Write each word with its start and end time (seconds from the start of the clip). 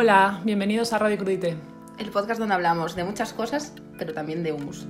Hola, 0.00 0.42
bienvenidos 0.44 0.92
a 0.92 0.98
Radio 0.98 1.18
Crudite. 1.18 1.56
El 1.98 2.10
podcast 2.12 2.38
donde 2.38 2.54
hablamos 2.54 2.94
de 2.94 3.02
muchas 3.02 3.32
cosas, 3.32 3.72
pero 3.98 4.14
también 4.14 4.44
de 4.44 4.52
humus. 4.52 4.86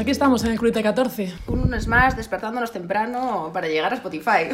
Aquí 0.00 0.10
estamos 0.10 0.42
en 0.44 0.52
el 0.52 0.58
Crudite 0.58 0.82
14. 0.82 1.34
Un 1.46 1.60
lunes 1.60 1.86
más 1.86 2.16
despertándonos 2.16 2.72
temprano 2.72 3.50
para 3.52 3.68
llegar 3.68 3.92
a 3.92 3.96
Spotify. 3.96 4.48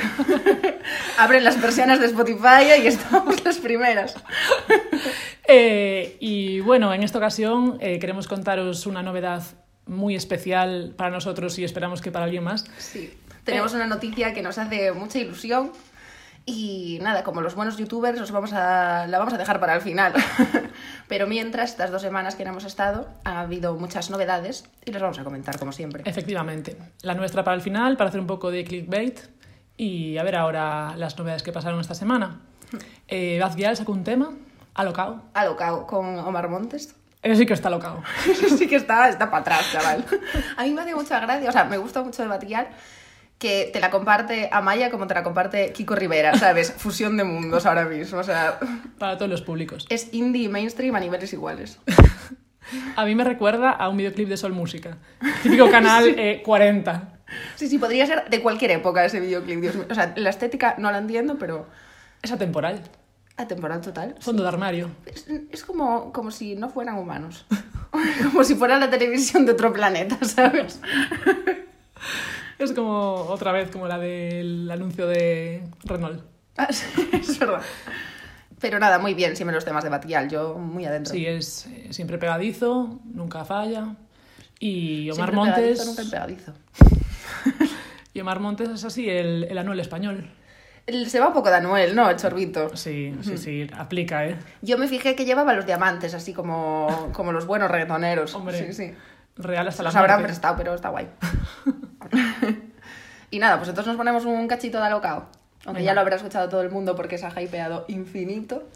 Abren 1.18 1.44
las 1.44 1.60
versiones 1.60 2.00
de 2.00 2.06
Spotify 2.06 2.82
y 2.82 2.86
estamos 2.86 3.44
las 3.44 3.58
primeras. 3.58 4.14
Eh, 5.48 6.16
y 6.18 6.58
bueno, 6.60 6.92
en 6.92 7.04
esta 7.04 7.18
ocasión 7.18 7.78
eh, 7.80 8.00
queremos 8.00 8.26
contaros 8.26 8.86
una 8.86 9.02
novedad 9.04 9.44
muy 9.86 10.16
especial 10.16 10.92
para 10.96 11.10
nosotros 11.10 11.56
y 11.60 11.64
esperamos 11.64 12.00
que 12.00 12.10
para 12.10 12.24
alguien 12.24 12.42
más. 12.42 12.64
Sí. 12.78 13.14
Tenemos 13.44 13.72
una 13.72 13.86
noticia 13.86 14.34
que 14.34 14.42
nos 14.42 14.58
hace 14.58 14.90
mucha 14.90 15.20
ilusión. 15.20 15.70
Y 16.48 17.00
nada, 17.02 17.24
como 17.24 17.40
los 17.40 17.56
buenos 17.56 17.76
youtubers, 17.76 18.20
os 18.20 18.30
vamos 18.30 18.52
a, 18.52 19.08
la 19.08 19.18
vamos 19.18 19.34
a 19.34 19.36
dejar 19.36 19.58
para 19.58 19.74
el 19.74 19.80
final. 19.80 20.14
Pero 21.08 21.26
mientras, 21.26 21.70
estas 21.70 21.90
dos 21.90 22.02
semanas 22.02 22.36
que 22.36 22.44
no 22.44 22.52
hemos 22.52 22.64
estado, 22.64 23.08
ha 23.24 23.40
habido 23.40 23.74
muchas 23.74 24.10
novedades 24.10 24.64
y 24.84 24.92
las 24.92 25.02
vamos 25.02 25.18
a 25.18 25.24
comentar 25.24 25.58
como 25.58 25.72
siempre. 25.72 26.04
Efectivamente. 26.06 26.76
La 27.02 27.14
nuestra 27.14 27.42
para 27.42 27.56
el 27.56 27.62
final, 27.62 27.96
para 27.96 28.10
hacer 28.10 28.20
un 28.20 28.28
poco 28.28 28.52
de 28.52 28.62
clickbait. 28.62 29.18
Y 29.76 30.18
a 30.18 30.22
ver 30.22 30.36
ahora 30.36 30.94
las 30.96 31.18
novedades 31.18 31.42
que 31.42 31.52
pasaron 31.52 31.80
esta 31.80 31.94
semana. 31.94 32.40
Eh, 33.08 33.38
Baz 33.40 33.54
Vial 33.54 33.76
sacó 33.76 33.92
un 33.92 34.02
tema, 34.02 34.32
alocao. 34.74 35.22
Alocao 35.34 35.86
con 35.86 36.18
Omar 36.18 36.48
Montes. 36.48 36.96
Ese 37.22 37.36
sí 37.36 37.46
que 37.46 37.54
está 37.54 37.68
alocao. 37.68 38.02
sí 38.58 38.66
que 38.66 38.74
está, 38.74 39.08
está 39.08 39.30
para 39.30 39.42
atrás, 39.42 39.70
chaval. 39.70 40.04
A 40.56 40.64
mí 40.64 40.72
me 40.72 40.80
hace 40.80 40.92
mucha 40.92 41.20
gracia, 41.20 41.48
o 41.48 41.52
sea, 41.52 41.64
me 41.64 41.78
gusta 41.78 42.02
mucho 42.02 42.22
de 42.22 42.28
Batial 42.28 42.66
que 43.38 43.68
te 43.72 43.80
la 43.80 43.90
comparte 43.90 44.48
Amaya 44.50 44.90
como 44.90 45.06
te 45.06 45.14
la 45.14 45.22
comparte 45.22 45.72
Kiko 45.72 45.94
Rivera, 45.94 46.36
¿sabes? 46.38 46.72
Fusión 46.78 47.16
de 47.16 47.24
mundos 47.24 47.66
ahora 47.66 47.84
mismo, 47.84 48.18
o 48.18 48.24
sea... 48.24 48.58
Para 48.98 49.16
todos 49.18 49.30
los 49.30 49.42
públicos. 49.42 49.86
Es 49.90 50.12
indie 50.12 50.44
y 50.44 50.48
mainstream 50.48 50.94
a 50.94 51.00
niveles 51.00 51.32
iguales. 51.32 51.78
A 52.96 53.04
mí 53.04 53.14
me 53.14 53.22
recuerda 53.22 53.70
a 53.70 53.88
un 53.88 53.96
videoclip 53.96 54.28
de 54.28 54.36
Sol 54.36 54.52
Música. 54.52 54.98
Típico 55.44 55.70
canal 55.70 56.08
eh, 56.18 56.42
40. 56.44 57.20
Sí, 57.54 57.68
sí, 57.68 57.78
podría 57.78 58.04
ser 58.06 58.28
de 58.28 58.42
cualquier 58.42 58.72
época 58.72 59.04
ese 59.04 59.20
videoclip, 59.20 59.60
Dios 59.60 59.76
mío. 59.76 59.86
O 59.88 59.94
sea, 59.94 60.12
la 60.16 60.30
estética 60.30 60.74
no 60.78 60.90
la 60.90 60.98
entiendo, 60.98 61.36
pero 61.38 61.68
Es 62.22 62.32
atemporal. 62.32 62.80
atemporal 63.36 63.82
total. 63.82 64.16
Fondo 64.18 64.42
de 64.42 64.48
armario. 64.48 64.90
Es, 65.06 65.26
es 65.52 65.62
como, 65.62 66.12
como 66.12 66.32
si 66.32 66.56
no 66.56 66.68
fueran 66.68 66.96
humanos. 66.98 67.46
como 68.32 68.42
si 68.42 68.56
fuera 68.56 68.78
la 68.80 68.90
televisión 68.90 69.46
de 69.46 69.52
otro 69.52 69.72
planeta, 69.72 70.18
¿sabes? 70.24 70.80
Es 72.58 72.72
como 72.72 73.14
otra 73.28 73.52
vez 73.52 73.70
como 73.70 73.86
la 73.86 73.98
del 73.98 74.70
anuncio 74.70 75.06
de 75.06 75.62
Renault. 75.84 76.22
Ah, 76.56 76.68
sí, 76.72 76.86
es 77.12 77.38
verdad. 77.38 77.60
Pero 78.60 78.78
nada, 78.78 78.98
muy 78.98 79.12
bien, 79.14 79.36
siempre 79.36 79.54
los 79.54 79.64
temas 79.66 79.84
de 79.84 79.90
Batial, 79.90 80.28
yo 80.30 80.54
muy 80.54 80.86
adentro. 80.86 81.12
Sí, 81.12 81.26
es 81.26 81.66
eh, 81.66 81.88
siempre 81.90 82.16
pegadizo, 82.16 82.98
nunca 83.04 83.44
falla. 83.44 83.94
Y 84.58 85.10
Omar 85.10 85.30
Siempre 85.32 85.36
Montes. 85.36 85.78
pegadizo, 85.78 85.84
nunca 85.84 86.10
pegadizo. 86.10 86.52
Y 88.14 88.20
Omar 88.20 88.40
Montes 88.40 88.70
es 88.70 88.82
así, 88.82 89.10
el, 89.10 89.44
el 89.44 89.58
Anuel 89.58 89.78
español. 89.78 90.30
El- 90.86 91.10
Se 91.10 91.20
va 91.20 91.26
un 91.28 91.34
poco 91.34 91.50
de 91.50 91.56
Anuel, 91.56 91.94
¿no? 91.94 92.08
El 92.08 92.16
chorbito. 92.16 92.74
Sí, 92.74 93.14
sí, 93.20 93.36
sí, 93.36 93.66
aplica, 93.76 94.24
¿eh? 94.26 94.38
Yo 94.62 94.78
me 94.78 94.88
fijé 94.88 95.14
que 95.14 95.26
llevaba 95.26 95.52
los 95.52 95.66
diamantes, 95.66 96.14
así 96.14 96.32
como, 96.32 97.10
como 97.12 97.32
los 97.32 97.44
buenos 97.44 97.70
reggaetoneros. 97.70 98.34
Hombre, 98.34 98.68
Sí, 98.68 98.72
sí. 98.72 98.94
Real 99.36 99.68
hasta 99.68 99.82
la 99.82 99.90
Los 99.90 99.96
habrán 99.96 100.22
prestado, 100.22 100.56
pero 100.56 100.74
está 100.74 100.88
guay. 100.88 101.08
y 103.30 103.38
nada, 103.38 103.56
pues 103.56 103.68
entonces 103.68 103.88
nos 103.88 103.96
ponemos 103.96 104.24
un 104.24 104.46
cachito 104.48 104.78
de 104.78 104.84
alocao. 104.84 105.26
Aunque 105.64 105.80
Venga. 105.80 105.90
ya 105.90 105.94
lo 105.94 106.00
habrá 106.00 106.16
escuchado 106.16 106.48
todo 106.48 106.62
el 106.62 106.70
mundo 106.70 106.94
porque 106.94 107.18
se 107.18 107.26
ha 107.26 107.42
hypeado 107.42 107.84
infinito. 107.88 108.68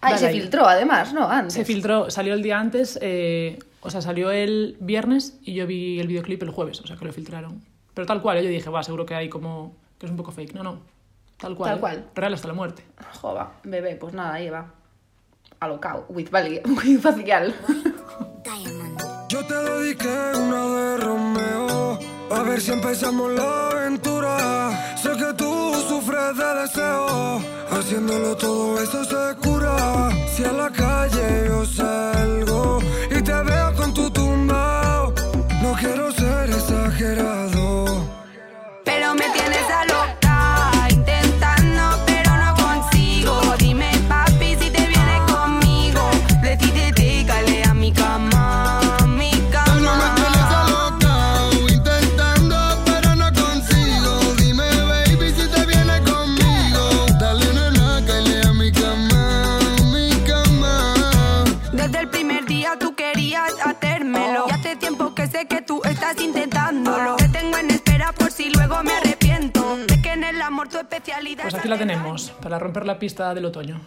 Ah, 0.00 0.14
y 0.14 0.18
se 0.18 0.28
ahí. 0.28 0.40
filtró 0.40 0.66
además, 0.66 1.12
¿no? 1.12 1.28
Antes. 1.28 1.54
Se 1.54 1.64
filtró, 1.64 2.10
salió 2.10 2.34
el 2.34 2.42
día 2.42 2.58
antes, 2.58 2.98
eh, 3.02 3.58
o 3.80 3.90
sea, 3.90 4.00
salió 4.00 4.30
el 4.30 4.76
viernes 4.80 5.38
y 5.42 5.54
yo 5.54 5.66
vi 5.66 6.00
el 6.00 6.06
videoclip 6.06 6.42
el 6.42 6.50
jueves, 6.50 6.80
o 6.80 6.86
sea, 6.86 6.96
que 6.96 7.04
lo 7.04 7.12
filtraron. 7.12 7.62
Pero 7.94 8.06
tal 8.06 8.20
cual, 8.20 8.38
¿eh? 8.38 8.44
yo 8.44 8.50
dije, 8.50 8.68
va, 8.70 8.82
seguro 8.82 9.06
que 9.06 9.14
hay 9.14 9.28
como. 9.28 9.74
que 9.98 10.06
es 10.06 10.10
un 10.10 10.16
poco 10.16 10.32
fake. 10.32 10.54
No, 10.54 10.62
no. 10.62 10.80
Tal 11.38 11.54
cual. 11.54 11.70
Tal 11.70 11.78
¿eh? 11.78 11.80
cual. 11.80 12.06
Real 12.14 12.34
hasta 12.34 12.48
la 12.48 12.54
muerte. 12.54 12.82
Jova, 13.20 13.54
bebé, 13.64 13.96
pues 13.96 14.14
nada, 14.14 14.34
ahí 14.34 14.50
va. 14.50 14.66
Alocao, 15.60 16.06
with, 16.08 16.28
with 16.32 17.00
facial. 17.00 17.54
Yo 19.28 19.44
te 19.46 19.54
dediqué 19.54 20.32
una 20.38 20.66
de. 20.66 21.25
A 22.30 22.42
ver 22.42 22.60
si 22.60 22.72
empezamos 22.72 23.32
la 23.32 23.68
aventura. 23.70 24.96
Sé 25.00 25.10
que 25.10 25.32
tú 25.34 25.74
sufres 25.88 26.36
de 26.36 26.54
deseo. 26.62 27.40
Haciéndolo 27.70 28.36
todo 28.36 28.82
eso 28.82 29.04
se 29.04 29.36
cura. 29.36 30.10
Si 30.34 30.44
a 30.44 30.52
la 30.52 30.70
calle 30.70 31.46
yo 31.46 31.64
salgo 31.64 32.80
y 33.10 33.22
te 33.22 33.32
veo 33.32 33.74
con 33.76 33.94
tu 33.94 34.10
tumbao. 34.10 35.14
No 35.62 35.72
quiero 35.78 36.10
ser 36.12 36.50
exagerado. 36.50 38.06
Pero 38.84 39.14
me 39.14 39.28
tienes 39.30 39.70
a 39.70 39.84
loca, 39.84 40.15
tu 70.76 70.80
especialidad. 70.94 71.42
Pues 71.42 71.54
es 71.54 71.60
aquí 71.60 71.68
la 71.68 71.78
tenemos, 71.78 72.30
para 72.42 72.58
romper 72.58 72.86
la 72.86 72.98
pista 72.98 73.34
del 73.34 73.44
otoño. 73.46 73.80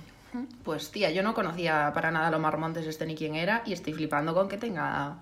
Pues 0.64 0.92
tía, 0.92 1.10
yo 1.12 1.24
no 1.24 1.34
conocía 1.34 1.92
para 1.94 2.12
nada 2.12 2.28
a 2.30 2.36
Omar 2.36 2.58
Montes 2.58 2.86
este 2.86 3.06
ni 3.06 3.16
quién 3.16 3.36
era 3.36 3.64
y 3.66 3.74
estoy 3.74 3.94
flipando 3.94 4.34
con 4.34 4.48
que 4.48 4.58
tenga 4.58 5.18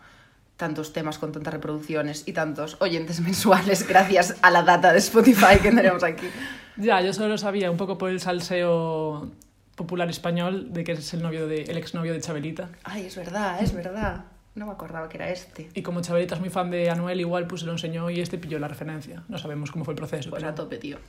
tantos 0.58 0.92
temas 0.92 1.18
con 1.20 1.32
tantas 1.32 1.54
reproducciones 1.54 2.28
y 2.28 2.34
tantos 2.34 2.78
oyentes 2.80 3.20
mensuales 3.22 3.88
gracias 3.88 4.36
a 4.42 4.52
la 4.52 4.64
data 4.64 4.92
de 4.92 5.00
Spotify 5.00 5.60
que 5.62 5.72
tenemos 5.72 6.04
aquí. 6.04 6.28
Ya, 6.80 7.02
yo 7.02 7.12
solo 7.12 7.30
lo 7.30 7.38
sabía 7.40 7.72
un 7.72 7.78
poco 7.78 7.98
por 7.98 8.12
el 8.12 8.20
salseo 8.20 9.32
popular 9.74 10.12
español 10.12 10.74
de 10.74 10.84
que 10.84 10.92
es 10.92 11.12
el 11.16 11.24
novio 11.24 11.48
de 11.48 11.64
el 11.64 11.76
exnovio 11.76 12.14
de 12.14 12.22
Chabelita. 12.22 12.70
Ay, 12.84 13.08
es 13.08 13.16
verdad, 13.16 13.60
es 13.64 13.74
verdad. 13.74 14.26
No 14.54 14.68
me 14.68 14.74
acordaba 14.74 15.10
que 15.10 15.18
era 15.18 15.28
este. 15.32 15.72
Y 15.74 15.82
como 15.82 16.02
Chabelita 16.02 16.36
es 16.36 16.40
muy 16.40 16.52
fan 16.52 16.70
de 16.70 16.92
Anuel, 16.92 17.20
igual 17.20 17.48
pues 17.48 17.62
se 17.62 17.66
lo 17.66 17.72
enseñó 17.72 18.12
y 18.12 18.20
este 18.22 18.38
pilló 18.38 18.60
la 18.60 18.68
referencia. 18.68 19.24
No 19.28 19.40
sabemos 19.40 19.72
cómo 19.72 19.86
fue 19.86 19.94
el 19.94 19.98
proceso. 19.98 20.30
Pues 20.30 20.44
pero- 20.44 20.52
a 20.52 20.56
tope, 20.56 20.78
tío. 20.78 21.00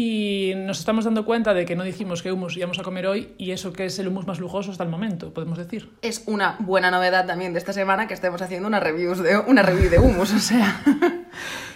Y 0.00 0.52
nos 0.54 0.78
estamos 0.78 1.06
dando 1.06 1.24
cuenta 1.24 1.54
de 1.54 1.64
que 1.64 1.74
no 1.74 1.82
dijimos 1.82 2.22
qué 2.22 2.30
hummus 2.30 2.56
íbamos 2.56 2.78
a 2.78 2.84
comer 2.84 3.08
hoy 3.08 3.34
y 3.36 3.50
eso 3.50 3.72
que 3.72 3.86
es 3.86 3.98
el 3.98 4.06
hummus 4.06 4.28
más 4.28 4.38
lujoso 4.38 4.70
hasta 4.70 4.84
el 4.84 4.90
momento, 4.90 5.34
podemos 5.34 5.58
decir. 5.58 5.90
Es 6.02 6.22
una 6.26 6.54
buena 6.60 6.92
novedad 6.92 7.26
también 7.26 7.52
de 7.52 7.58
esta 7.58 7.72
semana 7.72 8.06
que 8.06 8.14
estemos 8.14 8.40
haciendo 8.40 8.68
una, 8.68 8.78
reviews 8.78 9.18
de, 9.18 9.36
una 9.38 9.62
review 9.62 9.90
de 9.90 9.98
humus, 9.98 10.32
o 10.34 10.38
sea. 10.38 10.80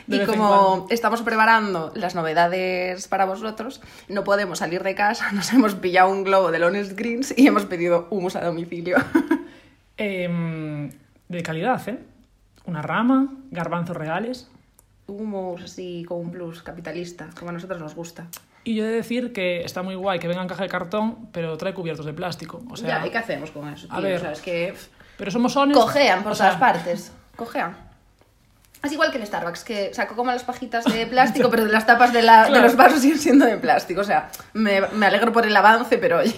Y 0.09 0.21
como 0.27 0.87
estamos 0.91 1.23
preparando 1.23 1.93
las 1.95 2.15
novedades 2.15 3.09
para 3.09 3.25
vosotros, 3.25 3.81
no 4.09 4.25
podemos 4.25 4.59
salir 4.59 4.85
de 4.85 4.95
casa, 4.95 5.33
nos 5.33 5.53
hemos 5.53 5.75
pillado 5.75 6.11
un 6.11 6.23
globo 6.23 6.53
de 6.53 6.65
Honest 6.65 6.93
Greens 6.97 7.35
y 7.37 7.49
hemos 7.49 7.67
pedido 7.67 8.07
humus 8.11 8.37
a 8.37 8.45
domicilio. 8.45 8.99
Em, 9.97 10.91
de 11.29 11.43
calidad, 11.43 11.89
¿eh? 11.89 11.99
Una 12.67 12.83
rama, 12.83 13.33
garbanzos 13.51 13.97
reales. 13.97 14.49
Humus 15.07 15.63
así 15.63 16.05
con 16.07 16.19
un 16.19 16.31
plus 16.31 16.63
capitalista, 16.63 17.29
como 17.39 17.51
a 17.51 17.53
nosotros 17.53 17.81
nos 17.81 17.95
gusta. 17.95 18.27
Y 18.65 18.77
yo 18.77 18.85
he 18.85 18.89
de 18.89 18.95
decir 18.95 19.33
que 19.33 19.63
está 19.63 19.83
muy 19.83 19.97
guay 19.97 20.19
que 20.19 20.29
venga 20.29 20.43
en 20.43 20.49
caja 20.49 20.63
de 20.63 20.69
cartón, 20.69 21.29
pero 21.33 21.57
trae 21.57 21.75
cubiertos 21.75 22.07
de 22.07 22.13
plástico. 22.13 22.63
O 22.71 22.77
sea, 22.77 23.01
ya, 23.01 23.07
¿y 23.07 23.11
qué 23.11 23.19
hacemos 23.19 23.51
con 23.51 23.69
eso? 23.69 23.89
a 23.91 24.01
ver. 24.01 24.17
O 24.17 24.21
sea, 24.21 24.33
es 24.33 24.41
que 24.41 24.75
pero 25.17 25.31
somos 25.31 25.57
honestos. 25.57 25.85
cojean 25.85 26.23
por 26.23 26.33
o 26.33 26.35
sea, 26.35 26.47
todas 26.47 26.61
partes. 26.61 27.13
Cojean. 27.37 27.92
Es 28.85 28.91
igual 28.93 29.13
que 29.13 29.19
el 29.19 29.27
Starbucks, 29.27 29.63
que 29.63 29.95
sacó 29.95 30.17
como 30.17 30.33
las 30.33 30.43
pajitas 30.43 30.85
de 30.85 31.07
plástico, 31.07 31.49
pero 31.51 31.67
las 31.67 31.87
tapas 31.87 32.13
de, 32.13 32.21
la- 32.23 32.43
de 32.45 32.49
Claro. 32.49 32.65
los 32.65 32.77
vasos 32.77 33.01
siguen 33.01 33.19
siendo 33.19 33.47
de 33.47 33.57
plástico. 33.57 34.01
O 34.01 34.05
sea, 34.05 34.31
me, 34.55 34.81
me 34.93 35.07
alegro 35.07 35.31
por 35.33 35.47
el 35.47 35.57
avance, 35.57 35.99
pero 35.99 36.19
oye. 36.19 36.35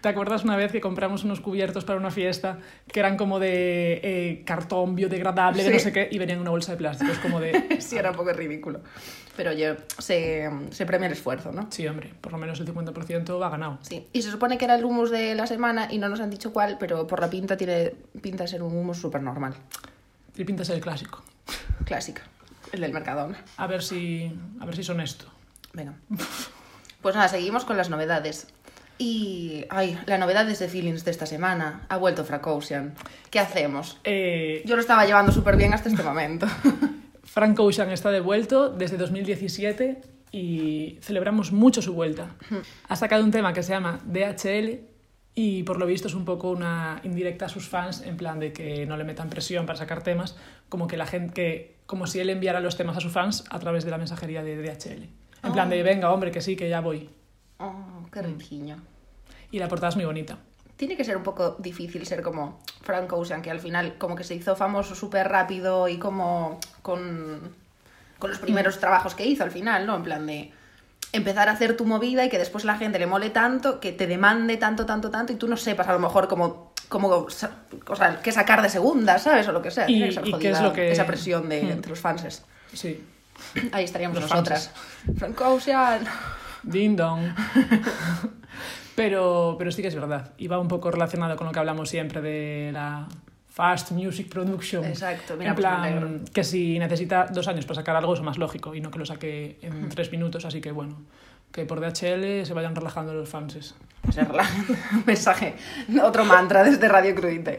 ¿Te 0.00 0.08
acuerdas 0.08 0.42
una 0.44 0.56
vez 0.56 0.72
que 0.72 0.80
compramos 0.80 1.22
unos 1.22 1.40
cubiertos 1.40 1.84
para 1.84 1.98
una 1.98 2.10
fiesta 2.10 2.58
que 2.90 2.98
eran 3.00 3.18
como 3.18 3.38
de 3.38 4.00
eh, 4.02 4.42
cartón 4.46 4.94
biodegradable, 4.94 5.62
de 5.62 5.68
Sí. 5.68 5.74
no 5.74 5.80
sé 5.80 5.92
qué, 5.92 6.08
y 6.10 6.18
venían 6.18 6.36
en 6.38 6.42
una 6.42 6.50
bolsa 6.50 6.72
de 6.72 6.78
plástico? 6.78 7.12
Es 7.12 7.18
como 7.18 7.40
de... 7.40 7.76
sí, 7.80 7.96
era 7.98 8.10
un 8.12 8.16
poco 8.16 8.32
ridículo. 8.32 8.80
Pero 9.36 9.50
oye, 9.50 9.76
se, 9.98 10.48
se 10.70 10.86
premia 10.86 11.08
el 11.08 11.12
esfuerzo, 11.12 11.52
¿no? 11.52 11.66
Sí, 11.70 11.86
hombre, 11.86 12.10
por 12.22 12.32
lo 12.32 12.38
menos 12.38 12.58
el 12.60 12.66
50% 12.74 13.38
va 13.40 13.50
ganado. 13.50 13.78
Sí, 13.82 14.06
y 14.14 14.22
se 14.22 14.30
supone 14.30 14.56
que 14.56 14.64
era 14.64 14.76
el 14.76 14.84
humus 14.86 15.10
de 15.10 15.34
la 15.34 15.46
semana 15.46 15.88
y 15.90 15.98
no 15.98 16.08
nos 16.08 16.20
han 16.20 16.30
dicho 16.30 16.54
cuál, 16.54 16.78
pero 16.80 17.06
por 17.06 17.20
la 17.20 17.28
pinta 17.28 17.58
tiene 17.58 17.92
pinta 18.22 18.44
de 18.44 18.48
ser 18.48 18.62
un 18.62 18.74
humus 18.74 18.96
súper 18.98 19.22
normal. 19.22 19.54
Y 20.36 20.44
pintas 20.44 20.70
el 20.70 20.80
clásico. 20.80 21.22
Clásica. 21.84 22.22
El 22.72 22.80
del 22.82 22.92
Mercadona. 22.92 23.42
A 23.56 23.66
ver 23.66 23.82
si, 23.82 24.32
a 24.60 24.66
ver 24.66 24.76
si 24.76 24.84
son 24.84 25.00
esto. 25.00 25.26
Venga. 25.72 25.94
Pues 27.02 27.14
nada, 27.14 27.28
seguimos 27.28 27.64
con 27.64 27.76
las 27.76 27.90
novedades. 27.90 28.46
Y, 28.98 29.64
ay, 29.70 29.98
la 30.06 30.18
novedad 30.18 30.44
de 30.44 30.54
Feelings 30.54 31.04
de 31.04 31.10
esta 31.10 31.24
semana. 31.24 31.86
Ha 31.88 31.96
vuelto 31.96 32.24
Frank 32.24 32.46
Ocean. 32.46 32.94
¿Qué 33.30 33.40
hacemos? 33.40 33.98
Eh, 34.04 34.62
Yo 34.66 34.76
lo 34.76 34.82
estaba 34.82 35.06
llevando 35.06 35.32
súper 35.32 35.56
bien 35.56 35.72
hasta 35.72 35.88
este 35.88 36.02
momento. 36.02 36.46
Frank 37.24 37.58
Ocean 37.58 37.90
está 37.90 38.10
de 38.10 38.20
vuelto 38.20 38.68
desde 38.68 38.98
2017 38.98 40.02
y 40.32 40.98
celebramos 41.00 41.50
mucho 41.52 41.80
su 41.80 41.94
vuelta. 41.94 42.34
Ha 42.88 42.96
sacado 42.96 43.24
un 43.24 43.30
tema 43.30 43.52
que 43.52 43.62
se 43.62 43.72
llama 43.72 44.00
DHL 44.04 44.89
y 45.42 45.62
por 45.62 45.78
lo 45.78 45.86
visto 45.86 46.06
es 46.06 46.12
un 46.12 46.26
poco 46.26 46.50
una 46.50 47.00
indirecta 47.02 47.46
a 47.46 47.48
sus 47.48 47.66
fans 47.66 48.02
en 48.02 48.18
plan 48.18 48.38
de 48.38 48.52
que 48.52 48.84
no 48.84 48.98
le 48.98 49.04
metan 49.04 49.30
presión 49.30 49.64
para 49.64 49.78
sacar 49.78 50.02
temas, 50.02 50.36
como 50.68 50.86
que 50.86 50.98
la 50.98 51.06
gente 51.06 51.32
que 51.32 51.76
como 51.86 52.06
si 52.06 52.20
él 52.20 52.28
enviara 52.28 52.60
los 52.60 52.76
temas 52.76 52.98
a 52.98 53.00
sus 53.00 53.10
fans 53.10 53.44
a 53.48 53.58
través 53.58 53.86
de 53.86 53.90
la 53.90 53.96
mensajería 53.96 54.42
de 54.42 54.58
DHL. 54.58 55.08
En 55.42 55.52
plan 55.54 55.70
de 55.70 55.82
venga, 55.82 56.12
hombre, 56.12 56.30
que 56.30 56.42
sí, 56.42 56.56
que 56.56 56.68
ya 56.68 56.82
voy. 56.82 57.08
Oh, 57.58 58.06
qué 58.12 58.20
riquiño. 58.20 58.82
Y 59.50 59.58
la 59.58 59.66
portada 59.66 59.88
es 59.88 59.96
muy 59.96 60.04
bonita. 60.04 60.36
Tiene 60.76 60.94
que 60.94 61.04
ser 61.04 61.16
un 61.16 61.22
poco 61.22 61.56
difícil 61.58 62.06
ser 62.06 62.20
como 62.20 62.60
Frank 62.82 63.10
Ocean, 63.10 63.40
que 63.40 63.50
al 63.50 63.60
final 63.60 63.96
como 63.96 64.16
que 64.16 64.24
se 64.24 64.34
hizo 64.34 64.54
famoso 64.56 64.94
súper 64.94 65.26
rápido 65.26 65.88
y 65.88 65.98
como 65.98 66.60
con, 66.82 67.54
con 68.18 68.28
los 68.28 68.38
primeros 68.40 68.78
trabajos 68.78 69.14
que 69.14 69.24
hizo 69.24 69.42
al 69.42 69.50
final, 69.50 69.86
¿no? 69.86 69.96
En 69.96 70.02
plan 70.02 70.26
de 70.26 70.52
empezar 71.12 71.48
a 71.48 71.52
hacer 71.52 71.76
tu 71.76 71.84
movida 71.84 72.24
y 72.24 72.28
que 72.28 72.38
después 72.38 72.64
la 72.64 72.76
gente 72.78 72.98
le 72.98 73.06
mole 73.06 73.30
tanto, 73.30 73.80
que 73.80 73.92
te 73.92 74.06
demande 74.06 74.56
tanto, 74.56 74.86
tanto, 74.86 75.10
tanto 75.10 75.32
y 75.32 75.36
tú 75.36 75.48
no 75.48 75.56
sepas 75.56 75.88
a 75.88 75.92
lo 75.92 75.98
mejor 75.98 76.28
como 76.28 76.72
sa- 77.30 77.50
o 77.86 77.96
sea, 77.96 78.20
qué 78.22 78.32
sacar 78.32 78.62
de 78.62 78.68
segunda, 78.68 79.18
¿sabes? 79.18 79.46
O 79.48 79.52
lo 79.52 79.62
que 79.62 79.70
sea. 79.70 79.84
Y- 79.88 79.94
Tiene 79.94 80.06
que 80.08 80.12
ser 80.14 80.22
y 80.22 80.30
qué 80.30 80.32
jodida 80.36 80.50
es 80.52 80.60
lo 80.62 80.72
que- 80.72 80.90
esa 80.92 81.06
presión 81.06 81.48
de 81.48 81.62
Mm. 81.62 81.70
entre 81.70 81.90
los 81.90 82.00
fans. 82.00 82.42
Sí. 82.72 83.04
Ahí 83.72 83.84
estaríamos 83.84 84.20
Los 84.20 84.28
nosotras. 84.30 84.70
Frank 85.18 85.40
Ocean. 85.40 86.04
Ding 86.62 86.94
dong. 86.96 87.22
Pero, 88.96 89.56
pero 89.58 89.72
sí 89.72 89.80
que 89.82 89.88
es 89.88 89.94
verdad. 89.94 90.32
Y 90.36 90.46
va 90.48 90.58
un 90.58 90.68
poco 90.68 90.90
relacionado 90.90 91.34
con 91.36 91.46
lo 91.46 91.52
que 91.52 91.58
hablamos 91.58 91.88
siempre 91.88 92.20
de 92.20 92.70
la 92.72 93.06
fast 93.50 93.90
music 93.92 94.28
production. 94.28 94.84
Exacto, 94.84 95.36
mira, 95.36 95.50
en 95.50 95.54
pues 95.56 95.66
plan, 95.66 96.24
que 96.32 96.44
si 96.44 96.78
necesita 96.78 97.26
dos 97.32 97.46
años 97.48 97.66
para 97.66 97.76
sacar 97.80 97.96
algo, 97.96 98.14
eso 98.14 98.22
más 98.22 98.38
lógico 98.38 98.74
y 98.74 98.80
no 98.80 98.90
que 98.90 98.98
lo 98.98 99.04
saque 99.06 99.58
en 99.62 99.88
tres 99.90 100.10
minutos. 100.12 100.44
Así 100.44 100.60
que 100.60 100.72
bueno, 100.72 101.02
que 101.52 101.66
por 101.66 101.80
DHL 101.80 102.46
se 102.46 102.54
vayan 102.54 102.74
relajando 102.76 103.12
los 103.12 103.28
fans. 103.28 103.74
O 104.08 104.12
sea, 104.12 104.28
un 104.94 105.04
mensaje, 105.04 105.54
otro 106.02 106.24
mantra 106.24 106.62
desde 106.62 106.88
Radio 106.88 107.14
Crudite. 107.14 107.58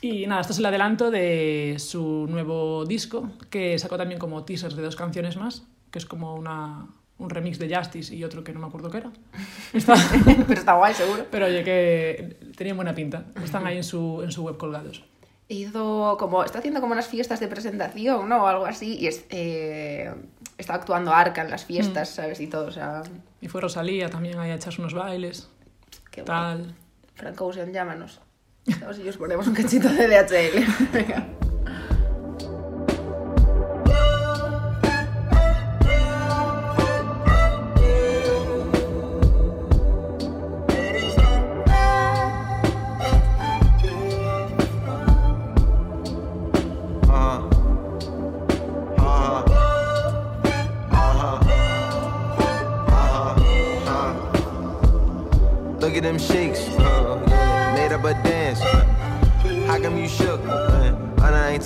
Y 0.00 0.26
nada, 0.26 0.40
este 0.40 0.52
es 0.52 0.58
el 0.58 0.66
adelanto 0.66 1.10
de 1.12 1.76
su 1.78 2.26
nuevo 2.28 2.84
disco, 2.84 3.30
que 3.50 3.78
sacó 3.78 3.96
también 3.96 4.18
como 4.18 4.44
teasers 4.44 4.74
de 4.74 4.82
dos 4.82 4.96
canciones 4.96 5.36
más, 5.36 5.62
que 5.92 6.00
es 6.00 6.06
como 6.06 6.34
una, 6.34 6.86
un 7.18 7.30
remix 7.30 7.60
de 7.60 7.72
Justice 7.74 8.12
y 8.12 8.24
otro 8.24 8.42
que 8.42 8.52
no 8.52 8.58
me 8.58 8.66
acuerdo 8.66 8.90
qué 8.90 8.98
era. 8.98 9.12
Está- 9.72 9.94
Pero 10.24 10.58
está 10.58 10.74
guay, 10.74 10.92
seguro. 10.92 11.24
Pero 11.30 11.46
oye, 11.46 11.62
que 11.62 12.36
tenían 12.62 12.76
buena 12.76 12.94
pinta. 12.94 13.24
Están 13.42 13.66
ahí 13.66 13.76
en 13.76 13.84
su, 13.84 14.22
en 14.22 14.30
su 14.30 14.44
web 14.44 14.56
colgados. 14.56 15.04
hizo 15.48 16.16
como 16.18 16.44
está 16.44 16.60
haciendo 16.60 16.80
como 16.80 16.92
unas 16.92 17.08
fiestas 17.08 17.40
de 17.40 17.48
presentación 17.48 18.28
no 18.28 18.44
o 18.44 18.46
algo 18.46 18.64
así 18.64 18.96
y 18.98 19.06
es, 19.08 19.26
eh, 19.30 20.14
está 20.56 20.74
actuando 20.74 21.12
Arca 21.12 21.42
en 21.42 21.50
las 21.50 21.64
fiestas 21.64 22.08
sabes 22.08 22.40
y 22.40 22.46
todo 22.46 22.66
o 22.66 22.70
sea 22.70 23.02
Y 23.40 23.48
fue 23.48 23.60
Rosalía 23.60 24.08
también 24.08 24.38
ahí 24.38 24.50
a 24.50 24.54
echarse 24.54 24.80
unos 24.80 24.94
bailes, 24.94 25.50
qué 26.10 26.22
tal. 26.22 26.74
Frank 27.14 27.40
Ocean 27.42 27.72
llámanos 27.72 28.20
a 28.80 28.86
ver 28.86 28.94
si 28.94 29.08
os 29.08 29.16
ponemos 29.16 29.46
un 29.46 29.54
cachito 29.54 29.88
de 29.88 30.06
DHL 30.06 30.92
venga 30.92 31.26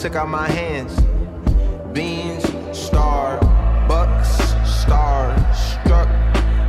took 0.02 0.14
out 0.14 0.28
my 0.28 0.46
hands. 0.46 0.94
Beans, 1.94 2.44
star, 2.76 3.38
bucks, 3.88 4.28
star, 4.82 5.34
struck. 5.54 6.08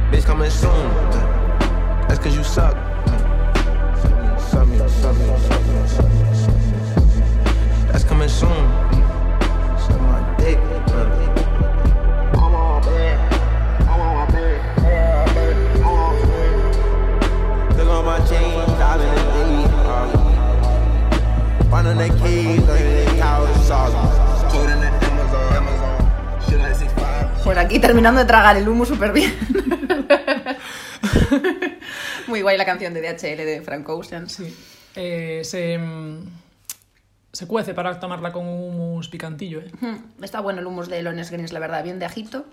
Bitch 0.10 0.24
coming 0.24 0.50
soon. 0.50 0.90
That's 2.08 2.20
cause 2.20 2.36
you 2.36 2.44
suck. 2.44 2.77
Aquí 27.68 27.80
terminando 27.80 28.20
de 28.20 28.26
tragar 28.26 28.56
el 28.58 28.68
humo 28.68 28.86
súper 28.86 29.12
bien 29.12 29.34
muy 32.28 32.42
guay 32.42 32.58
la 32.58 32.66
canción 32.66 32.94
de 32.94 33.02
DHL 33.02 33.38
de 33.46 33.62
Frank 33.64 33.88
Ocean 33.90 34.30
Sí. 34.30 34.56
Eh, 34.96 35.42
se, 35.44 35.78
mm, 35.78 36.26
se 37.32 37.46
cuece 37.46 37.74
para 37.74 38.00
tomarla 38.00 38.32
con 38.32 38.48
un 38.48 38.64
hummus 38.70 39.10
picantillo. 39.10 39.60
¿eh? 39.60 39.72
Hmm, 39.80 40.24
está 40.24 40.40
bueno 40.40 40.60
el 40.62 40.66
humus 40.68 40.88
de 40.90 41.04
Lones 41.04 41.30
Greens 41.30 41.52
la 41.54 41.60
verdad 41.60 41.84
bien 41.84 42.00
de 42.00 42.06
ajito 42.06 42.46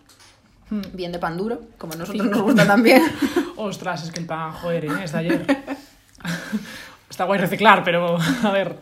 Hmm. 0.71 0.81
bien 0.95 1.13
de 1.13 1.19
pan 1.19 1.37
duro 1.37 1.61
como 1.77 1.93
a 1.93 1.97
nosotros 1.97 2.27
nos 2.27 2.41
gusta 2.41 2.67
también 2.67 3.03
Ostras, 3.57 4.03
es 4.05 4.11
que 4.11 4.21
el 4.21 4.27
pan, 4.27 4.51
joder, 4.53 4.87
¿eh? 4.87 4.89
es 5.05 5.13
de 5.13 5.19
ayer. 5.19 5.47
Está 7.11 7.25
guay 7.25 7.39
reciclar, 7.39 7.85
pero 7.85 8.17
a 8.43 8.51
ver. 8.51 8.79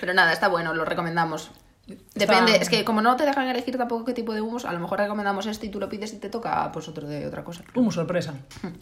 Pero 0.00 0.14
nada, 0.14 0.32
está 0.32 0.46
bueno, 0.48 0.72
lo 0.74 0.84
recomendamos. 0.84 1.50
Está- 1.86 2.00
Depende, 2.14 2.56
es 2.56 2.68
que 2.70 2.82
como 2.84 3.02
no 3.02 3.14
te 3.16 3.26
dejan 3.26 3.46
elegir 3.46 3.76
tampoco 3.76 4.04
qué 4.06 4.14
tipo 4.14 4.32
de 4.32 4.40
humos, 4.40 4.64
a 4.64 4.72
lo 4.72 4.80
mejor 4.80 4.98
recomendamos 4.98 5.44
este 5.46 5.66
y 5.66 5.68
tú 5.68 5.78
lo 5.78 5.88
pides 5.90 6.14
y 6.14 6.18
te 6.18 6.30
toca 6.30 6.72
pues 6.72 6.88
otro 6.88 7.06
de 7.06 7.26
otra 7.26 7.44
cosa. 7.44 7.62
Hummus 7.74 7.94
sorpresa. 7.96 8.34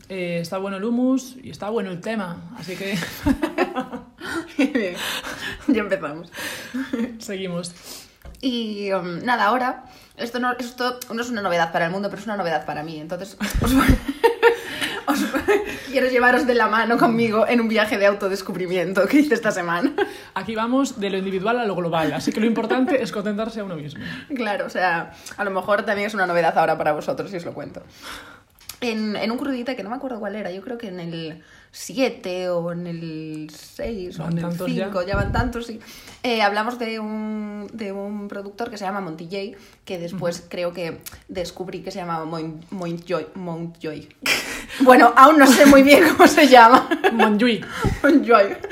Eh, 0.08 0.38
está 0.40 0.58
bueno 0.58 0.76
el 0.76 0.84
hummus 0.84 1.36
y 1.42 1.50
está 1.50 1.68
bueno 1.70 1.90
el 1.90 2.00
tema, 2.00 2.50
así 2.56 2.76
que 2.76 2.96
ya 5.68 5.80
empezamos. 5.80 6.30
seguimos. 7.18 7.74
Y 8.40 8.92
um, 8.92 9.18
nada, 9.24 9.46
ahora, 9.46 9.84
esto 10.16 10.38
no, 10.40 10.52
esto 10.52 10.98
no 11.12 11.22
es 11.22 11.30
una 11.30 11.42
novedad 11.42 11.72
para 11.72 11.86
el 11.86 11.92
mundo, 11.92 12.08
pero 12.10 12.20
es 12.20 12.26
una 12.26 12.36
novedad 12.36 12.66
para 12.66 12.82
mí. 12.82 13.00
Entonces, 13.00 13.36
os, 13.62 13.72
os- 15.12 15.26
quiero 15.90 16.08
llevaros 16.08 16.46
de 16.46 16.54
la 16.54 16.68
mano 16.68 16.98
conmigo 16.98 17.46
en 17.46 17.60
un 17.60 17.68
viaje 17.68 17.98
de 17.98 18.06
autodescubrimiento 18.06 19.06
que 19.06 19.18
hice 19.18 19.34
esta 19.34 19.50
semana. 19.50 19.92
Aquí 20.34 20.54
vamos 20.54 20.98
de 21.00 21.10
lo 21.10 21.18
individual 21.18 21.58
a 21.60 21.66
lo 21.66 21.74
global, 21.76 22.12
así 22.12 22.32
que 22.32 22.40
lo 22.40 22.46
importante 22.46 23.02
es 23.02 23.12
contentarse 23.12 23.60
a 23.60 23.64
uno 23.64 23.76
mismo. 23.76 24.02
Claro, 24.34 24.66
o 24.66 24.70
sea, 24.70 25.12
a 25.36 25.44
lo 25.44 25.50
mejor 25.50 25.84
también 25.84 26.06
es 26.08 26.14
una 26.14 26.26
novedad 26.26 26.56
ahora 26.58 26.76
para 26.78 26.92
vosotros 26.92 27.30
si 27.30 27.36
os 27.36 27.44
lo 27.44 27.52
cuento. 27.54 27.82
En, 28.80 29.14
en 29.14 29.30
un 29.30 29.38
crudita 29.38 29.76
que 29.76 29.84
no 29.84 29.90
me 29.90 29.96
acuerdo 29.96 30.18
cuál 30.18 30.34
era, 30.34 30.50
yo 30.50 30.60
creo 30.60 30.76
que 30.76 30.88
en 30.88 30.98
el 30.98 31.40
7 31.70 32.48
o 32.50 32.72
en 32.72 32.88
el 32.88 33.48
6 33.48 34.18
o 34.18 34.24
en 34.26 34.38
el 34.38 34.42
tantos 34.42 34.68
5, 34.68 35.02
ya. 35.02 35.06
ya. 35.08 35.14
van 35.16 35.30
tantos, 35.30 35.66
sí. 35.66 35.78
Eh, 36.24 36.42
hablamos 36.42 36.80
de 36.80 36.98
un, 36.98 37.68
de 37.72 37.92
un 37.92 38.26
productor 38.26 38.70
que 38.70 38.78
se 38.78 38.84
llama 38.84 39.00
Monty 39.00 39.26
J, 39.26 39.56
que 39.84 39.98
después 40.00 40.44
creo 40.48 40.72
que 40.72 40.98
descubrí 41.28 41.82
que 41.82 41.92
se 41.92 42.00
llama 42.00 42.24
Moin- 42.24 42.60
Mountjoy. 42.70 43.26
Mountjoy. 43.36 44.08
bueno, 44.80 45.12
aún 45.16 45.38
no 45.38 45.46
sé 45.46 45.66
muy 45.66 45.82
bien 45.82 46.04
cómo 46.16 46.26
se 46.26 46.48
llama. 46.48 46.88
Monjuic. 47.12 47.66
Montjuic. 48.02 48.68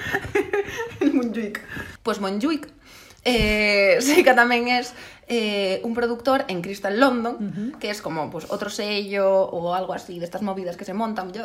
El 1.00 1.14
Montjuic. 1.14 1.60
Pues 2.02 2.20
Montjuic 2.20 2.68
Eh, 3.24 4.00
Seika 4.00 4.32
tamén 4.32 4.72
es 4.72 4.96
eh, 5.28 5.84
un 5.84 5.92
productor 5.92 6.48
en 6.48 6.64
Crystal 6.64 6.96
London, 6.96 7.76
que 7.76 7.92
es 7.92 8.00
como 8.00 8.32
pues, 8.32 8.48
otro 8.48 8.72
sello 8.72 9.28
o 9.28 9.74
algo 9.74 9.92
así 9.92 10.18
de 10.18 10.24
estas 10.24 10.40
movidas 10.40 10.76
que 10.76 10.88
se 10.88 10.96
montan. 10.96 11.32
Yo, 11.32 11.44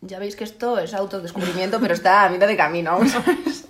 ya 0.00 0.18
veis 0.18 0.36
que 0.38 0.44
esto 0.44 0.78
es 0.78 0.94
autodescubrimiento, 0.94 1.80
pero 1.80 1.94
está 1.94 2.24
a 2.24 2.30
mitad 2.30 2.46
de 2.46 2.56
camino, 2.56 3.02
¿sabes? 3.08 3.66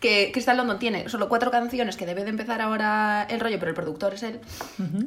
Que 0.00 0.30
Crystal 0.32 0.56
London 0.56 0.78
tiene 0.78 1.08
solo 1.08 1.28
cuatro 1.28 1.50
canciones 1.50 1.96
que 1.96 2.06
debe 2.06 2.24
de 2.24 2.30
empezar 2.30 2.60
ahora 2.62 3.26
el 3.28 3.38
rollo, 3.40 3.58
pero 3.58 3.68
el 3.70 3.74
productor 3.74 4.14
es 4.14 4.22
él. 4.22 4.40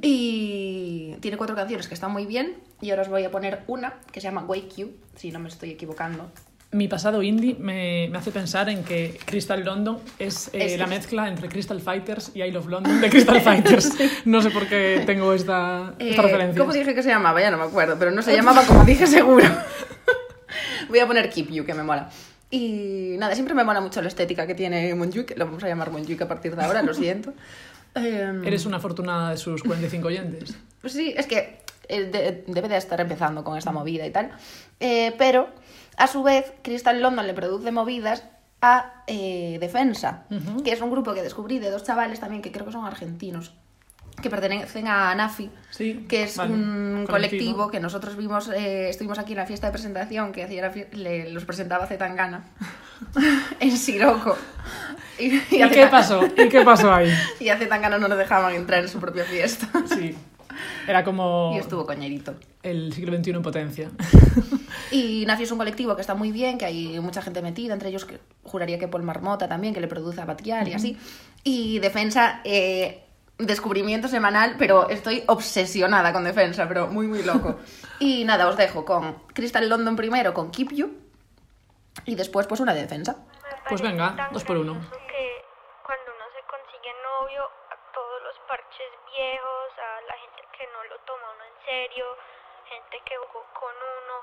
Y 0.01 1.15
tiene 1.19 1.37
cuatro 1.37 1.55
canciones 1.55 1.87
que 1.87 1.93
están 1.93 2.11
muy 2.11 2.25
bien. 2.25 2.55
Y 2.81 2.91
ahora 2.91 3.01
os 3.03 3.09
voy 3.09 3.23
a 3.23 3.31
poner 3.31 3.61
una 3.67 3.95
que 4.11 4.21
se 4.21 4.25
llama 4.27 4.43
Wake 4.45 4.69
You, 4.77 4.91
si 5.15 5.31
no 5.31 5.39
me 5.39 5.49
estoy 5.49 5.71
equivocando. 5.71 6.29
Mi 6.71 6.87
pasado 6.87 7.21
indie 7.21 7.55
me, 7.59 8.07
me 8.11 8.17
hace 8.17 8.31
pensar 8.31 8.67
en 8.69 8.83
que 8.83 9.19
Crystal 9.25 9.63
London 9.63 9.99
es, 10.17 10.47
eh, 10.53 10.73
Es- 10.73 10.79
la 10.79 10.87
mezcla 10.87 11.27
entre 11.27 11.47
Crystal 11.47 11.79
Fighters 11.79 12.31
y 12.33 12.41
I 12.41 12.51
Love 12.51 12.67
London 12.67 12.99
de 12.99 13.09
Crystal 13.09 13.41
Fighters. 13.41 13.91
No 14.25 14.41
sé 14.41 14.49
por 14.49 14.67
qué 14.67 15.03
tengo 15.05 15.33
esta, 15.33 15.93
Eh, 15.99 16.09
esta 16.11 16.23
referencia. 16.23 16.59
¿Cómo 16.59 16.73
dije 16.73 16.95
que 16.95 17.03
se 17.03 17.09
llamaba? 17.09 17.39
Ya 17.41 17.51
no 17.51 17.57
me 17.57 17.63
acuerdo, 17.65 17.95
pero 17.99 18.09
no 18.11 18.21
se 18.23 18.35
llamaba 18.35 18.63
como 18.65 18.83
dije 18.85 19.05
seguro. 19.05 19.45
Voy 20.89 20.99
a 20.99 21.07
poner 21.07 21.29
Keep 21.29 21.49
You, 21.51 21.63
que 21.65 21.73
me 21.75 21.83
mola. 21.83 22.09
Y 22.55 23.15
nada, 23.17 23.33
siempre 23.33 23.55
me 23.55 23.63
mola 23.63 23.81
mucho 23.81 23.99
la 24.03 24.09
estética 24.09 24.45
que 24.45 24.53
tiene 24.53 24.93
Monjuic. 24.93 25.35
Lo 25.39 25.45
vamos 25.45 25.63
a 25.63 25.67
llamar 25.67 25.89
Monjuic 25.89 26.21
a 26.21 26.27
partir 26.27 26.55
de 26.55 26.63
ahora, 26.63 26.83
lo 26.83 26.93
siento. 26.93 27.33
Em, 27.95 28.43
Eres 28.43 28.65
una 28.65 28.77
afortunada 28.77 29.29
de 29.31 29.37
sus 29.37 29.61
45 29.61 30.07
oyentes. 30.07 30.55
Pues 30.81 30.93
sí, 30.93 31.13
es 31.15 31.27
que 31.27 31.61
eh, 31.87 32.03
de- 32.05 32.43
debe 32.47 32.67
de 32.67 32.77
estar 32.77 32.99
empezando 33.01 33.43
con 33.43 33.55
esta 33.57 33.71
movida 33.71 34.05
y 34.07 34.09
tal. 34.11 34.31
Eh, 34.79 35.13
pero, 35.17 35.49
a 35.97 36.07
su 36.07 36.23
vez, 36.23 36.53
Crystal 36.63 36.99
London 36.99 37.27
le 37.27 37.35
produce 37.35 37.71
movidas 37.71 38.23
a 38.61 39.03
eh, 39.05 39.57
Defensa, 39.59 40.25
que 40.63 40.71
es 40.71 40.81
un 40.81 40.89
grupo 40.89 41.13
que 41.13 41.21
descubrí 41.21 41.59
de 41.59 41.69
dos 41.69 41.83
chavales 41.83 42.19
también 42.19 42.41
que 42.41 42.51
creo 42.51 42.65
que 42.65 42.71
son 42.71 42.85
argentinos, 42.85 43.53
que 44.21 44.29
pertenecen 44.29 44.87
a 44.87 45.13
NAFI, 45.15 45.49
Sí, 45.69 46.05
que 46.07 46.23
es 46.23 46.37
vale, 46.37 46.53
un 46.53 47.05
colectivo. 47.09 47.69
que 47.69 47.79
nosotros 47.79 48.15
vimos, 48.15 48.47
eh, 48.49 48.89
estuvimos 48.89 49.17
aquí 49.19 49.33
en 49.33 49.39
la 49.39 49.45
fiesta 49.45 49.67
de 49.67 49.73
presentación 49.73 50.31
que 50.31 50.43
hacía 50.43 50.71
le- 50.93 51.29
los 51.31 51.45
presentaba 51.45 51.87
Zetangana 51.87 52.43
en 53.59 53.75
Siroco. 53.77 54.37
Y, 55.19 55.35
y 55.35 55.43
¿Y 55.57 55.61
a 55.61 55.69
qué 55.69 55.87
pasó? 55.87 56.23
¿Y 56.25 56.49
qué 56.49 56.61
pasó 56.63 56.93
ahí? 56.93 57.11
Y 57.39 57.49
a 57.49 57.57
Zetangana 57.57 57.97
no 57.97 58.07
nos 58.07 58.17
dejaban 58.17 58.53
entrar 58.55 58.81
en 58.83 58.89
su 58.89 58.99
propia 58.99 59.23
fiesta. 59.25 59.67
Sí. 59.87 60.15
Era 60.87 61.03
como 61.03 61.51
Y 61.55 61.59
estuvo 61.59 61.85
coñerito. 61.85 62.35
el 62.61 62.93
siglo 62.93 63.15
XXI 63.17 63.31
en 63.31 63.41
potencia. 63.41 63.89
Y 64.91 65.25
Nafi 65.25 65.43
es 65.43 65.51
un 65.51 65.57
colectivo 65.57 65.95
que 65.95 66.01
está 66.01 66.13
muy 66.13 66.31
bien, 66.31 66.57
que 66.59 66.65
hay 66.65 66.99
mucha 66.99 67.21
gente 67.21 67.41
metida, 67.41 67.73
entre 67.73 67.89
ellos 67.89 68.05
que 68.05 68.19
juraría 68.43 68.77
que 68.77 68.87
Paul 68.87 69.03
Marmota 69.03 69.47
también, 69.49 69.73
que 69.73 69.81
le 69.81 69.87
produce 69.87 70.21
a 70.21 70.25
Batiar 70.25 70.67
y 70.67 70.73
así. 70.73 70.97
Y 71.43 71.79
Defensa, 71.79 72.41
eh, 72.43 73.03
descubrimiento 73.45 74.07
semanal, 74.07 74.55
pero 74.57 74.89
estoy 74.89 75.23
obsesionada 75.27 76.13
con 76.13 76.23
Defensa, 76.23 76.67
pero 76.67 76.87
muy, 76.87 77.07
muy 77.07 77.23
loco. 77.23 77.59
Y 77.99 78.25
nada, 78.25 78.49
os 78.49 78.57
dejo 78.57 78.83
con 78.83 79.13
Crystal 79.33 79.67
London 79.69 79.95
primero, 79.95 80.33
con 80.33 80.51
Keep 80.51 80.73
You, 80.73 80.91
y 82.05 82.15
después 82.15 82.47
pues 82.47 82.59
una 82.59 82.73
de 82.73 82.81
Defensa. 82.81 83.15
Pues 83.69 83.81
venga, 83.81 84.29
dos 84.33 84.43
por 84.43 84.57
uno. 84.57 84.73
cuando 84.73 86.07
uno 86.11 86.25
se 86.35 86.43
consigue 86.43 86.91
novio, 86.99 87.43
a 87.43 87.77
todos 87.93 88.19
los 88.27 88.35
parches 88.49 88.91
viejos, 89.07 89.69
a 89.79 90.01
la 90.03 90.15
gente 90.19 90.41
que 90.57 90.65
no 90.67 90.83
lo 90.83 90.99
toma 91.07 91.23
uno 91.31 91.43
en 91.47 91.57
serio, 91.63 92.05
gente 92.67 92.97
que 93.07 93.15
jugó 93.15 93.45
con 93.55 93.71
uno, 93.71 94.15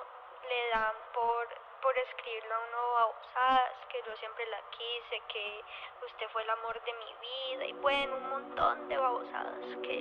le 0.44 0.60
dan 0.76 0.96
por, 1.14 1.44
por 1.82 1.96
escribirlo 1.98 2.54
a 2.54 2.58
uno 2.58 2.92
babosadas, 2.92 3.72
que 3.88 4.02
yo 4.06 4.16
siempre 4.16 4.46
la 4.46 4.60
quise, 4.70 5.22
que 5.28 5.64
usted 6.06 6.28
fue 6.32 6.42
el 6.42 6.50
amor 6.50 6.80
de 6.82 6.92
mi 6.92 7.14
vida, 7.20 7.64
y 7.66 7.72
bueno, 7.74 8.16
un 8.16 8.30
montón 8.30 8.88
de 8.88 8.96
babosadas 8.96 9.64
que, 9.82 10.00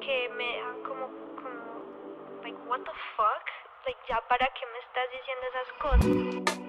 que 0.00 0.28
me 0.30 0.56
dejan 0.56 0.82
como, 0.82 1.06
como, 1.36 2.40
like, 2.42 2.58
what 2.66 2.80
the 2.80 2.92
fuck? 3.16 3.46
Like, 3.84 4.00
ya 4.08 4.20
para 4.28 4.46
qué 4.48 4.66
me 4.66 4.78
estás 4.78 5.10
diciendo 5.10 5.46
esas 5.46 5.72
cosas. 5.78 6.61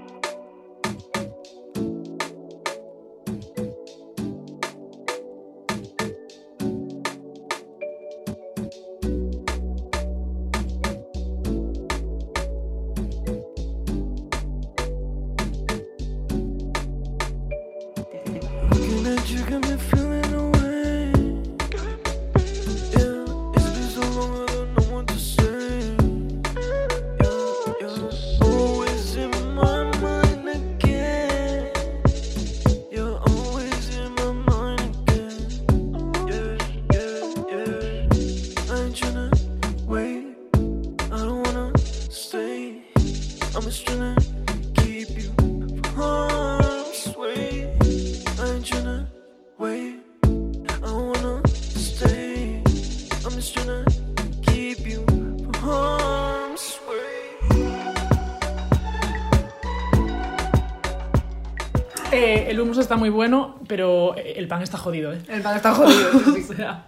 Muy 63.03 63.09
bueno, 63.09 63.59
pero 63.67 64.15
el 64.15 64.47
pan 64.47 64.61
está 64.61 64.77
jodido, 64.77 65.11
¿eh? 65.11 65.21
El 65.27 65.41
pan 65.41 65.57
está 65.57 65.73
jodido. 65.73 66.09
O 66.49 66.53
sea, 66.53 66.85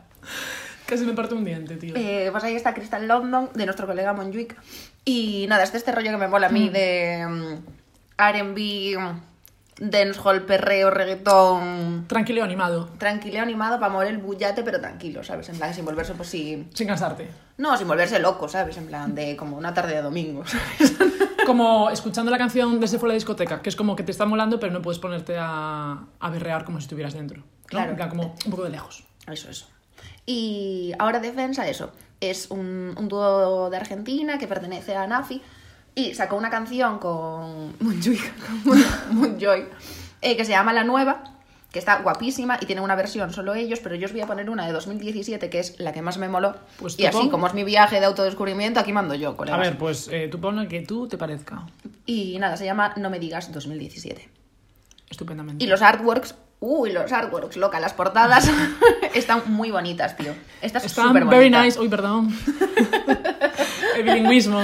casi 0.86 1.04
me 1.06 1.12
parte 1.12 1.36
un 1.36 1.44
diente, 1.44 1.76
tío. 1.76 1.94
Eh, 1.94 2.30
pues 2.32 2.42
ahí 2.46 2.56
está 2.56 2.74
Crystal 2.74 3.06
London, 3.06 3.50
de 3.54 3.66
nuestro 3.66 3.86
colega 3.86 4.14
Monjuic. 4.14 4.56
Y 5.04 5.46
nada, 5.50 5.64
este 5.64 5.76
este 5.76 5.92
rollo 5.92 6.12
que 6.12 6.18
me 6.18 6.30
mola 6.30 6.48
a 6.48 6.50
mí 6.52 6.70
de 6.70 7.26
mm, 7.28 7.54
R&B, 8.18 8.98
mm, 8.98 9.90
dancehall, 9.90 10.44
perreo, 10.44 10.90
reggaetón, 10.90 12.06
Tranquilo 12.08 12.40
y 12.40 12.44
animado, 12.44 12.88
tranquilo, 12.98 13.42
animado 13.42 13.78
para 13.78 13.92
mover 13.92 14.08
el 14.08 14.20
bullate, 14.20 14.64
pero 14.64 14.80
tranquilo, 14.80 15.22
¿sabes? 15.22 15.50
En 15.50 15.58
plan, 15.58 15.74
sin 15.74 15.84
volverse, 15.84 16.14
pues 16.14 16.30
sí... 16.30 16.66
sin 16.74 16.88
cansarte. 16.88 17.28
No, 17.58 17.76
sin 17.76 17.90
volverse 17.90 18.20
loco, 18.20 18.48
¿sabes? 18.48 18.78
En 18.78 18.88
plan, 18.88 19.14
de 19.16 19.36
como 19.36 19.58
una 19.58 19.74
tarde 19.74 19.96
de 19.96 20.02
domingo, 20.02 20.46
¿sabes? 20.48 20.96
Como 21.46 21.90
escuchando 21.90 22.32
la 22.32 22.38
canción 22.38 22.80
desde 22.80 22.98
fuera 23.00 23.14
de 23.14 23.16
la 23.16 23.20
discoteca, 23.20 23.62
que 23.62 23.70
es 23.70 23.76
como 23.76 23.96
que 23.96 24.04
te 24.04 24.12
está 24.12 24.26
molando, 24.26 24.60
pero 24.60 24.74
no 24.74 24.82
puedes 24.82 25.00
ponerte 25.00 25.38
a, 25.38 26.06
a 26.20 26.30
berrear 26.30 26.66
como 26.66 26.80
si 26.80 26.86
estuvieras 26.86 27.14
dentro. 27.14 27.38
¿no? 27.38 27.46
Claro. 27.66 27.92
En 27.92 27.96
plan, 27.96 28.10
como 28.10 28.36
un 28.46 28.52
poco 28.52 28.64
de 28.64 28.70
lejos. 28.70 29.04
Eso, 29.28 29.50
eso. 29.50 29.68
Y 30.26 30.94
ahora 31.00 31.20
Defensa, 31.20 31.68
eso. 31.68 31.92
Es 32.20 32.50
un, 32.50 32.96
un 32.98 33.08
dúo 33.08 33.70
de 33.70 33.78
Argentina 33.78 34.38
que 34.38 34.48
pertenece 34.48 34.96
a 34.96 35.06
Nafi 35.06 35.42
y 35.96 36.14
sacó 36.14 36.36
una 36.36 36.50
canción 36.50 37.00
con 37.00 37.76
Moonjoy, 37.80 38.20
con 38.64 39.16
Moonjoy, 39.16 39.66
eh, 40.22 40.36
que 40.36 40.46
se 40.46 40.52
llama 40.52 40.74
La 40.74 40.84
Nueva, 40.84 41.24
que 41.76 41.80
está 41.80 41.98
guapísima 42.02 42.58
y 42.62 42.66
tiene 42.68 42.80
una 42.80 42.96
versión 42.96 43.34
solo 43.34 43.54
ellos, 43.54 43.82
pero 43.84 43.96
yo 43.96 44.06
os 44.06 44.14
voy 44.14 44.22
a 44.22 44.26
poner 44.28 44.50
una 44.50 44.66
de 44.66 44.72
2017 44.72 45.50
que 45.50 45.60
es 45.60 45.78
la 45.78 45.92
que 45.92 46.02
más 46.02 46.18
me 46.18 46.30
moló. 46.30 46.56
Pues 46.78 46.98
y 46.98 47.06
así, 47.06 47.18
pon. 47.18 47.30
como 47.30 47.48
es 47.48 47.54
mi 47.54 47.66
viaje 47.66 48.00
de 48.00 48.06
autodescubrimiento, 48.06 48.80
aquí 48.80 48.94
mando 48.94 49.14
yo, 49.14 49.36
A 49.52 49.58
ver, 49.58 49.78
pues 49.78 50.08
eh, 50.10 50.30
tú 50.32 50.40
pon 50.40 50.56
lo 50.56 50.66
que 50.70 50.84
tú 50.84 51.10
te 51.10 51.18
parezca. 51.18 51.66
Y 52.06 52.40
nada, 52.40 52.56
se 52.56 52.64
llama 52.64 52.94
No 52.96 53.10
me 53.10 53.20
digas 53.20 53.52
2017. 53.52 54.30
Estupendamente. 55.10 55.66
Y 55.66 55.68
los 55.68 55.82
artworks, 55.82 56.36
uy, 56.62 56.94
los 56.94 57.12
artworks, 57.12 57.58
loca, 57.58 57.82
las 57.82 57.92
portadas 57.94 58.50
están 59.14 59.42
muy 59.48 59.70
bonitas, 59.70 60.16
tío. 60.16 60.32
Esta 60.62 60.78
es 60.78 60.86
Están 60.86 61.10
súper 61.10 61.26
very 61.26 61.50
nice. 61.50 61.78
Uy, 61.78 61.90
perdón. 61.90 62.34
El 63.98 64.04
bilingüismo. 64.04 64.62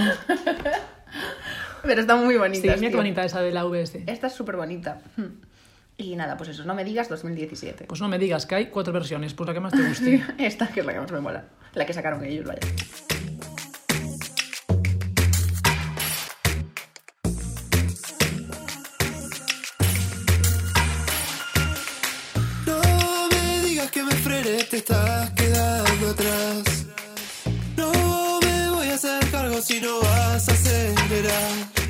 Pero 1.83 1.99
están 1.99 2.23
muy 2.23 2.35
Sí, 2.35 2.39
bonitas. 2.39 2.79
mira 2.79 2.91
qué 2.91 2.95
bonita 2.95 3.25
esa 3.25 3.41
de 3.41 3.51
la 3.51 3.65
VS. 3.65 4.03
Esta 4.07 4.27
es 4.27 4.33
súper 4.33 4.55
bonita. 4.55 5.01
Y 5.98 6.15
nada, 6.15 6.36
pues 6.38 6.50
eso, 6.50 6.63
no 6.65 6.74
me 6.74 6.83
digas 6.83 7.10
2017. 7.10 7.86
Pues 7.86 8.01
no 8.01 8.07
me 8.07 8.17
digas 8.17 8.45
que 8.45 8.55
hay 8.55 8.65
cuatro 8.67 8.91
versiones, 8.93 9.33
pues 9.33 9.48
la 9.48 9.53
que 9.53 9.60
más 9.60 9.74
te 9.74 9.88
guste. 9.88 10.24
Esta 10.38 10.67
que 10.67 10.79
es 10.79 10.86
la 10.86 10.93
que 10.93 11.00
más 11.00 11.12
me 11.12 11.19
mola. 11.19 11.45
La 11.74 11.86
que 11.86 11.93
sacaron 11.93 12.24
ellos, 12.25 12.45
vaya. 12.45 12.60
No 22.65 23.29
me 23.29 23.67
digas 23.67 23.91
que 23.91 24.03
me 24.03 24.12
frené, 24.13 24.63
te 24.63 24.77
estás 24.77 25.29
quedando 25.31 26.10
atrás. 26.10 26.86
No 27.77 28.39
me 28.41 28.69
voy 28.69 28.88
a 28.89 28.95
hacer 28.95 29.29
cargo 29.31 29.62
si 29.62 29.79
no 29.81 30.00
vas 30.01 30.50
a 30.50 30.53
acelerar. 30.53 31.80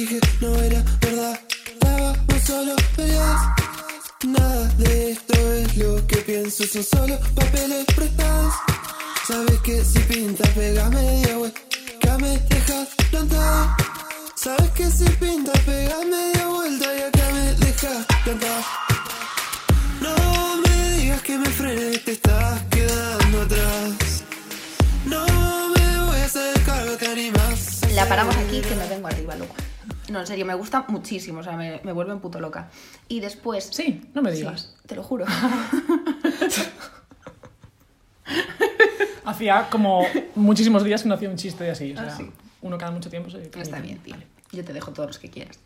dije 0.00 0.20
no 0.40 0.54
era 0.56 0.82
verdad. 1.00 1.40
Estábamos 1.66 2.42
solo 2.46 2.74
peleas. 2.96 3.40
Nada 4.26 4.64
de 4.78 5.12
esto 5.12 5.34
es 5.54 5.76
lo 5.76 6.06
que 6.06 6.16
pienso, 6.18 6.64
son 6.66 6.84
solo 6.84 7.18
papeles 7.34 7.84
prestados. 7.96 8.54
Sabes 9.26 9.58
que 9.60 9.84
si 9.84 9.98
pintas, 10.00 10.48
pega 10.50 10.88
media 10.90 11.36
vuelta, 11.36 12.18
me 12.18 12.38
dejas 12.38 12.88
plantado. 13.10 13.76
Sabes 14.34 14.70
que 14.70 14.90
si 14.90 15.04
pintas, 15.22 15.58
pega 15.60 15.98
media 16.04 16.46
vuelta 16.46 16.86
y 16.96 17.00
acá 17.02 17.26
me 17.34 17.54
dejas 17.64 18.06
plantado. 18.24 18.62
No 20.00 20.14
me 20.62 20.96
digas 20.96 21.22
que 21.22 21.38
me 21.38 21.48
frené, 21.50 21.98
te 21.98 22.12
estás 22.12 22.60
quedando 22.70 23.42
atrás. 23.42 24.24
No 25.04 25.24
me 25.74 26.04
voy 26.06 26.20
a 26.20 26.24
acercar, 26.24 26.86
te 26.98 27.06
animas. 27.06 27.80
La 27.94 28.08
paramos 28.08 28.36
aquí 28.36 28.60
que 28.60 28.74
me 28.74 28.86
vengo 28.88 29.08
arriba, 29.08 29.36
loco. 29.36 29.54
No, 30.10 30.20
en 30.20 30.26
serio, 30.26 30.44
me 30.44 30.54
gusta 30.54 30.84
muchísimo, 30.88 31.40
o 31.40 31.42
sea, 31.42 31.56
me, 31.56 31.80
me 31.84 31.92
vuelve 31.92 32.12
un 32.12 32.20
puto 32.20 32.40
loca. 32.40 32.68
Y 33.08 33.20
después... 33.20 33.68
Sí, 33.72 34.02
no 34.12 34.22
me 34.22 34.32
digas. 34.32 34.74
Sí, 34.80 34.86
te 34.88 34.94
lo 34.96 35.02
juro. 35.02 35.24
Hacía 39.24 39.68
como 39.70 40.04
muchísimos 40.34 40.84
días 40.84 41.02
que 41.02 41.08
no 41.08 41.14
hacía 41.14 41.28
un 41.30 41.36
chiste 41.36 41.64
de 41.64 41.70
así. 41.70 41.92
O 41.92 41.96
sea, 41.96 42.08
Ah, 42.12 42.16
sí. 42.16 42.30
uno 42.62 42.78
cada 42.78 42.90
mucho 42.92 43.10
tiempo 43.10 43.30
se... 43.30 43.50
Está 43.60 43.80
bien, 43.80 43.98
tío. 43.98 44.16
Yo 44.52 44.64
te 44.64 44.72
dejo 44.72 44.92
todos 44.92 45.08
los 45.08 45.18
que 45.18 45.30
quieras. 45.30 45.58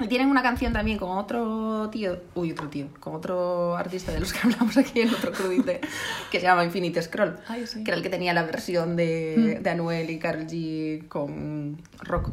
Y 0.00 0.08
tienen 0.08 0.28
una 0.28 0.42
canción 0.42 0.72
también 0.72 0.98
con 0.98 1.10
otro 1.18 1.88
tío, 1.90 2.18
uy, 2.34 2.50
otro 2.52 2.68
tío, 2.68 2.88
con 2.98 3.14
otro 3.14 3.76
artista 3.76 4.10
de 4.10 4.20
los 4.20 4.32
que 4.32 4.38
hablamos 4.44 4.76
aquí 4.78 5.00
en 5.02 5.14
otro 5.14 5.32
crudite, 5.32 5.80
que 6.30 6.40
se 6.40 6.46
llama 6.46 6.64
Infinite 6.64 7.00
Scroll, 7.02 7.38
Ay, 7.46 7.66
sí. 7.66 7.84
que 7.84 7.90
era 7.90 7.98
el 7.98 8.02
que 8.02 8.08
tenía 8.08 8.32
la 8.32 8.42
versión 8.42 8.96
de, 8.96 9.60
de 9.62 9.70
Anuel 9.70 10.08
y 10.10 10.18
Karol 10.18 10.46
G 10.46 11.06
con 11.08 11.80
rock, 12.00 12.32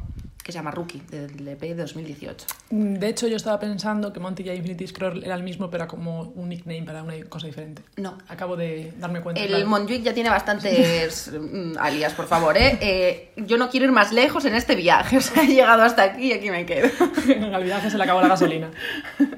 que 0.49 0.53
se 0.53 0.57
llama 0.57 0.71
Rookie, 0.71 0.99
del 1.11 1.47
EP 1.47 1.61
de 1.61 1.75
2018. 1.75 2.45
Mm, 2.71 2.93
De 2.95 3.07
hecho, 3.07 3.27
yo 3.27 3.35
estaba 3.35 3.59
pensando 3.59 4.11
que 4.11 4.19
Monty 4.19 4.41
y 4.41 4.49
Infinity 4.49 4.87
Scroll 4.87 5.23
era 5.23 5.35
el 5.35 5.43
mismo, 5.43 5.69
pero 5.69 5.83
era 5.83 5.87
como 5.87 6.21
un 6.21 6.49
nickname 6.49 6.81
para 6.83 7.03
una 7.03 7.13
cosa 7.25 7.45
diferente. 7.45 7.83
No. 7.97 8.17
Acabo 8.27 8.57
de 8.57 8.91
darme 8.97 9.21
cuenta. 9.21 9.39
El 9.39 9.49
claro. 9.49 9.67
Montjuic 9.67 10.01
ya 10.01 10.13
tiene 10.13 10.31
bastantes 10.31 11.31
mm, 11.39 11.77
alias, 11.77 12.13
por 12.13 12.25
favor, 12.25 12.57
¿eh? 12.57 12.79
Eh, 12.81 13.31
Yo 13.37 13.57
no 13.57 13.69
quiero 13.69 13.85
ir 13.85 13.91
más 13.91 14.11
lejos 14.11 14.43
en 14.45 14.55
este 14.55 14.75
viaje, 14.75 15.17
o 15.19 15.21
sea, 15.21 15.43
he 15.43 15.47
llegado 15.47 15.83
hasta 15.83 16.01
aquí 16.01 16.29
y 16.29 16.33
aquí 16.33 16.49
me 16.49 16.65
quedo. 16.65 16.89
Al 17.55 17.63
viaje 17.63 17.91
se 17.91 17.97
le 17.97 18.03
acabó 18.03 18.21
la 18.21 18.29
gasolina. 18.29 18.71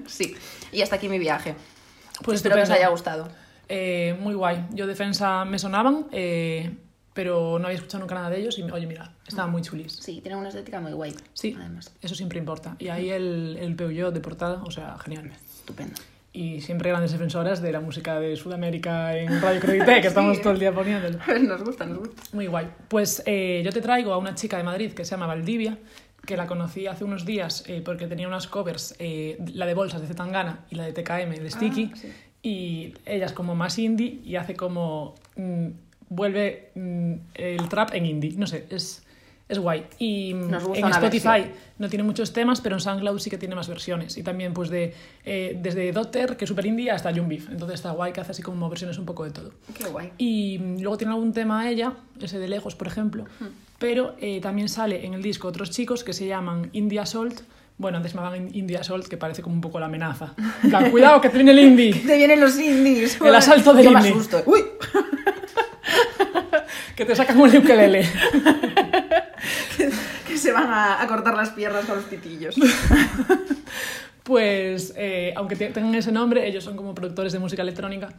Sí, 0.08 0.34
y 0.72 0.82
hasta 0.82 0.96
aquí 0.96 1.10
mi 1.10 1.20
viaje. 1.20 1.56
Pues 2.24 2.38
Espero 2.38 2.56
que 2.56 2.62
os 2.62 2.70
haya 2.70 2.88
gustado. 2.88 3.28
Eh, 3.68 4.16
muy 4.22 4.34
guay. 4.34 4.66
Yo 4.72 4.88
defensa 4.88 5.44
me 5.44 5.60
sonaban, 5.60 6.08
eh, 6.14 6.72
pero 7.14 7.60
no 7.60 7.66
había 7.66 7.78
escuchado 7.78 8.00
nunca 8.02 8.16
nada 8.16 8.30
de 8.30 8.40
ellos 8.40 8.58
y 8.58 8.64
oye, 8.64 8.88
mira, 8.88 9.12
estaban 9.28 9.52
muy 9.52 9.62
chulis. 9.62 9.94
Sí, 9.94 10.22
tienen 10.22 10.40
una 10.40 10.50
estética 10.50 10.80
muy 10.80 10.94
guay. 10.94 11.14
Sí, 11.34 11.56
Además, 11.60 11.94
eso 12.02 12.16
siempre 12.16 12.40
importa. 12.40 12.76
Y 12.80 12.88
ahí 12.88 13.10
el, 13.10 13.58
el 13.60 13.76
Peugeot 13.76 14.14
de 14.14 14.20
portada, 14.22 14.64
o 14.64 14.72
sea, 14.72 14.98
genial. 15.00 15.32
estupendo. 15.60 15.96
Y 16.34 16.62
siempre 16.62 16.90
grandes 16.90 17.12
defensoras 17.12 17.62
de 17.62 17.74
la 17.74 17.82
música 17.82 18.18
de 18.18 18.38
Sudamérica 18.38 19.18
en 19.18 19.42
Radio 19.42 19.60
Credité, 19.60 20.00
que 20.00 20.08
estamos 20.08 20.40
todo 20.40 20.54
el 20.54 20.60
día 20.60 20.74
poniéndolo. 20.74 21.20
Nos 21.42 21.62
gusta, 21.64 21.86
nos 21.86 22.00
gusta. 22.00 22.24
Muy 22.32 22.48
guay. 22.48 22.70
Pues 22.88 23.22
eh, 23.26 23.62
yo 23.66 23.72
te 23.74 23.82
traigo 23.82 24.14
a 24.14 24.18
una 24.18 24.34
chica 24.34 24.56
de 24.56 24.64
Madrid 24.64 24.94
que 24.94 25.04
se 25.04 25.12
llama 25.12 25.28
Valdivia, 25.28 25.78
que 26.26 26.38
la 26.38 26.48
conocí 26.48 26.88
hace 26.88 27.04
unos 27.04 27.26
días 27.26 27.66
eh, 27.68 27.82
porque 27.84 28.08
tenía 28.08 28.30
unas 28.30 28.48
covers, 28.48 28.96
eh, 29.00 29.38
la 29.54 29.66
de 29.66 29.74
Bolsas 29.74 30.00
de 30.00 30.08
Zetangana 30.08 30.64
y 30.70 30.76
la 30.76 30.86
de 30.86 30.94
TKM 30.94 31.32
de 31.32 31.52
Sticky, 31.52 31.92
sí. 31.96 32.14
y 32.44 32.94
ella 33.06 33.26
es 33.26 33.34
como 33.34 33.54
más 33.56 33.78
indie 33.78 34.22
y 34.24 34.38
hace 34.38 34.56
como... 34.56 35.16
mm, 35.36 35.68
vuelve 36.12 36.72
mm, 36.76 37.14
el 37.36 37.70
trap 37.70 37.94
en 37.96 38.06
indie, 38.06 38.34
no 38.38 38.46
sé, 38.46 38.66
es, 38.70 39.02
es 39.48 39.58
guay. 39.60 39.86
Y 39.98 40.34
mm, 40.34 40.50
Nos 40.52 40.64
gusta 40.66 40.86
en 40.86 40.92
Spotify 40.92 41.28
versión. 41.28 41.54
no 41.80 41.90
tiene 41.90 42.04
muchos 42.04 42.34
temas, 42.34 42.60
pero 42.60 42.76
en 42.76 42.82
SoundCloud 42.82 43.18
sí 43.20 43.30
que 43.30 43.38
tiene 43.38 43.56
más 43.56 43.70
versiones. 43.70 44.18
Y 44.18 44.24
también 44.24 44.54
pues 44.54 44.70
de 44.70 44.94
eh, 45.24 45.58
desde 45.62 45.90
Doctor, 45.94 46.36
que 46.36 46.44
es 46.46 46.50
super 46.50 46.66
indie, 46.66 46.92
hasta 46.92 47.12
Young 47.12 47.30
Beef. 47.30 47.50
Entonces 47.50 47.76
está 47.76 47.92
guay 47.92 48.12
que 48.12 48.20
hace 48.20 48.32
así 48.32 48.42
como 48.42 48.70
versiones 48.70 48.98
un 48.98 49.06
poco 49.06 49.24
de 49.24 49.32
todo. 49.32 49.52
Qué 49.78 49.86
guay. 49.88 50.12
Y 50.18 50.60
mm, 50.60 50.82
luego 50.82 50.98
tiene 50.98 51.14
algún 51.14 51.32
tema 51.32 51.70
ella, 51.70 51.94
ese 52.22 52.40
de 52.40 52.48
lejos, 52.50 52.76
por 52.76 52.88
ejemplo. 52.88 53.26
Pero 53.80 54.16
eh, 54.20 54.42
también 54.42 54.68
sale 54.70 55.06
en 55.06 55.14
el 55.14 55.22
disco 55.24 55.48
otros 55.48 55.72
chicos 55.72 56.04
que 56.04 56.12
se 56.14 56.28
llaman 56.28 56.70
India 56.74 57.06
Salt. 57.06 57.42
Bueno, 57.78 57.98
antes 57.98 58.14
me 58.14 58.20
llamaban 58.22 58.54
India 58.54 58.84
Salt, 58.84 59.08
que 59.08 59.18
parece 59.18 59.42
como 59.42 59.56
un 59.56 59.62
poco 59.62 59.80
la 59.80 59.88
amenaza. 59.88 60.36
En 60.62 60.70
plan, 60.70 60.92
cuidado, 60.92 61.20
que 61.22 61.30
te 61.30 61.38
viene 61.38 61.52
el 61.52 61.60
indie. 61.60 61.94
Te 62.06 62.16
vienen 62.18 62.40
los 62.40 62.60
indies. 62.60 63.20
El 63.20 63.34
asalto 63.34 63.74
del 63.74 63.86
Yo 63.86 63.92
me 63.92 64.00
indie. 64.00 64.12
asusto. 64.12 64.44
Uy, 64.46 64.60
Que 66.96 67.06
te 67.06 67.16
sacan 67.16 67.40
un 67.40 67.56
ukelele. 67.56 68.08
que 70.28 70.38
se 70.38 70.52
van 70.52 70.70
a, 70.72 71.02
a 71.02 71.08
cortar 71.08 71.36
las 71.36 71.50
piernas 71.52 71.86
con 71.86 71.96
los 71.98 72.06
pitillos. 72.06 72.56
Pues, 74.24 74.94
eh, 74.98 75.34
aunque 75.36 75.56
te- 75.56 75.72
tengan 75.72 75.96
ese 75.96 76.12
nombre, 76.12 76.48
ellos 76.48 76.64
son 76.64 76.78
como 76.78 76.94
productores 76.94 77.34
de 77.34 77.40
música 77.40 77.64
electrónica. 77.64 78.10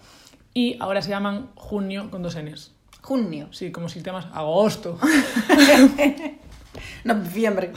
Y 0.52 0.76
ahora 0.80 1.00
se 1.00 1.10
llaman 1.10 1.50
Junio 1.54 2.10
con 2.10 2.22
dos 2.24 2.36
Ns. 2.36 2.72
Junio. 3.02 3.46
Sí, 3.52 3.70
como 3.70 3.88
si 3.88 4.00
te 4.00 4.06
llamas 4.06 4.26
agosto. 4.34 4.98
No, 7.04 7.14
diciembre. 7.14 7.72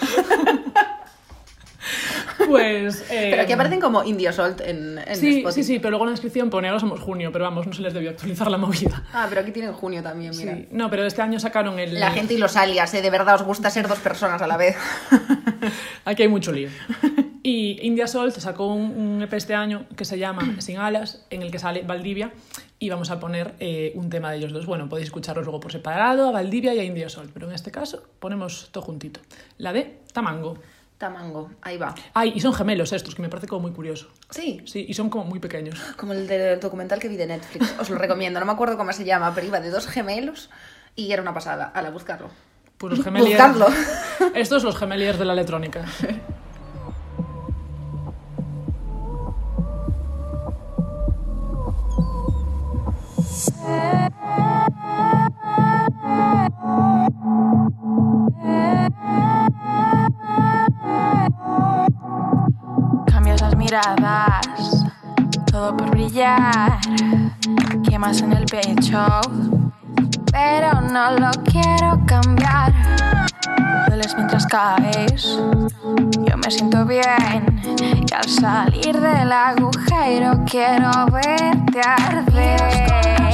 Pues. 2.47 3.01
eh, 3.11 3.27
Pero 3.31 3.41
aquí 3.43 3.53
aparecen 3.53 3.79
como 3.79 4.03
Indio 4.03 4.31
Salt 4.33 4.61
en, 4.61 4.97
en 4.99 5.15
Sí, 5.15 5.37
Spotify. 5.39 5.63
sí, 5.63 5.63
sí, 5.73 5.79
pero 5.79 5.91
luego 5.91 6.05
en 6.05 6.09
la 6.09 6.11
descripción 6.11 6.49
pone 6.49 6.67
ahora 6.67 6.79
somos 6.79 6.99
junio, 6.99 7.31
pero 7.31 7.45
vamos, 7.45 7.67
no 7.67 7.73
se 7.73 7.81
les 7.81 7.93
debió 7.93 8.09
actualizar 8.11 8.49
la 8.49 8.57
movida. 8.57 9.03
Ah, 9.13 9.25
pero 9.29 9.41
aquí 9.41 9.51
tienen 9.51 9.73
junio 9.73 10.01
también, 10.03 10.31
mira. 10.37 10.55
Sí. 10.55 10.67
No, 10.71 10.89
pero 10.89 11.05
este 11.05 11.21
año 11.21 11.39
sacaron 11.39 11.79
el. 11.79 11.99
La 11.99 12.11
gente 12.11 12.33
y 12.33 12.37
los 12.37 12.55
alias, 12.55 12.93
¿eh? 12.93 13.01
De 13.01 13.09
verdad 13.09 13.35
os 13.35 13.43
gusta 13.43 13.69
ser 13.69 13.87
dos 13.87 13.99
personas 13.99 14.41
a 14.41 14.47
la 14.47 14.57
vez. 14.57 14.75
Aquí 16.05 16.23
hay 16.23 16.27
mucho 16.29 16.51
lío. 16.51 16.69
Y 17.47 17.77
India 17.85 18.07
Salt 18.07 18.35
sacó 18.39 18.73
un, 18.73 18.97
un 18.97 19.21
EP 19.21 19.31
este 19.35 19.53
año 19.53 19.85
que 19.95 20.03
se 20.03 20.17
llama 20.17 20.55
Sin 20.57 20.77
Alas, 20.77 21.27
en 21.29 21.43
el 21.43 21.51
que 21.51 21.59
sale 21.59 21.83
Valdivia, 21.83 22.31
y 22.79 22.89
vamos 22.89 23.11
a 23.11 23.19
poner 23.19 23.53
eh, 23.59 23.91
un 23.93 24.09
tema 24.09 24.31
de 24.31 24.37
ellos 24.37 24.51
dos. 24.51 24.65
Bueno, 24.65 24.89
podéis 24.89 25.09
escucharlos 25.09 25.45
luego 25.45 25.59
por 25.59 25.71
separado, 25.71 26.27
a 26.29 26.31
Valdivia 26.31 26.73
y 26.73 26.79
a 26.79 26.83
India 26.83 27.07
Salt, 27.07 27.29
pero 27.31 27.47
en 27.47 27.53
este 27.53 27.69
caso 27.69 28.01
ponemos 28.17 28.69
todo 28.71 28.83
juntito. 28.83 29.19
La 29.59 29.73
de 29.73 29.99
Tamango. 30.11 30.57
Tamango, 30.97 31.51
ahí 31.61 31.77
va. 31.77 31.93
Ay, 32.13 32.33
y 32.35 32.39
son 32.39 32.53
gemelos 32.53 32.93
estos, 32.93 33.15
que 33.15 33.21
me 33.21 33.29
parece 33.29 33.47
como 33.47 33.63
muy 33.63 33.71
curioso. 33.71 34.07
Sí, 34.29 34.61
Sí, 34.65 34.85
y 34.87 34.93
son 34.93 35.09
como 35.09 35.25
muy 35.25 35.39
pequeños. 35.39 35.79
como 35.97 36.13
el 36.13 36.27
del 36.27 36.59
documental 36.59 36.99
que 36.99 37.09
vi 37.09 37.17
de 37.17 37.27
Netflix. 37.27 37.75
Os 37.79 37.89
lo 37.89 37.97
recomiendo, 37.97 38.39
no 38.39 38.45
me 38.45 38.53
acuerdo 38.53 38.77
cómo 38.77 38.93
se 38.93 39.03
llama, 39.03 39.33
pero 39.35 39.47
iba 39.47 39.59
de 39.59 39.69
dos 39.69 39.87
gemelos 39.87 40.49
y 40.95 41.11
era 41.11 41.21
una 41.21 41.33
pasada. 41.33 41.65
A 41.65 41.81
la 41.81 41.89
buscarlo. 41.89 42.29
Pues 42.77 42.97
los 42.97 43.03
gemeliers. 43.03 43.37
Buscadlo. 43.37 43.67
Estos 44.35 44.63
los 44.63 44.77
gemeliers 44.77 45.19
de 45.19 45.25
la 45.25 45.33
electrónica. 45.33 45.85
todo 65.51 65.75
por 65.75 65.89
brillar. 65.91 66.79
Quemas 67.83 68.21
en 68.21 68.31
el 68.31 68.45
pecho, 68.45 69.21
pero 70.31 70.81
no 70.81 71.11
lo 71.11 71.31
quiero 71.43 71.99
cambiar. 72.05 72.73
Dueles 73.87 74.15
mientras 74.15 74.45
caes, 74.47 75.39
yo 76.25 76.37
me 76.37 76.49
siento 76.49 76.85
bien. 76.85 77.61
Y 77.81 78.13
al 78.13 78.29
salir 78.29 78.99
del 78.99 79.31
agujero 79.31 80.43
quiero 80.45 80.91
verte 81.07 81.81
arder. 81.81 83.24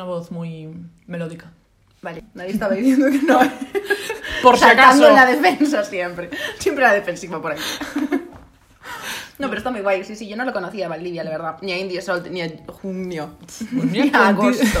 Una 0.00 0.08
voz 0.10 0.30
muy 0.30 0.68
melódica. 1.06 1.52
vale. 2.00 2.24
Nadie 2.34 2.52
estaba 2.52 2.74
diciendo 2.74 3.06
que 3.10 3.18
no. 3.22 3.38
Por 4.42 4.54
si 4.56 4.60
Saltando 4.64 5.04
acaso. 5.04 5.08
en 5.08 5.14
la 5.14 5.26
defensa 5.26 5.84
siempre. 5.84 6.30
Siempre 6.58 6.82
la 6.84 6.94
defensiva 6.94 7.42
por 7.42 7.52
aquí. 7.52 7.62
No, 9.38 9.48
pero 9.48 9.58
está 9.58 9.70
muy 9.70 9.80
guay. 9.82 10.02
Sí, 10.04 10.16
sí, 10.16 10.26
yo 10.26 10.36
no 10.36 10.44
lo 10.46 10.52
conocía 10.54 10.86
a 10.86 10.88
Valdivia, 10.88 11.22
la 11.24 11.30
verdad. 11.30 11.56
Ni 11.60 11.72
a 11.96 12.00
Salt, 12.02 12.28
ni 12.28 12.40
a 12.40 12.50
junio. 12.68 13.36
Ni 13.72 14.00
a 14.00 14.04
Ni 14.04 14.10
a 14.14 14.28
agosto. 14.28 14.80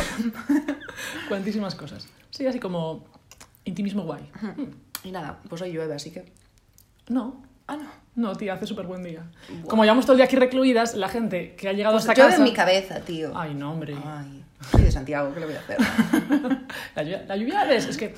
Cuantísimas 1.28 1.74
cosas. 1.74 2.08
Sí, 2.30 2.46
así 2.46 2.58
como 2.58 3.04
intimismo 3.64 4.04
guay. 4.04 4.22
Y 5.04 5.10
nada, 5.12 5.40
pues 5.48 5.60
hoy 5.60 5.72
llueve, 5.72 5.94
así 5.94 6.10
que... 6.10 6.32
No, 7.08 7.42
Ah, 7.66 7.76
no. 7.76 7.88
No, 8.14 8.34
tía, 8.34 8.54
hace 8.54 8.66
súper 8.66 8.86
buen 8.86 9.02
día. 9.02 9.24
Como 9.68 9.84
llevamos 9.84 10.04
todo 10.04 10.14
el 10.14 10.18
día 10.18 10.26
aquí 10.26 10.36
recluidas, 10.36 10.94
la 10.94 11.08
gente 11.08 11.54
que 11.56 11.68
ha 11.68 11.72
llegado 11.72 11.94
Pues 11.96 12.04
hasta 12.04 12.14
llueve 12.14 12.30
casa... 12.32 12.42
en 12.42 12.48
mi 12.48 12.52
cabeza, 12.54 13.00
tío. 13.00 13.32
Ay, 13.34 13.54
no, 13.54 13.72
hombre. 13.72 13.94
Ay, 14.04 14.44
soy 14.70 14.82
de 14.82 14.92
Santiago, 14.92 15.32
¿qué 15.32 15.40
le 15.40 15.46
voy 15.46 15.54
a 15.54 15.58
hacer? 15.60 15.78
La 16.96 17.02
lluvia, 17.02 17.24
la 17.26 17.36
lluvia 17.36 17.64
ves, 17.64 17.86
es 17.86 17.96
que 17.96 18.14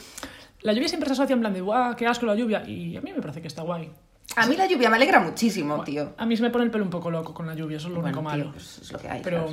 la 0.63 0.73
lluvia 0.73 0.89
siempre 0.89 1.09
se 1.09 1.13
asocia 1.15 1.35
en 1.35 1.41
plan 1.41 1.53
de, 1.53 1.61
guau, 1.61 1.95
qué 1.97 2.07
asco 2.07 2.27
la 2.27 2.35
lluvia. 2.35 2.63
Y 2.69 2.97
a 2.97 3.01
mí 3.01 3.13
me 3.13 3.21
parece 3.21 3.41
que 3.41 3.49
está 3.49 3.63
guay. 3.63 3.91
A 4.37 4.47
mí 4.47 4.57
la 4.57 4.67
lluvia 4.67 4.89
me 4.89 4.97
alegra 4.97 5.21
muchísimo, 5.21 5.83
tío. 5.85 6.15
A 6.17 6.25
mí 6.25 6.37
se 6.37 6.43
me 6.43 6.51
pone 6.51 6.65
el 6.65 6.71
pelo 6.71 6.85
un 6.85 6.91
poco 6.91 7.11
loco 7.11 7.35
con 7.35 7.47
la 7.47 7.55
lluvia, 7.55 7.77
eso 7.77 7.89
es 7.89 7.95
lo 7.95 8.01
Bueno, 8.01 8.19
único 8.21 8.33
tío, 8.33 8.39
malo. 8.45 8.53
pues 8.53 8.79
es 8.79 8.93
lo 8.93 8.99
que 8.99 9.09
hay. 9.09 9.21
Pero, 9.23 9.47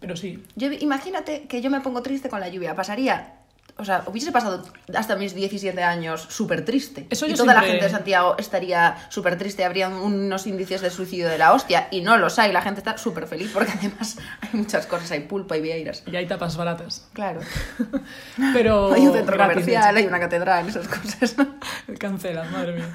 pero 0.00 0.16
sí. 0.16 0.42
Yo, 0.54 0.70
imagínate 0.70 1.44
que 1.46 1.62
yo 1.62 1.70
me 1.70 1.80
pongo 1.80 2.02
triste 2.02 2.28
con 2.28 2.40
la 2.40 2.48
lluvia. 2.48 2.74
Pasaría. 2.74 3.38
O 3.78 3.84
sea, 3.84 4.04
hubiese 4.06 4.32
pasado 4.32 4.62
hasta 4.94 5.16
mis 5.16 5.34
17 5.34 5.82
años 5.82 6.26
súper 6.28 6.64
triste. 6.64 7.06
Eso 7.10 7.26
y 7.26 7.34
toda 7.34 7.54
la 7.54 7.62
gente 7.62 7.84
de 7.84 7.90
Santiago 7.90 8.36
estaría 8.38 8.96
súper 9.08 9.38
triste. 9.38 9.64
Habrían 9.64 9.94
unos 9.94 10.46
índices 10.46 10.80
de 10.80 10.90
suicidio 10.90 11.28
de 11.28 11.38
la 11.38 11.52
hostia. 11.52 11.88
Y 11.90 12.02
no 12.02 12.16
los 12.18 12.38
hay. 12.38 12.52
La 12.52 12.62
gente 12.62 12.80
está 12.80 12.98
súper 12.98 13.26
feliz 13.26 13.50
porque 13.52 13.72
además 13.72 14.18
hay 14.40 14.50
muchas 14.52 14.86
cosas. 14.86 15.10
Hay 15.10 15.20
pulpa 15.20 15.56
y 15.56 15.62
vieiras. 15.62 16.02
Y 16.06 16.16
hay 16.16 16.26
tapas 16.26 16.56
baratas. 16.56 17.08
Claro. 17.12 17.40
Pero. 18.52 18.92
Hay 18.92 19.06
un 19.06 19.12
centro 19.12 19.36
gratis, 19.36 19.54
comercial, 19.54 19.96
hay 19.96 20.06
una 20.06 20.20
catedral, 20.20 20.68
esas 20.68 20.88
cosas. 20.88 21.22
hecho. 21.38 21.98
Cancelas, 21.98 22.50
madre 22.50 22.74
mía. 22.74 22.90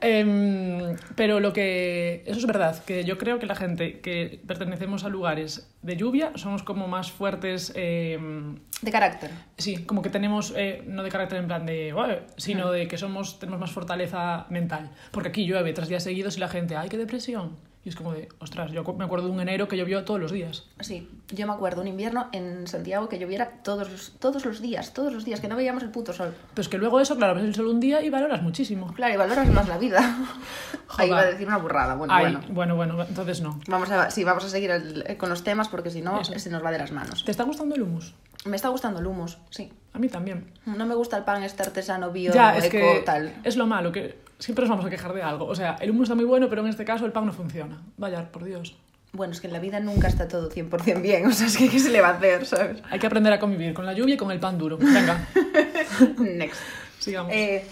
Em, 0.00 0.96
pero 1.14 1.40
lo 1.40 1.52
que. 1.52 2.22
Eso 2.26 2.38
es 2.38 2.46
verdad, 2.46 2.82
que 2.84 3.04
yo 3.04 3.18
creo 3.18 3.38
que 3.38 3.46
la 3.46 3.54
gente 3.54 4.00
que 4.00 4.40
pertenecemos 4.46 5.04
a 5.04 5.08
lugares 5.08 5.68
de 5.82 5.96
lluvia 5.96 6.32
somos 6.36 6.62
como 6.62 6.88
más 6.88 7.10
fuertes. 7.10 7.72
em, 7.74 8.58
De 8.82 8.90
carácter. 8.90 9.30
Sí, 9.58 9.84
como 9.84 10.00
que 10.02 10.08
tenemos, 10.10 10.54
eh, 10.56 10.82
no 10.86 11.02
de 11.02 11.10
carácter 11.10 11.38
en 11.38 11.46
plan 11.46 11.66
de, 11.66 11.92
"Ué", 11.94 12.22
sino 12.36 12.70
de 12.70 12.88
que 12.88 12.96
somos, 12.96 13.38
tenemos 13.38 13.60
más 13.60 13.70
fortaleza 13.72 14.46
mental. 14.48 14.90
Porque 15.10 15.28
aquí 15.28 15.44
llueve 15.46 15.72
tres 15.72 15.88
días 15.88 16.02
seguidos 16.02 16.36
y 16.36 16.40
la 16.40 16.48
gente, 16.48 16.76
¡ay, 16.76 16.88
qué 16.88 16.96
depresión! 16.96 17.56
Y 17.82 17.88
es 17.88 17.96
como 17.96 18.12
de, 18.12 18.28
ostras, 18.40 18.72
yo 18.72 18.84
me 18.92 19.04
acuerdo 19.06 19.26
de 19.28 19.32
un 19.32 19.40
enero 19.40 19.66
que 19.66 19.74
llovió 19.78 20.04
todos 20.04 20.20
los 20.20 20.32
días. 20.32 20.64
Sí, 20.80 21.08
yo 21.30 21.46
me 21.46 21.54
acuerdo 21.54 21.80
un 21.80 21.88
invierno 21.88 22.28
en 22.32 22.66
Santiago 22.66 23.08
que 23.08 23.18
lloviera 23.18 23.52
todos 23.64 23.90
los, 23.90 24.12
todos 24.18 24.44
los 24.44 24.60
días, 24.60 24.92
todos 24.92 25.10
los 25.14 25.24
días, 25.24 25.40
que 25.40 25.48
no 25.48 25.56
veíamos 25.56 25.82
el 25.82 25.88
puto 25.90 26.12
sol. 26.12 26.34
Pero 26.52 26.60
es 26.60 26.68
que 26.68 26.76
luego 26.76 27.00
eso, 27.00 27.16
claro, 27.16 27.34
ves 27.34 27.44
el 27.44 27.54
sol 27.54 27.68
un 27.68 27.80
día 27.80 28.02
y 28.02 28.10
valoras 28.10 28.42
muchísimo. 28.42 28.92
Claro, 28.92 29.14
y 29.14 29.16
valoras 29.16 29.48
más 29.48 29.66
la 29.66 29.78
vida. 29.78 29.98
Ahí 30.98 31.08
iba 31.08 31.20
a 31.20 31.24
decir 31.24 31.46
una 31.46 31.56
burrada, 31.56 31.94
bueno, 31.94 32.12
Ay, 32.12 32.24
bueno. 32.24 32.40
bueno, 32.50 32.76
bueno, 32.76 33.02
entonces 33.02 33.40
no. 33.40 33.58
Vamos 33.66 33.90
a, 33.90 34.10
sí, 34.10 34.24
vamos 34.24 34.44
a 34.44 34.50
seguir 34.50 34.70
el- 34.72 35.04
eh, 35.06 35.16
con 35.16 35.30
los 35.30 35.42
temas 35.42 35.68
porque 35.68 35.88
si 35.90 36.02
no 36.02 36.20
Eso. 36.20 36.38
se 36.38 36.50
nos 36.50 36.62
va 36.62 36.70
de 36.72 36.78
las 36.78 36.92
manos. 36.92 37.24
¿Te 37.24 37.30
está 37.30 37.44
gustando 37.44 37.76
el 37.76 37.82
hummus? 37.82 38.12
Me 38.44 38.56
está 38.56 38.68
gustando 38.68 39.00
el 39.00 39.06
humus, 39.06 39.38
sí. 39.50 39.70
A 39.92 39.98
mí 39.98 40.08
también. 40.08 40.50
No 40.66 40.86
me 40.86 40.94
gusta 40.94 41.16
el 41.16 41.24
pan 41.24 41.42
este 41.42 41.62
artesano 41.62 42.10
bio, 42.10 42.32
ya, 42.32 42.56
es 42.56 42.64
eco, 42.64 42.78
que 42.78 43.02
tal. 43.04 43.34
es 43.44 43.56
lo 43.56 43.66
malo, 43.66 43.92
que 43.92 44.18
siempre 44.38 44.62
nos 44.62 44.70
vamos 44.70 44.86
a 44.86 44.90
quejar 44.90 45.12
de 45.12 45.22
algo. 45.22 45.46
O 45.46 45.54
sea, 45.54 45.76
el 45.80 45.90
hummus 45.90 46.04
está 46.04 46.14
muy 46.14 46.24
bueno, 46.24 46.48
pero 46.48 46.62
en 46.62 46.68
este 46.68 46.84
caso 46.84 47.04
el 47.04 47.12
pan 47.12 47.26
no 47.26 47.32
funciona. 47.32 47.82
Vaya, 47.98 48.30
por 48.30 48.44
Dios. 48.44 48.76
Bueno, 49.12 49.32
es 49.32 49.40
que 49.40 49.48
en 49.48 49.52
la 49.52 49.58
vida 49.58 49.80
nunca 49.80 50.06
está 50.06 50.28
todo 50.28 50.48
100% 50.50 51.02
bien, 51.02 51.26
o 51.30 51.32
sea, 51.32 51.48
es 51.48 51.56
que 51.56 51.68
¿qué 51.68 51.78
se 51.80 51.90
le 51.90 52.00
va 52.00 52.08
a 52.10 52.12
hacer, 52.12 52.46
sabes? 52.46 52.80
Hay 52.90 52.98
que 52.98 53.06
aprender 53.08 53.32
a 53.32 53.40
convivir 53.40 53.74
con 53.74 53.84
la 53.84 53.92
lluvia 53.92 54.14
y 54.14 54.16
con 54.18 54.30
el 54.30 54.38
pan 54.38 54.56
duro. 54.56 54.78
Venga, 54.78 55.26
Next. 56.18 56.60
sigamos. 56.98 57.32
Eh, 57.34 57.66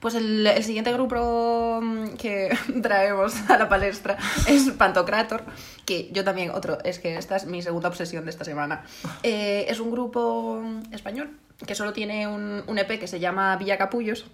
pues 0.00 0.14
el, 0.14 0.46
el 0.46 0.64
siguiente 0.64 0.92
grupo 0.92 1.80
mm, 1.82 2.16
que 2.16 2.56
traemos 2.82 3.48
a 3.50 3.58
la 3.58 3.68
palestra 3.68 4.16
es 4.48 4.70
Pantocrator, 4.70 5.44
que 5.84 6.10
yo 6.12 6.24
también, 6.24 6.50
otro, 6.50 6.78
es 6.84 6.98
que 6.98 7.16
esta 7.16 7.36
es 7.36 7.46
mi 7.46 7.62
segunda 7.62 7.88
obsesión 7.88 8.24
de 8.24 8.30
esta 8.30 8.44
semana. 8.44 8.84
Eh, 9.22 9.66
es 9.68 9.80
un 9.80 9.90
grupo 9.90 10.60
mm, 10.62 10.94
español 10.94 11.30
que 11.66 11.74
solo 11.74 11.92
tiene 11.92 12.26
un, 12.26 12.62
un 12.66 12.78
EP 12.78 13.00
que 13.00 13.06
se 13.08 13.18
llama 13.18 13.56
Villa 13.56 13.76
Capullos 13.78 14.26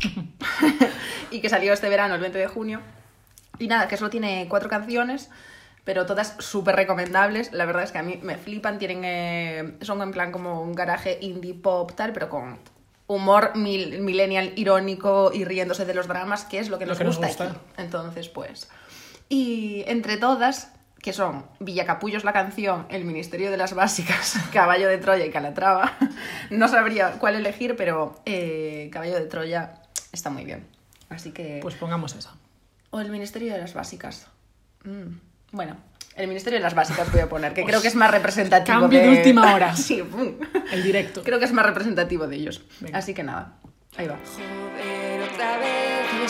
y 1.30 1.40
que 1.40 1.48
salió 1.48 1.72
este 1.72 1.88
verano, 1.88 2.14
el 2.14 2.20
20 2.20 2.38
de 2.38 2.46
junio. 2.46 2.80
Y 3.58 3.68
nada, 3.68 3.88
que 3.88 3.96
solo 3.96 4.10
tiene 4.10 4.46
cuatro 4.48 4.68
canciones, 4.68 5.30
pero 5.84 6.06
todas 6.06 6.34
súper 6.38 6.76
recomendables. 6.76 7.52
La 7.52 7.66
verdad 7.66 7.82
es 7.82 7.92
que 7.92 7.98
a 7.98 8.02
mí 8.02 8.18
me 8.22 8.36
flipan, 8.36 8.78
tienen, 8.78 9.02
eh, 9.04 9.74
son 9.82 10.00
en 10.02 10.12
plan 10.12 10.32
como 10.32 10.62
un 10.62 10.74
garaje 10.74 11.18
indie 11.20 11.54
pop 11.54 11.92
tal, 11.94 12.12
pero 12.12 12.28
con 12.28 12.58
humor 13.12 13.56
mil- 13.56 14.00
millennial 14.00 14.52
irónico 14.54 15.32
y 15.34 15.44
riéndose 15.44 15.84
de 15.84 15.94
los 15.94 16.06
dramas, 16.06 16.44
que 16.44 16.60
es 16.60 16.68
lo 16.68 16.78
que 16.78 16.84
Lo 16.86 16.90
nos, 16.90 16.98
que 16.98 17.04
nos 17.04 17.16
gusta, 17.16 17.26
gusta. 17.28 17.44
aquí. 17.44 17.58
Entonces, 17.78 18.28
pues... 18.28 18.68
Y 19.28 19.82
entre 19.88 20.16
todas, 20.16 20.72
que 21.02 21.12
son 21.12 21.44
Villacapullos 21.58 22.22
la 22.24 22.32
canción, 22.32 22.86
El 22.88 23.04
Ministerio 23.04 23.50
de 23.50 23.56
las 23.56 23.74
Básicas, 23.74 24.34
Caballo 24.52 24.88
de 24.88 24.98
Troya 24.98 25.24
y 25.26 25.30
Calatrava, 25.30 25.96
no 26.50 26.68
sabría 26.68 27.12
cuál 27.18 27.34
elegir, 27.34 27.74
pero 27.76 28.20
eh, 28.26 28.90
Caballo 28.92 29.16
de 29.16 29.26
Troya 29.26 29.82
está 30.12 30.30
muy 30.30 30.44
bien. 30.44 30.66
Así 31.08 31.32
que... 31.32 31.58
Pues 31.62 31.74
pongamos 31.74 32.14
esa. 32.14 32.34
O 32.90 33.00
el 33.00 33.10
Ministerio 33.10 33.52
de 33.52 33.58
las 33.58 33.74
Básicas. 33.74 34.28
Mm, 34.84 35.18
Bueno, 35.52 35.76
el 36.20 36.28
Ministerio 36.28 36.58
de 36.58 36.62
las 36.62 36.74
Básicas 36.74 37.10
voy 37.10 37.20
a 37.20 37.28
poner, 37.28 37.54
que 37.54 37.64
creo 37.64 37.80
que 37.80 37.88
es 37.88 37.94
más 37.94 38.10
representativo 38.10 38.80
Cambio 38.80 39.00
de 39.00 39.08
última 39.08 39.54
hora. 39.54 39.74
Sí, 39.80 40.02
pum. 40.02 40.34
El 40.70 40.82
directo. 40.82 41.22
Creo 41.24 41.38
que 41.38 41.46
es 41.46 41.52
más 41.52 41.64
representativo 41.64 42.26
de 42.26 42.36
ellos. 42.36 42.62
Venga. 42.80 42.98
Así 42.98 43.14
que 43.14 43.22
nada, 43.22 43.54
ahí 43.96 44.06
va. 44.06 44.18
Joder, 44.36 45.22
otra 45.22 45.58
vez 45.58 45.80
lo 46.18 46.28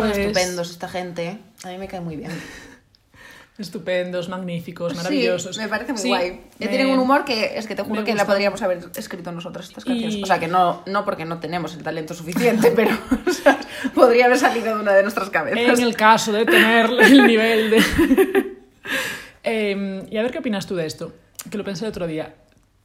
Son 0.00 0.10
Pues- 0.12 0.18
estupendos 0.18 0.70
esta 0.70 0.88
gente, 0.88 1.26
¿eh? 1.26 1.38
A 1.64 1.68
mí 1.68 1.78
me 1.78 1.88
cae 1.88 2.00
muy 2.00 2.16
bien. 2.16 2.30
Estupendos, 3.58 4.30
magníficos, 4.30 4.94
maravillosos. 4.96 5.54
Sí, 5.56 5.60
me 5.60 5.68
parece 5.68 5.92
muy 5.92 6.00
Sí, 6.00 6.08
guay. 6.08 6.40
me- 6.58 6.66
Tienen 6.68 6.86
un 6.88 6.98
humor 6.98 7.26
que 7.26 7.58
es 7.58 7.66
que 7.66 7.74
te 7.74 7.82
juro 7.82 8.04
que 8.04 8.14
la 8.14 8.24
podríamos 8.24 8.62
haber 8.62 8.80
escrito 8.96 9.32
nosotras 9.32 9.68
estas 9.68 9.84
canciones. 9.84 10.14
Y- 10.16 10.22
O 10.22 10.26
sea, 10.26 10.38
que 10.38 10.48
no, 10.48 10.82
no 10.86 11.04
porque 11.04 11.26
no 11.26 11.40
tenemos 11.40 11.74
el 11.74 11.82
talento 11.82 12.14
suficiente, 12.14 12.70
pero 12.74 12.96
o 13.26 13.30
sea, 13.30 13.58
podría 13.94 14.26
haber 14.26 14.38
salido 14.38 14.74
de 14.76 14.80
una 14.82 14.94
de 14.94 15.02
nuestras 15.02 15.28
cabezas. 15.28 15.78
En 15.78 15.84
el 15.84 15.94
caso 15.94 16.32
de 16.32 16.46
tener 16.46 16.86
el 17.00 17.26
nivel 17.26 17.70
de... 17.70 18.56
Eh, 19.42 20.06
y 20.10 20.16
a 20.16 20.22
ver 20.22 20.30
qué 20.32 20.38
opinas 20.38 20.66
tú 20.66 20.74
de 20.76 20.86
esto, 20.86 21.12
que 21.50 21.58
lo 21.58 21.64
pensé 21.64 21.84
el 21.84 21.90
otro 21.90 22.06
día. 22.06 22.34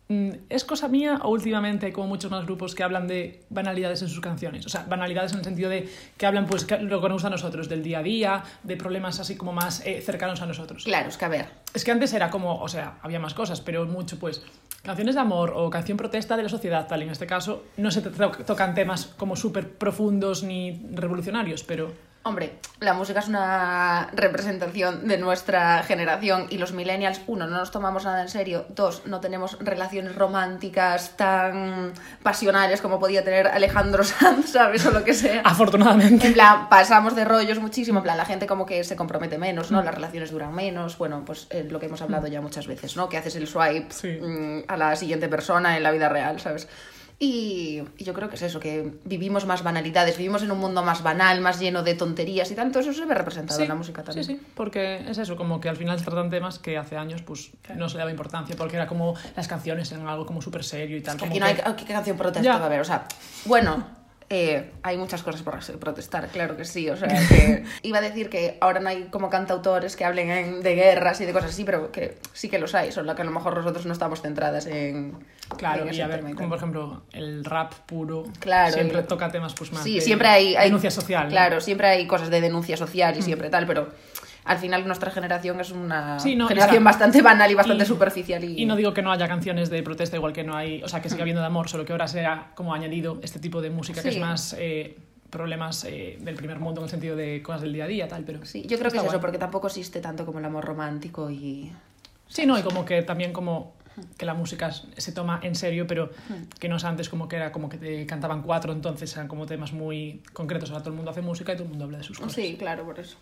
Mm, 0.07 0.29
¿Es 0.49 0.63
cosa 0.65 0.87
mía 0.87 1.19
o 1.23 1.29
últimamente 1.29 1.87
hay 1.87 1.91
como 1.91 2.05
muchos 2.07 2.29
más 2.29 2.45
grupos 2.45 2.75
que 2.75 2.83
hablan 2.83 3.07
de 3.07 3.43
banalidades 3.49 4.03
en 4.03 4.07
sus 4.07 4.19
canciones? 4.21 4.63
O 4.65 4.69
sea, 4.69 4.85
banalidades 4.87 5.31
en 5.31 5.39
el 5.39 5.43
sentido 5.43 5.67
de 5.69 5.89
que 6.15 6.25
hablan 6.27 6.45
pues 6.45 6.67
lo 6.69 7.01
que 7.01 7.07
nos 7.09 7.13
gusta 7.13 7.27
a 7.29 7.31
nosotros, 7.31 7.69
del 7.69 7.81
día 7.81 7.99
a 7.99 8.03
día, 8.03 8.43
de 8.61 8.77
problemas 8.77 9.19
así 9.19 9.35
como 9.35 9.51
más 9.51 9.83
eh, 9.85 10.01
cercanos 10.01 10.41
a 10.43 10.45
nosotros. 10.45 10.83
Claro, 10.83 11.09
es 11.09 11.17
que 11.17 11.25
a 11.25 11.29
ver. 11.29 11.47
Es 11.73 11.83
que 11.83 11.91
antes 11.91 12.13
era 12.13 12.29
como, 12.29 12.61
o 12.61 12.67
sea, 12.67 12.99
había 13.01 13.19
más 13.19 13.33
cosas, 13.33 13.61
pero 13.61 13.85
mucho 13.85 14.19
pues 14.19 14.43
canciones 14.83 15.15
de 15.15 15.21
amor 15.21 15.53
o 15.55 15.71
canción 15.71 15.97
protesta 15.97 16.37
de 16.37 16.43
la 16.43 16.49
sociedad, 16.49 16.87
tal. 16.87 17.01
En 17.01 17.09
este 17.09 17.25
caso 17.25 17.63
no 17.77 17.89
se 17.89 18.01
to- 18.03 18.11
tocan 18.45 18.75
temas 18.75 19.07
como 19.17 19.35
súper 19.35 19.71
profundos 19.71 20.43
ni 20.43 20.85
revolucionarios, 20.93 21.63
pero... 21.63 21.91
Hombre, 22.27 22.55
la 22.79 22.95
música 22.95 23.19
es 23.19 23.27
una 23.27 24.09
representación 24.13 25.07
de 25.07 25.19
nuestra 25.19 25.83
generación 25.83 26.47
y 26.49 26.57
los 26.57 26.73
millennials, 26.73 27.21
uno, 27.27 27.45
no 27.45 27.55
nos 27.59 27.69
tomamos 27.69 28.03
nada 28.03 28.23
en 28.23 28.29
serio, 28.29 28.65
dos, 28.69 29.03
no 29.05 29.19
tenemos 29.19 29.59
relaciones 29.59 30.15
románticas 30.15 31.15
tan 31.17 31.93
pasionales 32.23 32.81
como 32.81 32.99
podía 32.99 33.23
tener 33.23 33.45
Alejandro 33.45 34.03
Sanz, 34.03 34.49
¿sabes? 34.49 34.83
O 34.87 34.91
lo 34.91 35.03
que 35.03 35.13
sea. 35.13 35.41
Afortunadamente. 35.41 36.25
En 36.25 36.33
plan, 36.33 36.67
pasamos 36.67 37.15
de 37.15 37.25
rollos 37.25 37.59
muchísimo, 37.59 37.99
en 37.99 38.03
plan, 38.03 38.17
la 38.17 38.25
gente 38.25 38.47
como 38.47 38.65
que 38.65 38.83
se 38.83 38.95
compromete 38.95 39.37
menos, 39.37 39.69
¿no? 39.69 39.83
Las 39.83 39.93
relaciones 39.93 40.31
duran 40.31 40.55
menos, 40.55 40.97
bueno, 40.97 41.21
pues 41.23 41.45
eh, 41.51 41.67
lo 41.69 41.79
que 41.79 41.85
hemos 41.85 42.01
hablado 42.01 42.25
ya 42.25 42.41
muchas 42.41 42.65
veces, 42.65 42.97
¿no? 42.97 43.07
Que 43.07 43.17
haces 43.17 43.35
el 43.35 43.45
swipe 43.47 43.85
Sí. 43.89 44.17
mm, 44.19 44.63
a 44.67 44.77
la 44.77 44.95
siguiente 44.95 45.27
persona 45.29 45.77
en 45.77 45.83
la 45.83 45.91
vida 45.91 46.09
real, 46.09 46.39
¿sabes? 46.39 46.67
Y, 47.17 47.81
y 47.97 48.03
yo 48.03 48.13
creo 48.13 48.27
que 48.27 48.35
es 48.35 48.41
eso, 48.41 48.59
que 48.59 48.91
vivimos 49.05 49.45
más 49.45 49.63
banalidades, 49.63 50.17
vivimos 50.17 50.43
en 50.43 50.51
un 50.51 50.59
mundo 50.59 50.83
más 50.83 51.01
banal, 51.01 51.39
más 51.39 51.59
lleno 51.61 51.81
de 51.81 51.95
tonterías 51.95 52.51
y 52.51 52.55
tanto, 52.55 52.79
eso 52.79 52.91
se 52.91 53.05
ve 53.05 53.15
representado 53.15 53.61
en 53.61 53.69
la 53.69 53.75
música 53.75 54.03
también. 54.03 54.25
Sí, 54.25 54.33
sí, 54.35 54.41
porque 54.53 54.97
es 55.09 55.17
eso, 55.17 55.37
como 55.37 55.61
que 55.61 55.69
al 55.69 55.77
final 55.77 55.97
se 55.97 56.03
tratan 56.03 56.29
temas 56.29 56.59
que 56.59 56.77
hace 56.77 56.97
años 56.97 57.21
pues 57.21 57.51
no 57.75 57.87
se 57.87 57.95
le 57.95 57.99
daba 57.99 58.11
importancia, 58.11 58.55
porque 58.57 58.75
era 58.75 58.85
como 58.87 59.15
las 59.35 59.47
canciones 59.47 59.89
eran 59.93 60.07
algo 60.09 60.25
como 60.25 60.41
súper 60.41 60.65
serio 60.65 60.97
y 60.97 61.01
tal. 61.01 61.15
Que 61.15 61.19
como 61.19 61.31
aquí 61.31 61.39
no 61.39 61.45
hay, 61.45 61.55
que- 61.55 61.85
¿qué 61.85 61.93
canción 61.93 62.17
protesta 62.17 62.49
va 62.57 62.63
a 62.63 62.65
haber? 62.65 62.81
O 62.81 62.85
sea, 62.85 63.07
bueno, 63.45 63.87
eh, 64.29 64.71
hay 64.83 64.97
muchas 64.97 65.23
cosas 65.23 65.41
por 65.43 65.57
protestar, 65.79 66.27
claro 66.29 66.57
que 66.57 66.65
sí. 66.65 66.89
O 66.89 66.97
sea, 66.97 67.07
que 67.07 67.63
iba 67.83 67.99
a 67.99 68.01
decir 68.01 68.27
que 68.29 68.57
ahora 68.59 68.81
no 68.81 68.89
hay 68.89 69.03
como 69.05 69.29
cantautores 69.29 69.95
que 69.95 70.03
hablen 70.03 70.31
en- 70.31 70.61
de 70.61 70.75
guerras 70.75 71.21
y 71.21 71.25
de 71.25 71.31
cosas 71.31 71.51
así, 71.51 71.63
pero 71.63 71.93
que 71.93 72.17
sí 72.33 72.49
que 72.49 72.59
los 72.59 72.75
hay, 72.75 72.91
solo 72.91 73.15
que 73.15 73.21
a 73.21 73.25
lo 73.25 73.31
mejor 73.31 73.55
nosotros 73.55 73.85
no 73.85 73.93
estamos 73.93 74.21
centradas 74.21 74.65
en. 74.65 75.15
Claro, 75.57 75.91
y 75.91 76.01
a 76.01 76.07
ver, 76.07 76.21
como 76.35 76.49
por 76.49 76.57
ejemplo 76.57 77.03
el 77.13 77.45
rap 77.45 77.73
puro, 77.85 78.23
Claro, 78.39 78.73
siempre 78.73 79.03
toca 79.03 79.31
temas 79.31 79.53
pues 79.53 79.71
más 79.71 79.83
Sí, 79.83 79.95
de 79.95 80.01
siempre 80.01 80.27
hay, 80.27 80.55
hay- 80.55 80.65
denuncia 80.65 80.91
social. 80.91 81.25
¿no? 81.25 81.29
Claro, 81.29 81.61
siempre 81.61 81.87
hay 81.87 82.07
cosas 82.07 82.29
de 82.29 82.41
denuncia 82.41 82.75
social 82.77 83.15
y 83.17 83.21
siempre 83.21 83.49
tal, 83.49 83.67
pero 83.67 83.89
al 84.43 84.57
final 84.57 84.85
nuestra 84.85 85.11
generación 85.11 85.59
es 85.59 85.71
una 85.71 86.19
Sí, 86.19 86.35
no, 86.35 86.47
generación 86.47 86.83
bastante 86.83 87.21
banal 87.21 87.49
y 87.51 87.55
bastante 87.55 87.83
y- 87.83 87.87
superficial. 87.87 88.43
Y, 88.43 88.61
Y 88.61 88.65
no 88.65 88.75
digo 88.75 88.93
que 88.93 89.01
no 89.01 89.11
haya 89.11 89.27
canciones 89.27 89.69
de 89.69 89.81
protesta, 89.83 90.17
igual 90.17 90.33
que 90.33 90.43
no 90.43 90.55
hay, 90.55 90.81
o 90.83 90.87
sea, 90.87 91.01
que 91.01 91.09
siga 91.09 91.21
habiendo 91.21 91.41
de 91.41 91.47
amor, 91.47 91.69
solo 91.69 91.85
que 91.85 91.91
ahora 91.93 92.07
se 92.07 92.25
ha 92.25 92.51
como 92.55 92.73
añadido 92.73 93.19
este 93.21 93.39
tipo 93.39 93.61
de 93.61 93.69
música 93.69 94.01
que 94.01 94.09
es 94.09 94.19
más 94.19 94.55
eh, 94.57 94.97
problemas 95.29 95.83
eh, 95.85 96.17
del 96.21 96.35
primer 96.35 96.59
mundo 96.59 96.81
en 96.81 96.85
el 96.85 96.89
sentido 96.89 97.15
de 97.15 97.41
cosas 97.43 97.61
del 97.61 97.73
día 97.73 97.83
a 97.85 97.87
día, 97.87 98.07
tal, 98.07 98.23
pero 98.23 98.45
Sí, 98.45 98.63
yo 98.67 98.77
creo 98.79 98.89
que 98.91 98.97
es 98.97 99.03
eso, 99.03 99.19
porque 99.19 99.37
tampoco 99.37 99.67
existe 99.67 99.99
tanto 100.01 100.25
como 100.25 100.39
el 100.39 100.45
amor 100.45 100.63
romántico 100.65 101.29
y... 101.29 101.71
Sí, 102.27 102.45
no, 102.45 102.57
y 102.57 102.61
como 102.63 102.85
que 102.85 103.01
también 103.03 103.31
como 103.33 103.73
que 104.17 104.25
la 104.25 104.33
música 104.33 104.71
se 104.71 105.11
toma 105.11 105.39
en 105.43 105.55
serio, 105.55 105.87
pero 105.87 106.09
que 106.59 106.67
no 106.69 106.77
es 106.77 106.83
antes 106.83 107.09
como 107.09 107.27
que 107.27 107.35
era 107.37 107.51
como 107.51 107.69
que 107.69 107.77
te 107.77 108.05
cantaban 108.05 108.41
cuatro, 108.41 108.73
entonces 108.73 109.13
eran 109.15 109.27
como 109.27 109.45
temas 109.45 109.71
muy 109.73 110.21
concretos. 110.33 110.69
Ahora 110.71 110.81
todo 110.83 110.89
el 110.91 110.95
mundo 110.97 111.11
hace 111.11 111.21
música 111.21 111.53
y 111.53 111.55
todo 111.55 111.63
el 111.65 111.69
mundo 111.69 111.85
habla 111.85 111.97
de 111.99 112.03
sus 112.03 112.17
cosas. 112.17 112.33
Sí, 112.33 112.55
claro, 112.57 112.83
por 112.85 112.99
eso. 112.99 113.17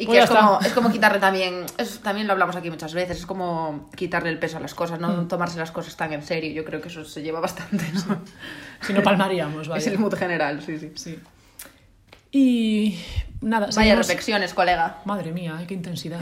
Y 0.00 0.06
Pues 0.06 0.18
que 0.18 0.24
es 0.24 0.30
como, 0.30 0.60
es 0.60 0.72
como 0.74 0.90
quitarle 0.92 1.18
también, 1.18 1.66
es- 1.76 1.98
también 1.98 2.28
lo 2.28 2.32
hablamos 2.32 2.54
aquí 2.54 2.70
muchas 2.70 2.94
veces, 2.94 3.18
es 3.18 3.26
como 3.26 3.90
quitarle 3.96 4.28
el 4.30 4.38
peso 4.38 4.56
a 4.56 4.60
las 4.60 4.72
cosas, 4.72 5.00
no 5.00 5.08
Mm. 5.24 5.28
tomarse 5.28 5.58
las 5.58 5.72
cosas 5.72 5.96
tan 5.96 6.12
en 6.12 6.22
serio. 6.22 6.52
Yo 6.52 6.64
creo 6.64 6.80
que 6.80 6.86
eso 6.86 7.04
se 7.04 7.20
lleva 7.20 7.40
bastante, 7.40 7.84
¿no? 7.92 8.20
Si 8.80 8.92
no 8.92 9.02
palmaríamos, 9.02 9.66
vaya. 9.66 9.78
Es 9.84 9.86
el 9.88 9.98
mood 9.98 10.14
general, 10.14 10.62
sí, 10.62 10.78
sí. 10.78 10.92
Sí. 10.94 11.18
Y 12.30 12.98
nada, 13.40 13.66
Vaya 13.66 13.72
seguimos- 13.72 13.98
reflexiones, 13.98 14.54
colega. 14.54 15.00
Madre 15.04 15.32
mía, 15.32 15.62
qué 15.66 15.74
intensidad. 15.74 16.20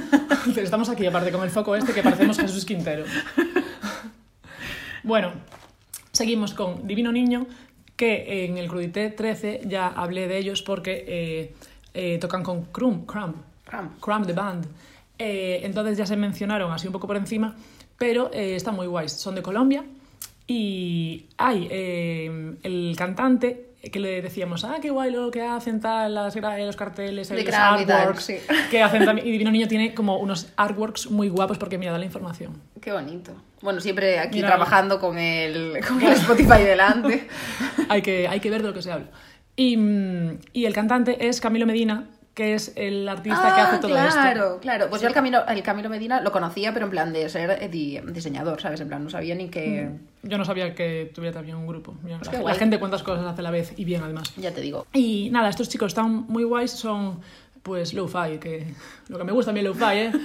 Estamos 0.56 0.88
aquí 0.88 1.06
aparte 1.06 1.32
con 1.32 1.42
el 1.42 1.50
foco 1.50 1.74
este 1.76 1.92
que 1.92 2.02
parecemos 2.02 2.38
Jesús 2.38 2.64
Quintero. 2.64 3.04
Bueno, 5.02 5.30
seguimos 6.10 6.52
con 6.52 6.84
Divino 6.88 7.12
Niño, 7.12 7.46
que 7.94 8.44
en 8.44 8.58
el 8.58 8.66
Crudité 8.66 9.08
13 9.10 9.60
ya 9.66 9.86
hablé 9.86 10.26
de 10.26 10.36
ellos 10.36 10.62
porque 10.62 11.04
eh, 11.06 11.54
eh, 11.94 12.18
tocan 12.18 12.42
con 12.42 12.64
Crumb, 12.64 13.06
Crumb, 13.06 13.36
Crumb. 13.64 14.00
Crumb 14.00 14.26
the 14.26 14.32
Band. 14.32 14.66
Eh, 15.16 15.60
entonces 15.62 15.96
ya 15.96 16.06
se 16.06 16.16
mencionaron 16.16 16.72
así 16.72 16.88
un 16.88 16.92
poco 16.92 17.06
por 17.06 17.16
encima, 17.16 17.54
pero 17.96 18.32
están 18.32 18.74
muy 18.74 18.88
guays. 18.88 19.12
Son 19.12 19.36
de 19.36 19.42
Colombia 19.42 19.84
y 20.48 21.26
hay 21.38 21.68
el 21.70 22.94
cantante 22.98 23.74
que 23.90 24.00
le 24.00 24.22
decíamos, 24.22 24.64
ah, 24.64 24.76
qué 24.80 24.90
guay 24.90 25.10
lo 25.10 25.30
que 25.30 25.42
hacen 25.42 25.80
tal, 25.80 26.14
las, 26.14 26.36
gra- 26.36 26.64
los 26.64 26.76
carteles, 26.76 27.30
los 27.30 27.54
artworks, 27.54 28.24
sí. 28.24 28.36
que 28.70 28.82
hacen 28.82 29.04
también. 29.04 29.26
Y 29.26 29.30
Divino 29.32 29.50
Niño 29.50 29.68
tiene 29.68 29.94
como 29.94 30.18
unos 30.18 30.52
artworks 30.56 31.10
muy 31.10 31.28
guapos 31.28 31.58
porque 31.58 31.78
me 31.78 31.86
da 31.86 31.98
la 31.98 32.04
información. 32.04 32.60
Qué 32.80 32.92
bonito. 32.92 33.32
Bueno, 33.62 33.80
siempre 33.80 34.18
aquí 34.18 34.36
Mira. 34.36 34.48
trabajando 34.48 35.00
con 35.00 35.18
el, 35.18 35.78
con 35.86 36.00
el 36.02 36.12
Spotify 36.12 36.62
delante. 36.62 37.26
hay, 37.88 38.02
que, 38.02 38.28
hay 38.28 38.40
que 38.40 38.50
ver 38.50 38.62
de 38.62 38.68
lo 38.68 38.74
que 38.74 38.82
se 38.82 38.92
habla. 38.92 39.06
Y, 39.56 39.76
mm, 39.76 40.38
y 40.52 40.64
el 40.66 40.74
cantante 40.74 41.28
es 41.28 41.40
Camilo 41.40 41.66
Medina, 41.66 42.04
que 42.36 42.52
es 42.52 42.74
el 42.76 43.08
artista 43.08 43.54
que 43.54 43.60
hace 43.62 43.78
todo 43.78 43.92
claro, 43.92 44.08
esto. 44.08 44.20
Claro, 44.20 44.58
claro. 44.60 44.90
Pues 44.90 45.00
yo 45.00 45.08
el 45.08 45.14
Camilo, 45.14 45.46
el 45.48 45.62
Camilo 45.62 45.88
Medina 45.88 46.20
lo 46.20 46.30
conocía, 46.30 46.74
pero 46.74 46.84
en 46.84 46.90
plan 46.90 47.10
de 47.10 47.30
ser 47.30 47.50
eh, 47.62 47.68
di- 47.70 47.98
diseñador, 48.12 48.60
¿sabes? 48.60 48.78
En 48.82 48.88
plan, 48.88 49.02
no 49.02 49.08
sabía 49.08 49.34
ni 49.34 49.48
que... 49.48 49.88
Yo 50.22 50.36
no 50.36 50.44
sabía 50.44 50.74
que 50.74 51.10
tuviera 51.14 51.32
también 51.32 51.56
un 51.56 51.66
grupo. 51.66 51.94
Mira, 52.02 52.18
Pues 52.18 52.42
la, 52.44 52.54
gente 52.54 52.78
cuántas 52.78 53.02
cosas 53.02 53.24
hace 53.24 53.40
a 53.40 53.42
la 53.42 53.50
vez 53.50 53.72
y 53.78 53.86
bien 53.86 54.02
además. 54.02 54.34
Ya 54.36 54.50
te 54.52 54.60
digo. 54.60 54.86
Y 54.92 55.30
nada, 55.30 55.48
estos 55.48 55.70
chicos 55.70 55.88
están 55.92 56.26
muy 56.28 56.44
guays, 56.44 56.72
son 56.72 57.20
pues 57.66 57.94
lo-fi, 57.94 58.38
que 58.38 58.64
lo 59.08 59.18
que 59.18 59.24
me 59.24 59.32
gusta 59.32 59.50
a 59.50 59.54
mí 59.54 59.58
el 59.58 59.66
lo-fi, 59.66 59.96
¿eh? 59.96 60.12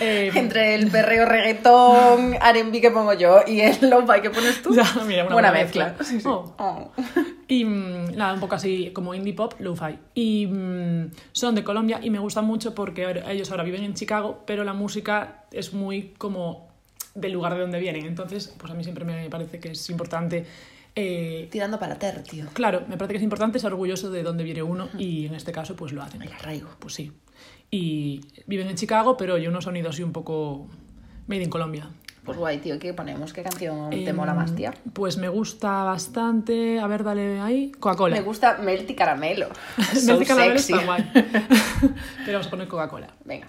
Eh, 0.00 0.30
Entre 0.34 0.76
el 0.76 0.88
perreo 0.88 1.26
reggaetón, 1.26 2.34
R&B 2.34 2.80
que 2.80 2.90
pongo 2.92 3.12
yo 3.12 3.40
y 3.46 3.60
el 3.60 3.90
lo-fi 3.90 4.20
que 4.20 4.30
pones 4.30 4.62
tú. 4.62 4.72
Ya, 4.74 4.84
mira, 5.06 5.24
una 5.24 5.34
buena 5.34 5.52
mezcla. 5.52 5.86
mezcla. 5.86 6.04
Sí, 6.04 6.20
sí. 6.20 6.28
Oh. 6.28 6.54
Oh. 6.58 6.92
Y 7.48 7.64
mm, 7.64 8.16
nada, 8.16 8.32
un 8.34 8.40
poco 8.40 8.54
así 8.54 8.90
como 8.92 9.14
indie 9.14 9.34
pop, 9.34 9.54
lo-fi. 9.58 9.98
Y 10.14 10.46
mm, 10.46 11.10
son 11.32 11.54
de 11.54 11.64
Colombia 11.64 12.00
y 12.02 12.10
me 12.10 12.18
gustan 12.18 12.44
mucho 12.44 12.74
porque 12.74 13.22
ellos 13.28 13.50
ahora 13.50 13.64
viven 13.64 13.82
en 13.84 13.94
Chicago, 13.94 14.42
pero 14.46 14.64
la 14.64 14.72
música 14.72 15.44
es 15.52 15.72
muy 15.72 16.14
como 16.18 16.68
del 17.14 17.32
lugar 17.32 17.54
de 17.54 17.60
donde 17.60 17.78
vienen. 17.78 18.06
Entonces, 18.06 18.54
pues 18.58 18.72
a 18.72 18.74
mí 18.74 18.82
siempre 18.84 19.04
me 19.04 19.28
parece 19.28 19.58
que 19.60 19.72
es 19.72 19.90
importante. 19.90 20.46
Eh, 20.94 21.48
Tirando 21.50 21.78
para 21.78 21.96
ter, 21.98 22.22
tío. 22.22 22.46
claro, 22.52 22.82
me 22.88 22.96
parece 22.96 23.12
que 23.14 23.16
es 23.18 23.22
importante 23.24 23.58
ser 23.58 23.72
orgulloso 23.72 24.10
de 24.10 24.22
dónde 24.22 24.44
viene 24.44 24.62
uno 24.62 24.88
y 24.98 25.26
en 25.26 25.34
este 25.34 25.52
caso, 25.52 25.76
pues 25.76 25.92
lo 25.92 26.02
hacen. 26.02 26.22
El 26.22 26.32
arraigo. 26.32 26.68
Pues 26.78 26.94
sí. 26.94 27.12
Y 27.70 28.20
viven 28.46 28.68
en 28.68 28.76
Chicago, 28.76 29.16
pero 29.16 29.34
oye 29.34 29.48
unos 29.48 29.64
sonidos 29.64 29.94
así 29.94 30.02
un 30.02 30.12
poco 30.12 30.66
made 31.28 31.42
in 31.44 31.50
Colombia. 31.50 31.88
Pues 32.24 32.36
guay, 32.36 32.58
tío. 32.58 32.78
¿Qué 32.78 32.92
ponemos? 32.92 33.32
¿Qué 33.32 33.42
canción 33.42 33.88
te 33.90 34.08
Em, 34.10 34.14
mola 34.14 34.34
más, 34.34 34.54
tía? 34.54 34.74
Pues 34.92 35.16
me 35.16 35.28
gusta 35.28 35.84
bastante. 35.84 36.78
A 36.78 36.86
ver, 36.86 37.02
dale 37.02 37.40
ahí. 37.40 37.72
Coca-Cola. 37.80 38.14
Me 38.16 38.22
gusta 38.22 38.58
Melty 38.58 38.94
Caramelo. 38.94 39.48
So 39.94 40.12
Melty 40.18 40.26
Caramelo 40.26 40.58
sexy. 40.58 40.72
está 40.74 40.84
guay. 40.84 41.10
Pero 42.26 42.32
vamos 42.34 42.46
a 42.46 42.50
poner 42.50 42.68
Coca-Cola. 42.68 43.08
Venga. 43.24 43.46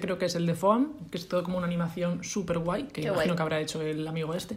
Que 0.00 0.06
creo 0.06 0.18
que 0.18 0.26
es 0.26 0.34
el 0.34 0.46
de 0.46 0.54
Foam, 0.54 0.92
que 1.10 1.18
es 1.18 1.26
todo 1.28 1.42
como 1.42 1.56
una 1.58 1.66
animación 1.66 2.22
súper 2.22 2.58
guay, 2.58 2.84
que 2.84 3.00
Qué 3.02 3.08
imagino 3.08 3.24
guay. 3.24 3.36
que 3.36 3.42
habrá 3.42 3.60
hecho 3.60 3.80
el 3.82 4.06
amigo 4.06 4.34
este. 4.34 4.56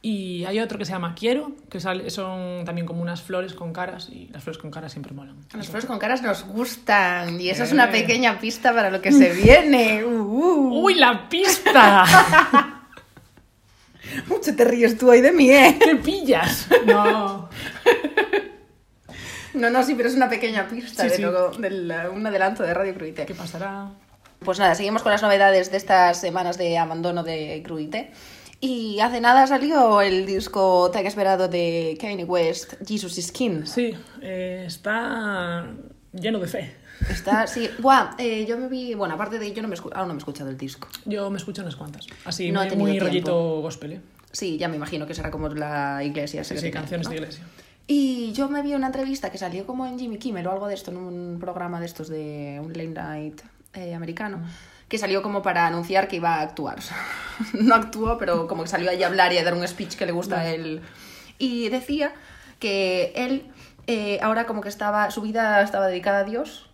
Y 0.00 0.44
hay 0.44 0.60
otro 0.60 0.78
que 0.78 0.84
se 0.84 0.92
llama 0.92 1.14
Quiero, 1.18 1.50
que 1.70 1.80
sale- 1.80 2.08
son 2.10 2.64
también 2.64 2.86
como 2.86 3.02
unas 3.02 3.20
flores 3.22 3.52
con 3.54 3.72
caras, 3.72 4.08
y 4.10 4.28
las 4.32 4.44
flores 4.44 4.58
con 4.60 4.70
caras 4.70 4.92
siempre 4.92 5.12
molan. 5.12 5.36
Las 5.54 5.66
flores 5.68 5.86
con 5.86 5.98
caras 5.98 6.22
nos 6.22 6.44
gustan 6.44 7.40
y 7.40 7.48
esa 7.48 7.64
es 7.64 7.70
Eh. 7.70 7.74
una 7.74 7.90
pequeña 7.90 8.38
pista 8.38 8.72
para 8.72 8.90
lo 8.90 9.00
que 9.02 9.10
se 9.10 9.32
viene. 9.32 10.04
Uh, 10.08 10.10
uh. 10.20 10.84
¡Uy, 10.84 10.94
la 10.94 11.28
pista! 11.28 12.04
Mucho 14.28 14.54
te 14.54 14.64
ríes 14.64 14.96
tú 14.96 15.10
hoy 15.10 15.20
de 15.20 15.32
mí, 15.32 15.50
¿eh? 15.50 15.78
¿Qué 15.82 15.96
pillas? 15.96 16.68
No. 16.86 17.48
No, 19.54 19.70
no, 19.70 19.82
sí, 19.82 19.94
pero 19.96 20.08
es 20.08 20.14
una 20.14 20.28
pequeña 20.28 20.68
pista 20.68 21.02
Sí, 21.04 21.08
de 21.08 21.16
sí. 21.16 21.22
lo- 21.22 21.50
del, 21.50 21.92
un 22.14 22.24
adelanto 22.26 22.62
de 22.62 22.72
Radio 22.74 22.94
Cruite. 22.94 23.26
¿Qué 23.26 23.34
pasará? 23.34 23.88
Pues 24.44 24.58
nada, 24.58 24.74
seguimos 24.74 25.02
con 25.02 25.12
las 25.12 25.22
novedades 25.22 25.70
de 25.70 25.76
estas 25.76 26.20
semanas 26.20 26.58
de 26.58 26.78
abandono 26.78 27.22
de 27.22 27.62
Cruite. 27.64 28.12
Y 28.60 28.98
hace 29.00 29.20
nada 29.20 29.46
salió 29.46 30.00
el 30.00 30.26
disco 30.26 30.90
tan 30.92 31.06
esperado 31.06 31.46
de 31.48 31.96
Kanye 32.00 32.24
West, 32.24 32.74
Jesus 32.86 33.16
is 33.18 33.30
King. 33.30 33.62
Sí, 33.64 33.94
eh, 34.20 34.64
está 34.66 35.66
lleno 36.12 36.38
de 36.40 36.46
fe. 36.48 36.76
Está, 37.08 37.46
sí. 37.46 37.70
Buah, 37.78 38.16
eh, 38.18 38.44
yo 38.48 38.58
me 38.58 38.66
vi. 38.66 38.94
Bueno, 38.94 39.14
aparte 39.14 39.38
de. 39.38 39.52
Yo 39.52 39.62
no 39.62 39.68
me, 39.68 39.76
escu- 39.76 39.92
aún 39.94 40.08
no 40.08 40.14
me 40.14 40.18
he 40.18 40.22
escuchado 40.22 40.50
el 40.50 40.58
disco. 40.58 40.88
Yo 41.04 41.30
me 41.30 41.36
escucho 41.38 41.62
unas 41.62 41.76
cuantas. 41.76 42.06
Así, 42.24 42.50
No 42.50 42.64
muy, 42.64 42.74
muy 42.76 42.98
rollito 42.98 43.60
gospel, 43.60 43.92
¿eh? 43.92 44.00
Sí, 44.32 44.58
ya 44.58 44.66
me 44.66 44.74
imagino 44.76 45.06
que 45.06 45.14
será 45.14 45.30
como 45.30 45.48
la 45.48 46.02
iglesia. 46.02 46.42
Sí, 46.42 46.70
canciones 46.72 47.06
¿no? 47.06 47.10
de 47.10 47.16
iglesia. 47.18 47.44
Y 47.86 48.32
yo 48.32 48.48
me 48.48 48.62
vi 48.62 48.74
una 48.74 48.88
entrevista 48.88 49.30
que 49.30 49.38
salió 49.38 49.64
como 49.66 49.86
en 49.86 49.98
Jimmy 49.98 50.18
Kimmel 50.18 50.46
o 50.48 50.50
algo 50.52 50.66
de 50.66 50.74
esto, 50.74 50.90
en 50.90 50.96
un 50.96 51.38
programa 51.40 51.78
de 51.78 51.86
estos 51.86 52.08
de 52.08 52.60
un 52.60 52.68
late 52.72 52.88
night 52.88 53.40
eh, 53.74 53.94
americano, 53.94 54.40
que 54.88 54.98
salió 54.98 55.22
como 55.22 55.42
para 55.42 55.66
anunciar 55.66 56.08
que 56.08 56.16
iba 56.16 56.36
a 56.36 56.40
actuar. 56.42 56.78
No 57.54 57.74
actuó, 57.76 58.18
pero 58.18 58.48
como 58.48 58.64
que 58.64 58.68
salió 58.68 58.90
ahí 58.90 59.02
a 59.02 59.06
hablar 59.06 59.32
y 59.32 59.38
a 59.38 59.44
dar 59.44 59.54
un 59.54 59.66
speech 59.66 59.94
que 59.96 60.06
le 60.06 60.12
gusta 60.12 60.40
a 60.40 60.48
él. 60.48 60.82
Y 61.38 61.68
decía 61.68 62.12
que 62.58 63.12
él 63.14 63.46
eh, 63.86 64.18
ahora 64.22 64.44
como 64.46 64.60
que 64.60 64.68
estaba, 64.68 65.10
su 65.12 65.22
vida 65.22 65.62
estaba 65.62 65.86
dedicada 65.86 66.20
a 66.20 66.24
Dios. 66.24 66.68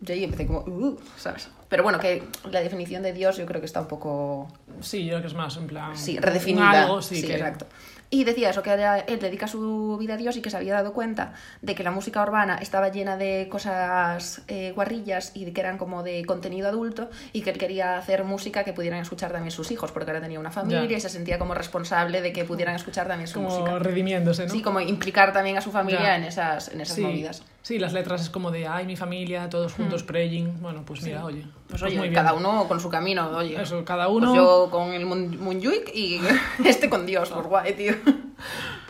Yo 0.00 0.14
ahí 0.14 0.24
empecé 0.24 0.46
como, 0.46 0.60
uh, 0.60 0.98
¿sabes? 1.16 1.48
Pero 1.70 1.82
bueno, 1.82 1.98
que 2.00 2.22
la 2.50 2.60
definición 2.60 3.02
de 3.02 3.12
Dios 3.12 3.36
yo 3.36 3.46
creo 3.46 3.60
que 3.60 3.66
está 3.66 3.80
un 3.80 3.88
poco 3.88 4.48
Sí, 4.80 5.04
yo 5.04 5.10
creo 5.12 5.20
que 5.22 5.26
es 5.28 5.34
más 5.34 5.56
en 5.56 5.66
plan. 5.66 5.96
Sí, 5.96 6.18
redefinida. 6.18 6.82
Algo, 6.82 7.00
sí, 7.00 7.22
que- 7.22 7.34
exacto. 7.34 7.66
Y 8.12 8.24
decía 8.24 8.50
eso, 8.50 8.60
que 8.62 8.72
él 9.06 9.20
dedica 9.20 9.46
su 9.46 9.96
vida 10.00 10.14
a 10.14 10.16
Dios 10.16 10.36
y 10.36 10.42
que 10.42 10.50
se 10.50 10.56
había 10.56 10.74
dado 10.74 10.92
cuenta 10.92 11.32
de 11.62 11.76
que 11.76 11.84
la 11.84 11.92
música 11.92 12.20
urbana 12.20 12.56
estaba 12.56 12.88
llena 12.88 13.16
de 13.16 13.46
cosas 13.48 14.42
eh, 14.48 14.72
guarrillas 14.74 15.30
y 15.34 15.44
de 15.44 15.52
que 15.52 15.60
eran 15.60 15.78
como 15.78 16.02
de 16.02 16.24
contenido 16.24 16.66
adulto 16.68 17.08
y 17.32 17.42
que 17.42 17.50
él 17.50 17.58
quería 17.58 17.96
hacer 17.98 18.24
música 18.24 18.64
que 18.64 18.72
pudieran 18.72 18.98
escuchar 19.00 19.30
también 19.30 19.52
sus 19.52 19.70
hijos, 19.70 19.92
porque 19.92 20.10
ahora 20.10 20.20
tenía 20.20 20.40
una 20.40 20.50
familia 20.50 20.84
Ya. 20.86 20.96
y 20.96 21.00
se 21.00 21.08
sentía 21.08 21.38
como 21.38 21.54
responsable 21.54 22.20
de 22.20 22.32
que 22.32 22.44
pudieran 22.44 22.74
escuchar 22.74 23.06
también 23.06 23.28
su 23.28 23.34
Como 23.42 23.50
música. 23.50 23.78
redimiéndose, 23.78 24.46
¿no? 24.46 24.52
Sí, 24.52 24.60
como 24.60 24.80
implicar 24.80 25.32
también 25.32 25.56
a 25.56 25.60
su 25.60 25.70
familia 25.70 26.00
Ya. 26.02 26.16
en 26.16 26.24
esas, 26.24 26.68
en 26.68 26.80
esas 26.80 26.96
sí, 26.96 27.02
movidas. 27.02 27.44
Sí, 27.62 27.78
las 27.78 27.92
letras 27.92 28.20
es 28.22 28.30
como 28.30 28.50
de, 28.50 28.66
ay, 28.66 28.86
mi 28.86 28.96
familia, 28.96 29.48
todos 29.48 29.72
juntos 29.72 30.02
praying. 30.02 30.60
Bueno, 30.60 30.82
pues 30.84 31.02
mira, 31.02 31.24
oye. 31.24 31.44
Pues 31.68 31.82
oye, 31.82 31.96
muy 31.98 32.08
bien. 32.08 32.14
cada 32.22 32.34
uno 32.34 32.66
con 32.68 32.80
su 32.80 32.88
camino, 32.88 33.28
oye. 33.36 33.60
Eso, 33.60 33.84
cada 33.84 34.08
uno. 34.08 34.28
Pues 34.28 34.36
yo 34.36 34.68
con 34.70 34.92
el 34.92 35.06
Mun- 35.06 35.38
Munjuic 35.38 35.94
y 35.94 36.20
este 36.64 36.88
con 36.90 37.06
Dios, 37.06 37.28
por 37.30 37.46
guay, 37.48 37.74
tío. 37.74 37.94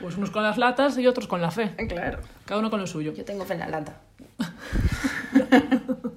Pues 0.01 0.17
unos 0.17 0.31
con 0.31 0.43
las 0.43 0.57
latas 0.57 0.97
y 0.97 1.07
otros 1.07 1.27
con 1.27 1.43
la 1.43 1.51
fe. 1.51 1.73
Claro. 1.87 2.21
Cada 2.47 2.59
uno 2.61 2.71
con 2.71 2.81
lo 2.81 2.87
suyo. 2.87 3.13
Yo 3.13 3.23
tengo 3.27 3.45
fe 3.45 3.53
en 3.53 3.61
la 3.61 3.69
lata. 3.69 4.01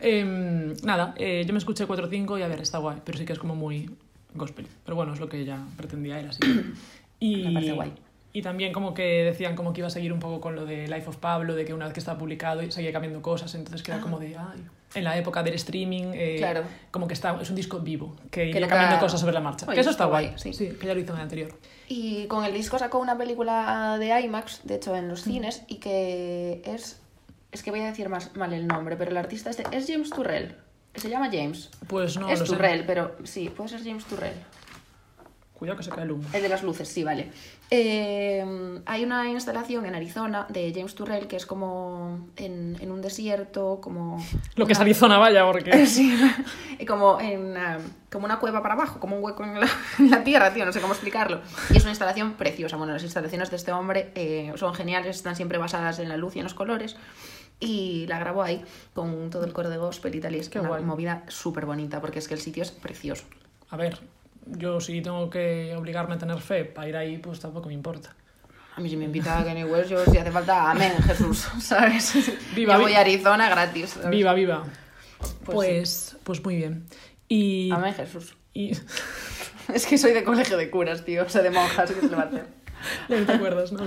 Em, 0.00 0.74
nada, 0.82 1.14
eh, 1.16 1.44
yo 1.46 1.52
me 1.52 1.58
escuché 1.58 1.86
4 1.86 2.06
o 2.06 2.08
5 2.10 2.38
y 2.38 2.42
a 2.42 2.48
ver, 2.48 2.60
está 2.60 2.78
guay, 2.78 2.98
pero 3.04 3.16
sí 3.18 3.24
que 3.24 3.32
es 3.32 3.38
como 3.38 3.54
muy 3.56 3.90
gospel. 4.34 4.66
Pero 4.84 4.94
bueno, 4.96 5.14
es 5.14 5.20
lo 5.20 5.28
que 5.28 5.44
ya 5.44 5.58
pretendía 5.76 6.20
él 6.20 6.28
así. 6.28 6.40
Y, 7.18 7.36
Me 7.46 7.52
parece 7.54 7.72
guay. 7.72 7.92
Y 8.36 8.42
también 8.42 8.70
como 8.70 8.92
que 8.92 9.24
decían 9.24 9.56
como 9.56 9.72
que 9.72 9.80
iba 9.80 9.86
a 9.86 9.90
seguir 9.90 10.12
un 10.12 10.20
poco 10.20 10.42
con 10.42 10.54
lo 10.54 10.66
de 10.66 10.86
Life 10.88 11.08
of 11.08 11.16
Pablo, 11.16 11.54
de 11.54 11.64
que 11.64 11.72
una 11.72 11.86
vez 11.86 11.94
que 11.94 12.00
estaba 12.00 12.18
publicado 12.18 12.70
seguía 12.70 12.92
cambiando 12.92 13.22
cosas, 13.22 13.54
entonces 13.54 13.82
queda 13.82 13.98
como 13.98 14.18
de, 14.18 14.36
ay, 14.36 14.62
en 14.94 15.04
la 15.04 15.16
época 15.16 15.42
del 15.42 15.54
streaming, 15.54 16.12
eh, 16.12 16.34
Ah. 16.34 16.52
Claro. 16.52 16.62
como 16.90 17.08
que 17.08 17.14
está, 17.14 17.34
es 17.40 17.48
un 17.48 17.56
disco 17.56 17.78
vivo, 17.80 18.14
que, 18.30 18.50
Que 18.50 18.60
cambiando 18.60 18.98
cosas 18.98 19.18
sobre 19.18 19.32
la 19.32 19.40
marcha. 19.40 19.64
Oye, 19.64 19.76
que 19.76 19.80
eso 19.80 19.88
está 19.88 20.04
está 20.04 20.10
guay, 20.10 20.26
guay, 20.26 20.38
sí. 20.38 20.52
sí. 20.52 20.68
que 20.78 20.86
ya 20.86 20.92
lo 20.92 21.00
hizo 21.00 21.12
en 21.12 21.16
el 21.16 21.22
anterior. 21.22 21.58
Y 21.88 22.26
con 22.26 22.44
el 22.44 22.52
disco 22.52 22.78
sacó 22.78 22.98
una 22.98 23.16
película 23.16 23.96
de 23.98 24.20
IMAX, 24.20 24.60
de 24.64 24.74
hecho 24.74 24.94
en 24.94 25.08
los 25.08 25.22
cines, 25.22 25.62
y 25.66 25.76
que 25.76 26.60
es. 26.66 27.00
Es 27.52 27.62
que 27.62 27.70
voy 27.70 27.80
a 27.80 27.86
decir 27.86 28.10
más 28.10 28.36
mal 28.36 28.52
el 28.52 28.66
nombre, 28.66 28.96
pero 28.96 29.12
el 29.12 29.16
artista 29.16 29.48
este 29.48 29.64
es 29.72 29.86
James 29.88 30.10
Turrell. 30.10 30.56
Se 30.94 31.08
llama 31.08 31.30
James. 31.32 31.70
Pues 31.86 32.18
no 32.18 32.28
es 32.28 32.40
sé. 32.40 32.44
Turrell, 32.44 32.84
pero 32.84 33.16
sí, 33.24 33.48
puede 33.48 33.70
ser 33.70 33.82
James 33.82 34.04
Turrell. 34.04 34.36
Cuidado 35.58 35.78
que 35.78 35.84
se 35.84 35.90
cae 35.90 36.04
el 36.04 36.10
humo. 36.12 36.28
El 36.34 36.42
de 36.42 36.48
las 36.50 36.62
luces, 36.62 36.86
sí, 36.86 37.02
vale. 37.02 37.30
Eh, 37.70 38.44
hay 38.84 39.04
una 39.04 39.28
instalación 39.30 39.86
en 39.86 39.94
Arizona 39.94 40.46
de 40.50 40.70
James 40.74 40.94
Turrell 40.94 41.26
que 41.26 41.36
es 41.36 41.46
como 41.46 42.28
en, 42.36 42.76
en 42.78 42.90
un 42.90 43.00
desierto, 43.00 43.80
como... 43.80 44.22
Lo 44.54 44.66
que 44.66 44.74
es 44.74 44.80
Arizona, 44.80 45.16
vaya, 45.16 45.44
porque... 45.46 45.86
Sí, 45.86 46.14
como 46.86 47.18
en 47.20 47.40
una, 47.40 47.78
como 48.12 48.26
una 48.26 48.38
cueva 48.38 48.60
para 48.62 48.74
abajo, 48.74 49.00
como 49.00 49.16
un 49.16 49.24
hueco 49.24 49.44
en 49.44 49.58
la, 49.58 49.66
en 49.98 50.10
la 50.10 50.22
tierra, 50.24 50.52
tío, 50.52 50.66
no 50.66 50.72
sé 50.72 50.80
cómo 50.82 50.92
explicarlo. 50.92 51.40
Y 51.70 51.78
es 51.78 51.82
una 51.84 51.92
instalación 51.92 52.34
preciosa. 52.34 52.76
Bueno, 52.76 52.92
las 52.92 53.02
instalaciones 53.02 53.50
de 53.50 53.56
este 53.56 53.72
hombre 53.72 54.12
eh, 54.14 54.52
son 54.56 54.74
geniales, 54.74 55.16
están 55.16 55.36
siempre 55.36 55.56
basadas 55.56 55.98
en 56.00 56.10
la 56.10 56.18
luz 56.18 56.36
y 56.36 56.40
en 56.40 56.44
los 56.44 56.54
colores. 56.54 56.96
Y 57.60 58.06
la 58.08 58.18
grabó 58.18 58.42
ahí 58.42 58.62
con 58.92 59.30
todo 59.30 59.46
el 59.46 59.54
coro 59.54 59.70
de 59.70 59.78
gospel 59.78 60.14
y 60.14 60.20
tal. 60.20 60.36
Y 60.36 60.40
es 60.40 60.50
Qué 60.50 60.60
una 60.60 60.68
guay. 60.68 60.84
movida 60.84 61.22
súper 61.28 61.64
bonita 61.64 62.02
porque 62.02 62.18
es 62.18 62.28
que 62.28 62.34
el 62.34 62.40
sitio 62.40 62.62
es 62.62 62.70
precioso. 62.70 63.24
A 63.70 63.78
ver, 63.78 63.98
yo 64.46 64.80
si 64.80 65.00
tengo 65.02 65.28
que 65.30 65.74
obligarme 65.76 66.14
a 66.14 66.18
tener 66.18 66.38
fe 66.40 66.64
para 66.64 66.88
ir 66.88 66.96
ahí, 66.96 67.18
pues 67.18 67.40
tampoco 67.40 67.68
me 67.68 67.74
importa. 67.74 68.14
A 68.74 68.80
mí 68.80 68.90
si 68.90 68.96
me 68.96 69.06
invita 69.06 69.38
a 69.38 69.44
Kanye 69.44 69.64
West, 69.64 69.90
yo 69.90 70.04
si 70.04 70.18
hace 70.18 70.30
falta, 70.30 70.70
amén, 70.70 70.92
Jesús, 71.02 71.48
¿sabes? 71.60 72.14
Viva, 72.54 72.74
yo 72.74 72.82
voy 72.82 72.92
a 72.92 73.00
Arizona 73.00 73.48
gratis. 73.48 73.90
¿sabes? 73.90 74.10
Viva, 74.10 74.34
viva. 74.34 74.64
Pues 75.44 75.44
Pues, 75.44 76.16
pues, 76.24 76.44
muy 76.44 76.56
bien. 76.56 76.86
Y, 77.28 77.70
Amén, 77.72 77.94
Jesús. 77.94 78.36
y 78.52 78.72
Es 79.72 79.86
que 79.86 79.98
soy 79.98 80.12
de 80.12 80.24
colegio 80.24 80.56
de 80.56 80.70
curas, 80.70 81.04
tío, 81.04 81.24
o 81.24 81.28
sea, 81.28 81.42
de 81.42 81.50
monjas, 81.50 81.90
¿qué 81.90 82.00
se 82.00 82.08
le 82.08 82.16
va 82.16 82.22
a 82.22 82.26
hacer? 82.26 82.46
ya 83.08 83.18
no 83.18 83.26
te 83.26 83.32
acuerdas, 83.32 83.72
¿no? 83.72 83.80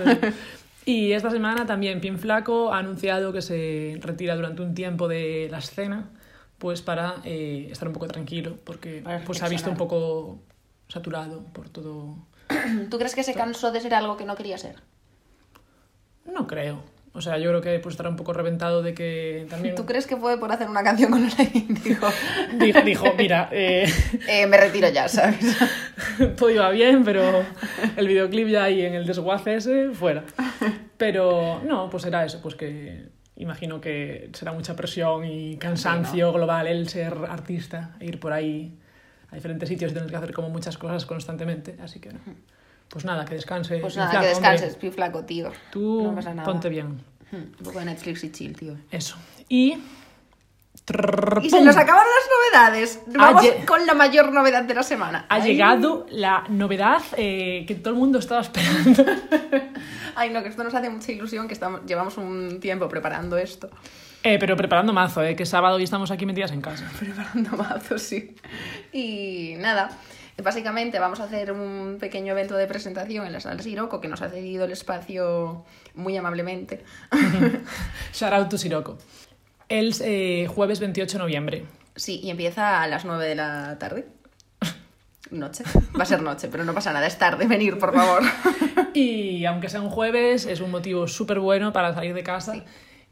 Y 0.85 1.11
esta 1.11 1.29
semana 1.29 1.65
también 1.65 2.01
Pin 2.01 2.17
Flaco 2.17 2.73
ha 2.73 2.79
anunciado 2.79 3.31
que 3.31 3.41
se 3.41 3.97
retira 4.01 4.35
durante 4.35 4.61
un 4.61 4.73
tiempo 4.73 5.07
de 5.07 5.47
la 5.51 5.59
escena, 5.59 6.09
pues 6.57 6.81
para 6.81 7.17
eh, 7.23 7.67
estar 7.71 7.87
un 7.87 7.93
poco 7.93 8.07
tranquilo, 8.07 8.57
porque 8.63 9.03
pues 9.25 9.37
se 9.37 9.45
ha 9.45 9.49
visto 9.49 9.69
un 9.69 9.77
poco 9.77 10.39
saturado 10.89 11.43
por 11.53 11.69
todo. 11.69 12.17
¿Tú 12.89 12.97
crees 12.97 13.15
que 13.15 13.23
se 13.23 13.33
cansó 13.33 13.71
de 13.71 13.79
ser 13.79 13.93
algo 13.93 14.17
que 14.17 14.25
no 14.25 14.35
quería 14.35 14.57
ser? 14.57 14.75
No 16.25 16.47
creo. 16.47 16.83
O 17.13 17.21
sea, 17.21 17.37
yo 17.37 17.49
creo 17.49 17.61
que 17.61 17.79
pues 17.79 17.93
estará 17.93 18.09
un 18.09 18.15
poco 18.15 18.33
reventado 18.33 18.83
de 18.83 18.93
que 18.93 19.47
también 19.49 19.73
¿Tú 19.73 19.85
crees 19.85 20.05
que 20.05 20.15
fue 20.15 20.39
por 20.39 20.51
hacer 20.51 20.69
una 20.69 20.83
canción 20.83 21.09
con 21.09 21.21
Lola 21.21 21.49
Índigo? 21.53 22.07
dijo, 22.59 22.81
dijo, 22.81 23.05
mira, 23.17 23.49
eh, 23.51 23.91
Eh, 24.27 24.45
me 24.45 24.57
retiro 24.57 24.89
ya, 24.89 25.07
¿sabes? 25.07 25.57
todo 26.37 26.49
iba 26.51 26.69
bien, 26.69 27.03
pero 27.03 27.43
el 27.97 28.07
videoclip 28.07 28.49
ya 28.49 28.65
ahí 28.65 28.83
en 28.83 28.93
el 28.93 29.05
desguace 29.05 29.55
ese, 29.55 29.89
fuera. 29.89 30.23
Pero 30.97 31.61
no, 31.65 31.89
pues 31.89 32.05
era 32.05 32.25
eso, 32.25 32.41
pues 32.41 32.55
que 32.55 33.09
imagino 33.37 33.81
que 33.81 34.29
será 34.33 34.51
mucha 34.51 34.75
presión 34.75 35.25
y 35.25 35.57
cansancio 35.57 36.31
global 36.31 36.67
el 36.67 36.89
ser 36.89 37.15
artista, 37.27 37.95
e 37.99 38.05
ir 38.05 38.19
por 38.19 38.33
ahí 38.33 38.77
a 39.31 39.35
diferentes 39.35 39.69
sitios 39.69 39.91
y 39.91 39.93
tener 39.95 40.09
que 40.09 40.15
hacer 40.15 40.33
como 40.33 40.49
muchas 40.49 40.77
cosas 40.77 41.05
constantemente, 41.05 41.77
así 41.81 41.99
que 41.99 42.11
pues 42.89 43.05
nada, 43.05 43.23
que 43.25 43.35
descanse. 43.35 43.77
Pues 43.77 43.95
nada, 43.95 44.09
Flaco, 44.09 44.25
que 44.25 44.33
hombre. 44.33 44.49
descanses, 44.49 44.75
pi 44.77 44.89
flaco, 44.89 45.23
tío. 45.25 45.51
Tú 45.71 46.03
no 46.03 46.15
pasa 46.15 46.33
nada. 46.33 46.45
ponte 46.51 46.69
bien. 46.69 47.03
Un 47.31 47.51
poco 47.63 47.77
de 47.79 47.85
Netflix 47.85 48.23
y 48.23 48.31
chill, 48.31 48.55
tío. 48.55 48.75
Eso. 48.91 49.15
Y... 49.47 49.77
Y 51.43 51.49
se 51.51 51.61
nos 51.61 51.77
acabaron 51.77 52.07
las 52.11 52.63
novedades. 52.63 53.01
Vamos 53.15 53.43
Ayer- 53.43 53.63
con 53.65 53.85
la 53.85 53.93
mayor 53.93 54.31
novedad 54.33 54.63
de 54.63 54.73
la 54.73 54.81
semana. 54.81 55.27
Ha 55.29 55.35
Ay. 55.35 55.43
llegado 55.43 56.07
la 56.09 56.45
novedad 56.49 57.01
eh, 57.15 57.63
que 57.67 57.75
todo 57.75 57.93
el 57.93 57.99
mundo 57.99 58.17
estaba 58.17 58.41
esperando. 58.41 59.05
Ay, 60.15 60.31
no, 60.31 60.41
que 60.41 60.49
esto 60.49 60.63
nos 60.63 60.73
hace 60.73 60.89
mucha 60.89 61.11
ilusión, 61.11 61.47
que 61.47 61.53
estamos, 61.53 61.81
llevamos 61.85 62.17
un 62.17 62.59
tiempo 62.59 62.89
preparando 62.89 63.37
esto. 63.37 63.69
Eh, 64.23 64.37
pero 64.37 64.57
preparando 64.57 64.91
mazo, 64.91 65.23
eh, 65.23 65.35
que 65.35 65.43
es 65.43 65.49
sábado 65.49 65.79
y 65.79 65.83
estamos 65.83 66.11
aquí 66.11 66.25
metidas 66.25 66.51
en 66.51 66.61
casa. 66.61 66.89
Preparando 66.99 67.51
mazos, 67.51 68.01
sí. 68.01 68.35
Y 68.91 69.55
nada, 69.57 69.89
básicamente 70.43 70.99
vamos 70.99 71.19
a 71.19 71.23
hacer 71.23 71.51
un 71.51 71.97
pequeño 71.99 72.33
evento 72.33 72.55
de 72.55 72.67
presentación 72.67 73.25
en 73.25 73.33
la 73.33 73.39
sala 73.39 73.61
Siroco, 73.61 74.01
que 74.01 74.07
nos 74.07 74.21
ha 74.21 74.29
cedido 74.29 74.65
el 74.65 74.71
espacio 74.71 75.65
muy 75.95 76.17
amablemente. 76.17 76.83
Shout 78.13 78.33
out 78.33 78.49
to 78.49 78.57
Sirocco. 78.57 78.97
El 79.69 79.93
eh, 80.01 80.47
jueves 80.53 80.79
28 80.79 81.17
de 81.17 81.23
noviembre. 81.23 81.65
Sí, 81.95 82.19
y 82.23 82.29
empieza 82.29 82.81
a 82.81 82.87
las 82.87 83.05
9 83.05 83.25
de 83.25 83.35
la 83.35 83.77
tarde. 83.79 84.07
Noche. 85.31 85.63
Va 85.97 86.03
a 86.03 86.07
ser 86.07 86.23
noche, 86.23 86.47
pero 86.51 86.65
no 86.65 86.73
pasa 86.73 86.91
nada, 86.91 87.05
es 87.05 87.19
tarde. 87.19 87.45
Venir, 87.45 87.77
por 87.77 87.93
favor. 87.93 88.23
Y 88.91 89.45
aunque 89.45 89.69
sea 89.69 89.81
un 89.81 89.91
jueves, 89.91 90.47
es 90.47 90.61
un 90.61 90.71
motivo 90.71 91.07
súper 91.07 91.39
bueno 91.39 91.71
para 91.71 91.93
salir 91.93 92.15
de 92.15 92.23
casa 92.23 92.65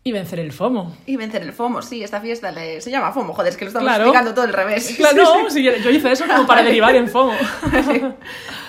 y 0.07 0.11
vencer 0.13 0.39
el 0.39 0.51
FOMO. 0.53 0.95
Y 1.05 1.17
vencer 1.17 1.41
el 1.41 1.51
FOMO, 1.51 1.81
sí, 1.81 2.01
esta 2.03 2.21
fiesta 2.21 2.51
le- 2.51 2.79
se 2.81 2.89
llama 2.89 3.11
FOMO, 3.11 3.33
joder, 3.33 3.51
es 3.51 3.57
que 3.57 3.65
lo 3.65 3.69
estamos 3.69 3.87
Claro. 3.87 4.03
explicando 4.05 4.33
todo 4.33 4.45
al 4.45 4.53
revés. 4.53 4.93
Claro, 4.97 5.25
Sí, 5.49 5.61
sí. 5.61 5.69
sí, 5.75 5.81
yo 5.83 5.89
hice 5.89 6.11
eso 6.11 6.25
como 6.27 6.47
para 6.47 6.63
derivar 6.69 6.95
en 6.95 7.09
FOMO. 7.09 7.33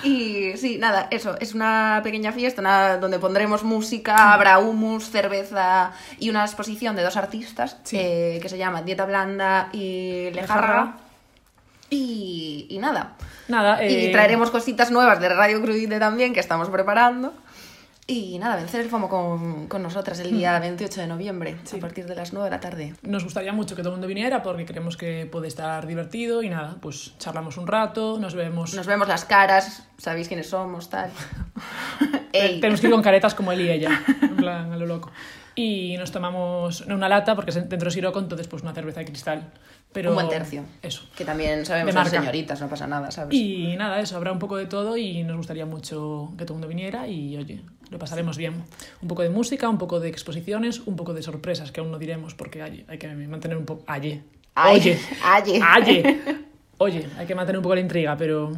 Y 0.03 0.57
sí, 0.57 0.79
nada, 0.79 1.09
eso, 1.11 1.37
es 1.41 1.55
una 1.55 2.01
pequeña 2.05 2.33
fiesta 2.33 2.61
una- 2.61 2.97
donde 2.99 3.19
pondremos 3.19 3.63
música, 3.65 4.33
habrá 4.33 4.59
humus, 4.59 5.11
cerveza 5.11 5.93
y 6.19 6.31
una 6.31 6.45
exposición 6.45 6.95
de 6.97 7.03
dos 7.03 7.17
artistas 7.17 7.77
eh, 7.93 8.39
que 8.41 8.49
se 8.49 8.59
llaman 8.59 8.85
Dieta 8.85 9.07
Blanda 9.07 9.69
y 9.73 10.31
Lejarra. 10.33 10.97
Y, 11.91 12.67
y 12.69 12.79
nada. 12.79 13.15
Nada, 13.49 13.83
Y 13.85 14.07
eh, 14.07 14.13
traeremos 14.13 14.51
cositas 14.51 14.91
nuevas 14.91 15.21
de 15.21 15.31
Radio 15.31 15.61
Cruide 15.63 15.99
también 15.99 16.35
que 16.35 16.41
estamos 16.41 16.69
preparando. 16.69 17.33
Y 18.11 18.39
nada, 18.39 18.57
vencer 18.57 18.81
el 18.81 18.89
FOMO 18.89 19.07
con, 19.07 19.69
con 19.69 19.83
nosotras 19.83 20.19
el 20.21 20.31
día 20.31 20.59
28 20.59 21.03
de 21.03 21.07
noviembre, 21.07 21.57
a 21.71 21.77
partir 21.77 22.07
de 22.07 22.15
las 22.15 22.33
9 22.33 22.47
de 22.47 22.51
la 22.51 22.59
tarde. 22.59 22.95
Nos 23.03 23.23
gustaría 23.23 23.53
mucho 23.53 23.77
que 23.77 23.83
todo 23.83 23.91
el 23.91 23.97
mundo 23.97 24.07
viniera 24.07 24.43
porque 24.43 24.65
creemos 24.65 24.97
que 24.97 25.29
puede 25.31 25.47
estar 25.47 25.87
divertido 25.87 26.43
y 26.43 26.49
nada, 26.49 26.79
pues 26.81 27.13
charlamos 27.19 27.59
un 27.59 27.67
rato, 27.67 28.19
nos 28.19 28.35
vemos. 28.35 28.73
Nos 28.73 28.87
vemos 28.87 29.09
las 29.09 29.27
caras, 29.27 29.87
sabéis 29.99 30.27
quiénes 30.27 30.49
somos, 30.49 30.89
tal. 30.89 31.11
Ey. 32.33 32.61
Tenemos 32.61 32.81
que 32.81 32.87
ir 32.87 32.95
con 32.95 33.03
caretas 33.03 33.35
como 33.35 33.53
él 33.53 33.61
y 33.61 33.71
ella, 33.71 34.03
en 34.23 34.37
plan, 34.37 34.73
a 34.73 34.79
lo 34.79 34.87
loco. 34.87 35.13
Y 35.55 35.97
nos 35.99 36.11
tomamos 36.11 36.83
una 36.83 37.11
lata, 37.11 37.35
porque 37.35 37.51
es 37.51 37.57
dentro 37.57 37.89
de 37.89 37.91
Siroco, 37.91 38.21
entonces 38.21 38.47
pues 38.47 38.63
una 38.63 38.73
cerveza 38.73 39.01
de 39.01 39.07
cristal. 39.07 39.51
Pero 39.93 40.11
Un 40.11 40.15
buen 40.15 40.29
tercio. 40.29 40.65
Eso. 40.83 41.03
Que 41.17 41.25
también 41.25 41.67
sabemos 41.67 41.95
marca. 41.95 42.11
señoritas, 42.11 42.61
no 42.61 42.69
pasa 42.69 42.87
nada, 42.87 43.11
¿sabes? 43.11 43.35
Y 43.35 43.75
nada, 43.77 44.01
eso, 44.01 44.17
habrá 44.17 44.33
un 44.33 44.39
poco 44.39 44.57
de 44.57 44.67
todo 44.67 44.97
y 44.97 45.25
nos 45.25 45.37
gustaría 45.37 45.67
mucho 45.67 46.33
que 46.39 46.45
todo 46.45 46.55
el 46.55 46.61
mundo 46.61 46.69
viniera 46.69 47.09
y 47.09 47.37
oye, 47.37 47.63
lo 47.91 47.99
pasaremos 47.99 48.37
bien. 48.37 48.55
Un 49.03 49.09
poco 49.09 49.23
de 49.23 49.31
música, 49.31 49.69
un 49.69 49.79
poco 49.79 50.01
de 50.01 50.09
exposiciones, 50.09 50.81
un 50.87 50.97
poco 50.97 51.15
de 51.15 51.23
sorpresas 51.23 51.73
que 51.73 51.81
aún 51.81 51.91
no 51.91 51.99
diremos 51.99 52.35
porque 52.35 52.63
hay, 52.63 52.85
hay 52.89 52.99
que 52.99 53.09
mantener 53.09 53.57
un 53.57 53.65
poco... 53.65 53.85
Oye. 53.93 54.23
aye. 54.55 54.99
Aye. 55.63 56.19
Oye, 56.79 57.07
hay 57.19 57.27
que 57.27 57.35
mantener 57.35 57.59
un 57.59 57.63
poco 57.63 57.75
la 57.75 57.81
intriga, 57.81 58.17
pero 58.17 58.53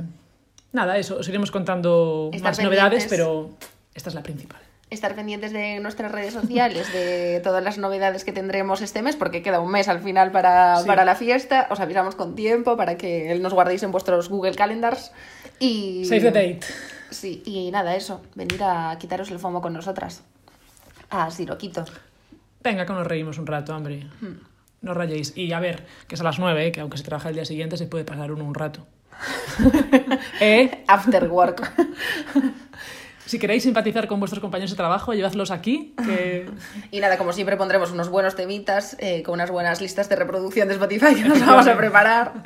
nada, 0.73 0.99
eso, 0.99 1.17
os 1.17 1.29
iremos 1.29 1.51
contando 1.51 2.31
Estar 2.33 2.51
más 2.51 2.63
novedades, 2.63 3.05
pendientes. 3.05 3.09
pero 3.11 3.51
esta 3.95 4.11
es 4.11 4.15
la 4.15 4.23
principal. 4.23 4.61
Estar 4.91 5.15
pendientes 5.15 5.53
de 5.53 5.79
nuestras 5.81 6.11
redes 6.13 6.35
sociales, 6.35 6.93
de 6.93 7.41
todas 7.45 7.63
las 7.65 7.79
novedades 7.79 8.25
que 8.25 8.33
tendremos 8.33 8.83
este 8.83 9.01
mes, 9.03 9.15
porque 9.17 9.41
queda 9.41 9.61
un 9.61 9.71
mes 9.71 9.89
al 9.89 10.01
final 10.01 10.33
para, 10.33 10.79
Sí. 10.81 10.87
para 10.87 11.05
la 11.05 11.15
fiesta. 11.15 11.69
Os 11.71 11.79
avisamos 11.81 12.15
con 12.17 12.35
tiempo 12.35 12.77
para 12.77 12.97
que 12.99 13.39
nos 13.41 13.55
guardéis 13.55 13.85
en 13.85 13.93
vuestros 13.93 14.29
Google 14.29 14.55
Calendars. 14.55 15.13
Y... 15.61 16.05
Save 16.05 16.21
the 16.21 16.31
date. 16.33 16.61
Sí, 17.11 17.43
y 17.45 17.71
nada, 17.71 17.97
eso. 17.97 18.23
Venir 18.35 18.63
a 18.63 18.97
quitaros 18.99 19.31
el 19.31 19.39
FOMO 19.39 19.61
con 19.61 19.73
nosotras. 19.73 20.23
A 21.11 21.31
Siroquito. 21.31 21.85
Venga, 22.63 22.87
que 22.87 22.93
nos 22.93 23.07
reímos 23.07 23.39
un 23.39 23.47
rato, 23.47 23.75
hombre. 23.75 24.07
No 24.81 24.95
rayéis. 24.95 25.37
Y 25.37 25.53
a 25.53 25.61
ver, 25.61 25.87
que 26.07 26.15
es 26.15 26.21
a 26.21 26.25
las 26.25 26.39
9, 26.39 26.73
que 26.73 26.81
aunque 26.81 26.99
se 26.99 27.05
trabaja 27.05 27.29
el 27.31 27.35
día 27.35 27.45
siguiente, 27.45 27.77
se 27.77 27.87
puede 27.87 28.05
pasar 28.05 28.33
uno 28.33 28.45
un 28.45 28.55
rato. 28.55 28.87
¿Eh? 30.41 30.85
After 30.87 31.29
work. 31.29 31.73
Si 33.31 33.39
queréis 33.39 33.63
simpatizar 33.63 34.09
con 34.09 34.19
vuestros 34.19 34.41
compañeros 34.41 34.73
de 34.73 34.77
trabajo, 34.77 35.15
llevadlos 35.15 35.53
aquí, 35.53 35.95
que 36.05 36.51
Y 36.91 36.99
nada, 36.99 37.17
como 37.17 37.33
siempre 37.33 37.57
pondremos 37.57 37.93
unos 37.93 38.09
buenos 38.09 38.35
temitas 38.35 38.97
eh, 38.99 39.23
con 39.23 39.35
unas 39.35 39.53
buenas 39.53 39.81
listas 39.81 40.09
de 40.09 40.17
reproducción 40.17 40.67
de 40.67 40.75
Spotify 40.75 41.15
que 41.15 41.29
nos 41.29 41.39
vamos 41.39 41.69
a 41.69 41.77
preparar. 41.77 42.43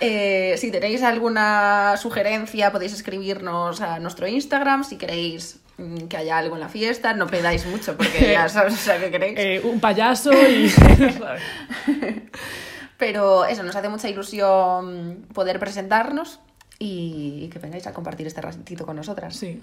Eh, 0.00 0.54
si 0.56 0.70
tenéis 0.70 1.02
alguna 1.02 1.96
sugerencia 1.96 2.70
podéis 2.70 2.92
escribirnos 2.92 3.80
a 3.80 3.98
nuestro 3.98 4.28
Instagram. 4.28 4.84
Si 4.84 4.96
queréis 4.96 5.58
mm, 5.76 6.06
que 6.06 6.16
haya 6.16 6.38
algo 6.38 6.54
en 6.54 6.60
la 6.60 6.68
fiesta, 6.68 7.14
no 7.14 7.26
pedáis 7.26 7.66
mucho 7.66 7.96
porque 7.96 8.30
ya 8.30 8.48
sabes 8.48 8.74
o 8.74 8.76
sea, 8.76 9.00
qué 9.00 9.10
queréis. 9.10 9.36
eh, 9.36 9.60
un 9.64 9.80
payaso 9.80 10.30
y... 10.32 10.72
Pero 12.96 13.44
eso, 13.44 13.64
nos 13.64 13.74
hace 13.74 13.88
mucha 13.88 14.08
ilusión 14.08 15.26
poder 15.34 15.58
presentarnos 15.58 16.38
y 16.78 17.48
que 17.52 17.58
vengáis 17.58 17.88
a 17.88 17.92
compartir 17.92 18.28
este 18.28 18.40
ratito 18.40 18.86
con 18.86 18.94
nosotras. 18.94 19.34
sí, 19.34 19.60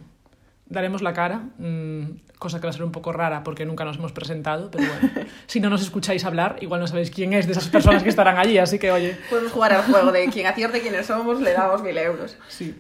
daremos 0.68 1.02
la 1.02 1.14
cara, 1.14 1.50
mm, 1.58 2.04
cosa 2.40 2.60
que 2.60 2.68
va 2.68 2.72
a 2.72 2.74
ser 2.74 2.84
un 2.84 2.92
poco 2.92 3.12
rara 3.14 3.44
porque 3.44 3.66
nunca 3.66 3.86
nos 3.86 3.98
hemos 3.98 4.12
presentado, 4.12 4.72
pero 4.72 4.86
bueno, 4.88 5.28
si 5.48 5.60
no 5.60 5.70
nos 5.70 5.82
escucháis 5.82 6.26
hablar, 6.26 6.58
igual 6.62 6.82
no 6.82 6.88
sabéis 6.88 7.12
quién 7.12 7.34
es 7.34 7.46
de 7.46 7.52
esas 7.54 7.68
personas 7.68 8.04
que 8.04 8.10
estarán 8.10 8.38
allí, 8.38 8.58
así 8.58 8.80
que 8.80 8.92
oye, 8.92 9.18
Podemos 9.30 9.52
jugar 9.52 9.74
al 9.74 9.84
juego 9.84 10.12
de 10.12 10.28
quien 10.30 10.48
acierte 10.48 10.82
quiénes 10.82 11.06
somos, 11.06 11.40
le 11.42 11.54
damos 11.54 11.82
mil 11.84 11.98
euros. 11.98 12.38
sí. 12.50 12.76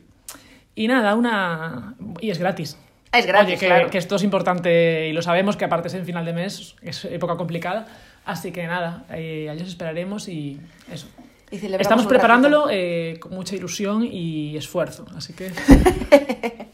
Y 0.78 0.90
nada, 0.90 1.16
una... 1.16 1.96
Y 2.20 2.32
es 2.32 2.38
gratis. 2.38 2.78
Es 3.14 3.26
gratis, 3.26 3.48
Oye, 3.48 3.58
que, 3.58 3.66
claro. 3.68 3.90
que 3.90 3.98
esto 3.98 4.18
es 4.18 4.24
importante 4.24 5.08
y 5.08 5.14
lo 5.14 5.22
sabemos, 5.22 5.56
que 5.56 5.64
aparte 5.64 5.88
es 5.88 5.94
en 5.94 6.04
final 6.06 6.26
de 6.26 6.34
mes, 6.34 6.76
es 6.82 7.06
época 7.06 7.38
complicada. 7.38 7.88
Así 8.26 8.52
que 8.52 8.68
nada, 8.68 9.06
eh, 9.10 9.48
allí 9.50 9.62
os 9.62 9.70
esperaremos 9.70 10.28
y 10.28 10.60
eso. 10.92 11.08
Y 11.50 11.66
Estamos 11.76 12.08
preparándolo 12.08 12.68
eh, 12.70 13.18
con 13.22 13.34
mucha 13.34 13.56
ilusión 13.56 14.04
y 14.04 14.58
esfuerzo, 14.58 15.06
así 15.16 15.32
que 15.32 15.50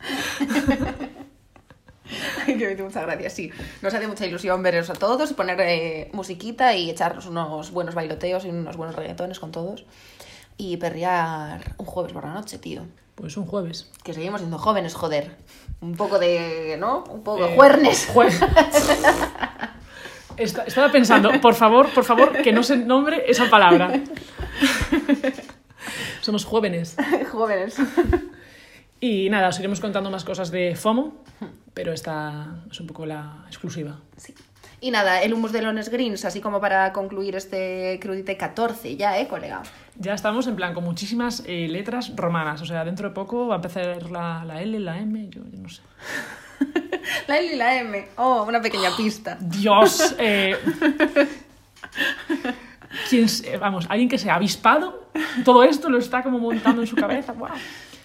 Ay, 2.46 2.58
que 2.58 2.66
me 2.66 2.72
hace 2.72 2.82
muchas 2.82 3.02
gracias, 3.04 3.32
sí. 3.34 3.50
Nos 3.82 3.94
hace 3.94 4.08
mucha 4.08 4.26
ilusión 4.26 4.62
veros 4.62 4.90
a 4.90 4.94
todos, 4.94 5.32
poner 5.32 5.60
eh, 5.60 6.10
musiquita 6.12 6.74
y 6.74 6.90
echarnos 6.90 7.26
unos 7.26 7.70
buenos 7.70 7.94
bailoteos 7.94 8.44
y 8.44 8.48
unos 8.48 8.76
buenos 8.76 8.96
reggaetones 8.96 9.38
con 9.38 9.52
todos. 9.52 9.84
Y 10.56 10.76
perrear 10.78 11.74
un 11.78 11.86
jueves 11.86 12.12
por 12.12 12.24
la 12.24 12.34
noche, 12.34 12.58
tío. 12.58 12.82
pues 13.14 13.36
un 13.36 13.46
jueves. 13.46 13.88
Que 14.02 14.12
seguimos 14.12 14.40
siendo 14.40 14.58
jóvenes, 14.58 14.94
joder. 14.94 15.36
Un 15.80 15.94
poco 15.96 16.18
de, 16.18 16.76
¿no? 16.78 17.04
Un 17.04 17.22
poco 17.22 17.44
de 17.44 17.52
Eh, 17.52 17.56
juernes. 17.56 18.08
jue- 18.12 18.30
Esta- 20.36 20.64
Estaba 20.64 20.90
pensando, 20.90 21.30
por 21.40 21.54
favor, 21.54 21.88
por 21.94 22.04
favor, 22.04 22.32
que 22.42 22.52
no 22.52 22.62
se 22.62 22.76
nombre 22.76 23.24
esa 23.28 23.48
palabra. 23.50 23.92
Somos 26.20 26.44
jóvenes. 26.44 26.96
jóvenes. 27.30 27.76
Y 29.00 29.30
nada, 29.30 29.48
os 29.48 29.58
iremos 29.58 29.80
contando 29.80 30.10
más 30.10 30.24
cosas 30.24 30.50
de 30.50 30.76
FOMO, 30.76 31.24
pero 31.72 31.92
esta 31.92 32.62
es 32.70 32.78
un 32.80 32.86
poco 32.86 33.06
la 33.06 33.44
exclusiva. 33.48 33.98
Sí. 34.16 34.34
Y 34.82 34.90
nada, 34.90 35.22
el 35.22 35.34
humus 35.34 35.52
de 35.52 35.60
Lones 35.62 35.90
Greens, 35.90 36.24
así 36.24 36.40
como 36.40 36.60
para 36.60 36.92
concluir 36.92 37.36
este 37.36 37.98
crudite 38.00 38.36
14 38.36 38.96
ya, 38.96 39.18
¿eh, 39.18 39.28
colega? 39.28 39.62
Ya 39.96 40.14
estamos 40.14 40.46
en 40.46 40.56
plan 40.56 40.72
con 40.72 40.84
muchísimas 40.84 41.42
eh, 41.46 41.68
letras 41.68 42.12
romanas, 42.16 42.62
o 42.62 42.66
sea, 42.66 42.84
dentro 42.84 43.08
de 43.08 43.14
poco 43.14 43.46
va 43.48 43.54
a 43.54 43.56
empezar 43.56 44.10
la, 44.10 44.42
la 44.46 44.62
L, 44.62 44.78
la 44.80 44.98
M, 44.98 45.28
yo, 45.28 45.42
yo 45.50 45.58
no 45.58 45.68
sé. 45.68 45.82
La 47.26 47.38
L 47.38 47.54
y 47.54 47.56
la 47.56 47.78
M. 47.80 48.08
Oh, 48.16 48.44
una 48.46 48.60
pequeña 48.60 48.90
pista. 48.96 49.36
Dios, 49.40 50.14
eh, 50.18 50.56
¿quién 53.08 53.28
se- 53.28 53.56
vamos, 53.56 53.86
alguien 53.88 54.08
que 54.08 54.18
se 54.18 54.30
ha 54.30 54.34
avispado, 54.36 55.08
todo 55.44 55.64
esto 55.64 55.88
lo 55.88 55.98
está 55.98 56.22
como 56.22 56.38
montando 56.38 56.82
en 56.82 56.86
su 56.86 56.96
cabeza, 56.96 57.32
wow. 57.32 57.48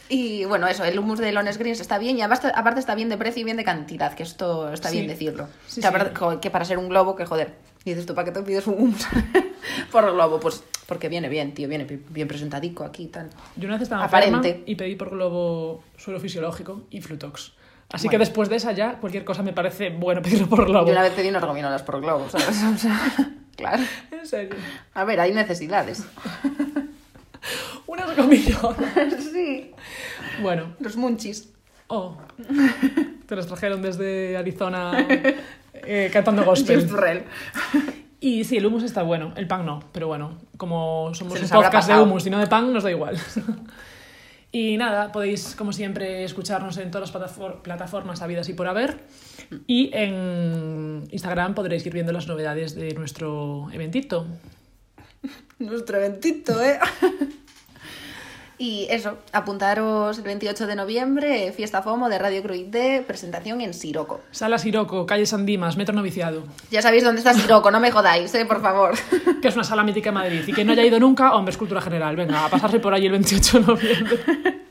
Y 0.08 0.46
bueno, 0.46 0.68
eso, 0.68 0.84
el 0.84 1.00
humus 1.00 1.18
de 1.20 1.32
Lones 1.32 1.58
Greens 1.58 1.80
está 1.80 1.98
bien 1.98 2.18
y 2.18 2.22
aparte, 2.22 2.52
aparte 2.54 2.80
está 2.80 2.94
bien 2.96 3.10
de 3.10 3.18
precio 3.18 3.42
y 3.42 3.44
bien 3.44 3.58
de 3.58 3.64
cantidad, 3.64 4.14
que 4.14 4.24
esto 4.24 4.72
está 4.72 4.90
Sí. 4.90 4.98
bien 4.98 5.08
decirlo. 5.08 5.48
Sí, 5.68 5.80
O 5.80 5.82
sea, 5.82 5.92
sí. 5.92 6.16
jo, 6.16 6.40
que 6.40 6.52
para 6.52 6.64
ser 6.66 6.78
un 6.78 6.90
globo, 6.90 7.16
que 7.16 7.26
joder, 7.26 7.56
dices 7.84 8.06
tú, 8.06 8.14
¿para 8.14 8.26
qué 8.26 8.32
te 8.32 8.44
pides 8.44 8.68
un 8.68 8.76
humus 8.80 9.06
por 9.92 10.12
globo? 10.14 10.40
Pues 10.40 10.64
porque 10.86 11.10
viene 11.10 11.28
bien, 11.28 11.54
tío, 11.56 11.68
viene 11.68 11.86
bien 12.10 12.28
presentadico 12.28 12.84
aquí 12.84 13.04
y 13.04 13.08
tal. 13.08 13.30
Yo 13.56 13.66
una 13.66 13.76
vez 13.78 13.84
estaba 13.84 14.04
Aparente. 14.06 14.50
enferma 14.50 14.64
y 14.68 14.76
pedí 14.76 14.96
por 14.96 15.10
globo 15.10 15.84
suelo 15.98 16.20
fisiológico 16.20 16.84
y 16.92 17.02
Flutox. 17.02 17.54
Así 17.92 18.08
Bueno. 18.08 18.12
que 18.12 18.18
después 18.20 18.50
de 18.50 18.56
esa 18.58 18.72
ya, 18.74 19.00
cualquier 19.00 19.24
cosa 19.26 19.42
me 19.42 19.54
parece 19.54 19.90
bueno 19.90 20.22
pedirlo 20.22 20.48
por 20.48 20.66
globo. 20.66 20.86
Yo 20.86 20.92
una 20.92 21.02
vez 21.02 21.14
pedí 21.14 21.30
unas 21.30 21.44
gominolas 21.44 21.82
por 21.82 22.00
globo, 22.02 22.30
¿sabes? 22.30 22.48
O 22.76 22.78
sea, 22.78 23.00
claro. 23.56 23.84
En 24.12 24.26
serio. 24.28 24.56
A 24.94 25.04
ver, 25.04 25.20
hay 25.20 25.34
necesidades. 25.34 26.04
Unas 27.96 28.16
gomillonas. 28.18 29.24
sí. 29.34 29.72
Bueno, 30.42 30.76
Los 30.80 30.96
munchis. 30.98 31.50
oh. 31.88 32.18
Te 33.28 33.36
los 33.36 33.48
trajeron 33.48 33.82
desde 33.82 34.38
Arizona 34.38 35.08
eh, 35.74 36.10
cantando 36.14 36.44
gospel. 36.46 36.88
Y 38.20 38.44
sí, 38.44 38.58
el 38.58 38.66
hummus 38.66 38.84
está 38.84 39.04
bueno, 39.04 39.34
el 39.36 39.48
pan 39.48 39.66
no, 39.66 39.80
pero 39.92 40.08
bueno, 40.08 40.38
como 40.58 41.12
somos 41.14 41.40
un 41.40 41.50
podcast 41.50 41.88
de 41.90 42.00
hummus 42.02 42.26
y 42.26 42.30
no 42.30 42.40
de 42.40 42.48
pan, 42.48 42.74
nos 42.74 42.84
da 42.84 42.90
igual. 42.92 43.18
y 44.52 44.78
nada, 44.78 45.12
podéis, 45.12 45.56
como 45.56 45.74
siempre, 45.74 46.24
escucharnos 46.24 46.78
en 46.78 46.90
todas 46.92 47.12
las 47.14 47.16
platafor- 47.22 47.62
plataformas 47.62 48.22
habidas 48.22 48.48
y 48.50 48.54
por 48.54 48.68
haber. 48.68 49.00
Y 49.68 49.92
en 49.94 51.04
Instagram 51.12 51.54
podréis 51.54 51.86
ir 51.86 51.94
viendo 51.94 52.12
las 52.14 52.28
novedades 52.28 52.74
de 52.76 52.94
nuestro 52.94 53.68
eventito. 53.72 54.26
Nuestro 55.60 55.98
eventito, 55.98 56.62
¿eh? 56.64 56.80
Y 58.58 58.88
eso, 58.90 59.18
apuntaros 59.34 60.18
el 60.18 60.24
28 60.24 60.66
de 60.66 60.76
noviembre, 60.76 61.52
fiesta 61.52 61.82
FOMO 61.82 62.08
de 62.08 62.18
Radio 62.18 62.42
Cruité, 62.42 63.04
presentación 63.06 63.60
en 63.60 63.74
Siroco. 63.74 64.22
Sala 64.32 64.58
Siroco, 64.58 65.06
calle 65.06 65.26
San 65.26 65.46
Dimas, 65.46 65.76
metro 65.76 65.94
noviciado, 65.94 66.44
Ya 66.72 66.82
sabéis 66.82 67.04
dónde 67.04 67.20
está 67.20 67.34
Siroco, 67.34 67.70
no 67.70 67.82
me 67.82 67.92
jodáis, 67.92 68.34
¿eh? 68.34 68.46
Por 68.46 68.62
favor. 68.62 68.96
que 69.42 69.48
es 69.50 69.56
una 69.56 69.66
sala 69.66 69.84
mítica 69.84 70.10
en 70.10 70.16
Madrid. 70.16 70.44
Y 70.48 70.54
que 70.54 70.64
no 70.64 70.72
haya 70.72 70.86
ido 70.86 71.00
nunca, 71.00 71.34
hombre, 71.34 71.52
es 71.52 71.58
cultura 71.58 71.82
general. 71.82 72.16
Venga, 72.16 72.46
a 72.46 72.50
pasarse 72.50 72.80
por 72.80 72.94
ahí 72.94 73.06
el 73.06 73.12
28 73.12 73.60
de 73.60 73.66
noviembre. 73.66 74.20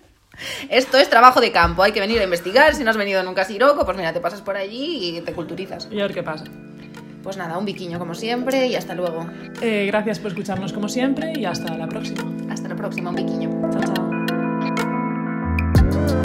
Esto 0.68 0.98
es 0.98 1.08
trabajo 1.10 1.40
de 1.40 1.52
campo, 1.52 1.82
hay 1.82 1.92
que 1.92 2.00
venir 2.00 2.20
a 2.20 2.24
investigar. 2.24 2.74
Si 2.74 2.84
no 2.84 2.90
has 2.90 2.96
venido 2.96 3.22
nunca 3.22 3.42
a 3.42 3.44
Siroco, 3.44 3.84
pues 3.84 3.96
mira, 3.96 4.12
te 4.12 4.20
pasas 4.20 4.40
por 4.40 4.56
allí 4.56 5.18
y 5.18 5.20
te 5.20 5.32
culturizas. 5.32 5.88
Y 5.90 6.00
a 6.00 6.04
ver 6.04 6.14
qué 6.14 6.22
pasa. 6.22 6.44
Pues 7.24 7.38
nada, 7.38 7.56
un 7.56 7.64
biquiño 7.64 7.98
como 7.98 8.14
siempre 8.14 8.66
y 8.66 8.76
hasta 8.76 8.94
luego. 8.94 9.26
Eh, 9.62 9.86
gracias 9.86 10.18
por 10.18 10.28
escucharnos 10.32 10.74
como 10.74 10.90
siempre 10.90 11.32
y 11.34 11.46
hasta 11.46 11.74
la 11.76 11.88
próxima. 11.88 12.22
Hasta 12.50 12.68
la 12.68 12.76
próxima, 12.76 13.08
un 13.08 13.16
biquiño. 13.16 13.50
Chao, 13.72 13.82
chao. 15.94 16.23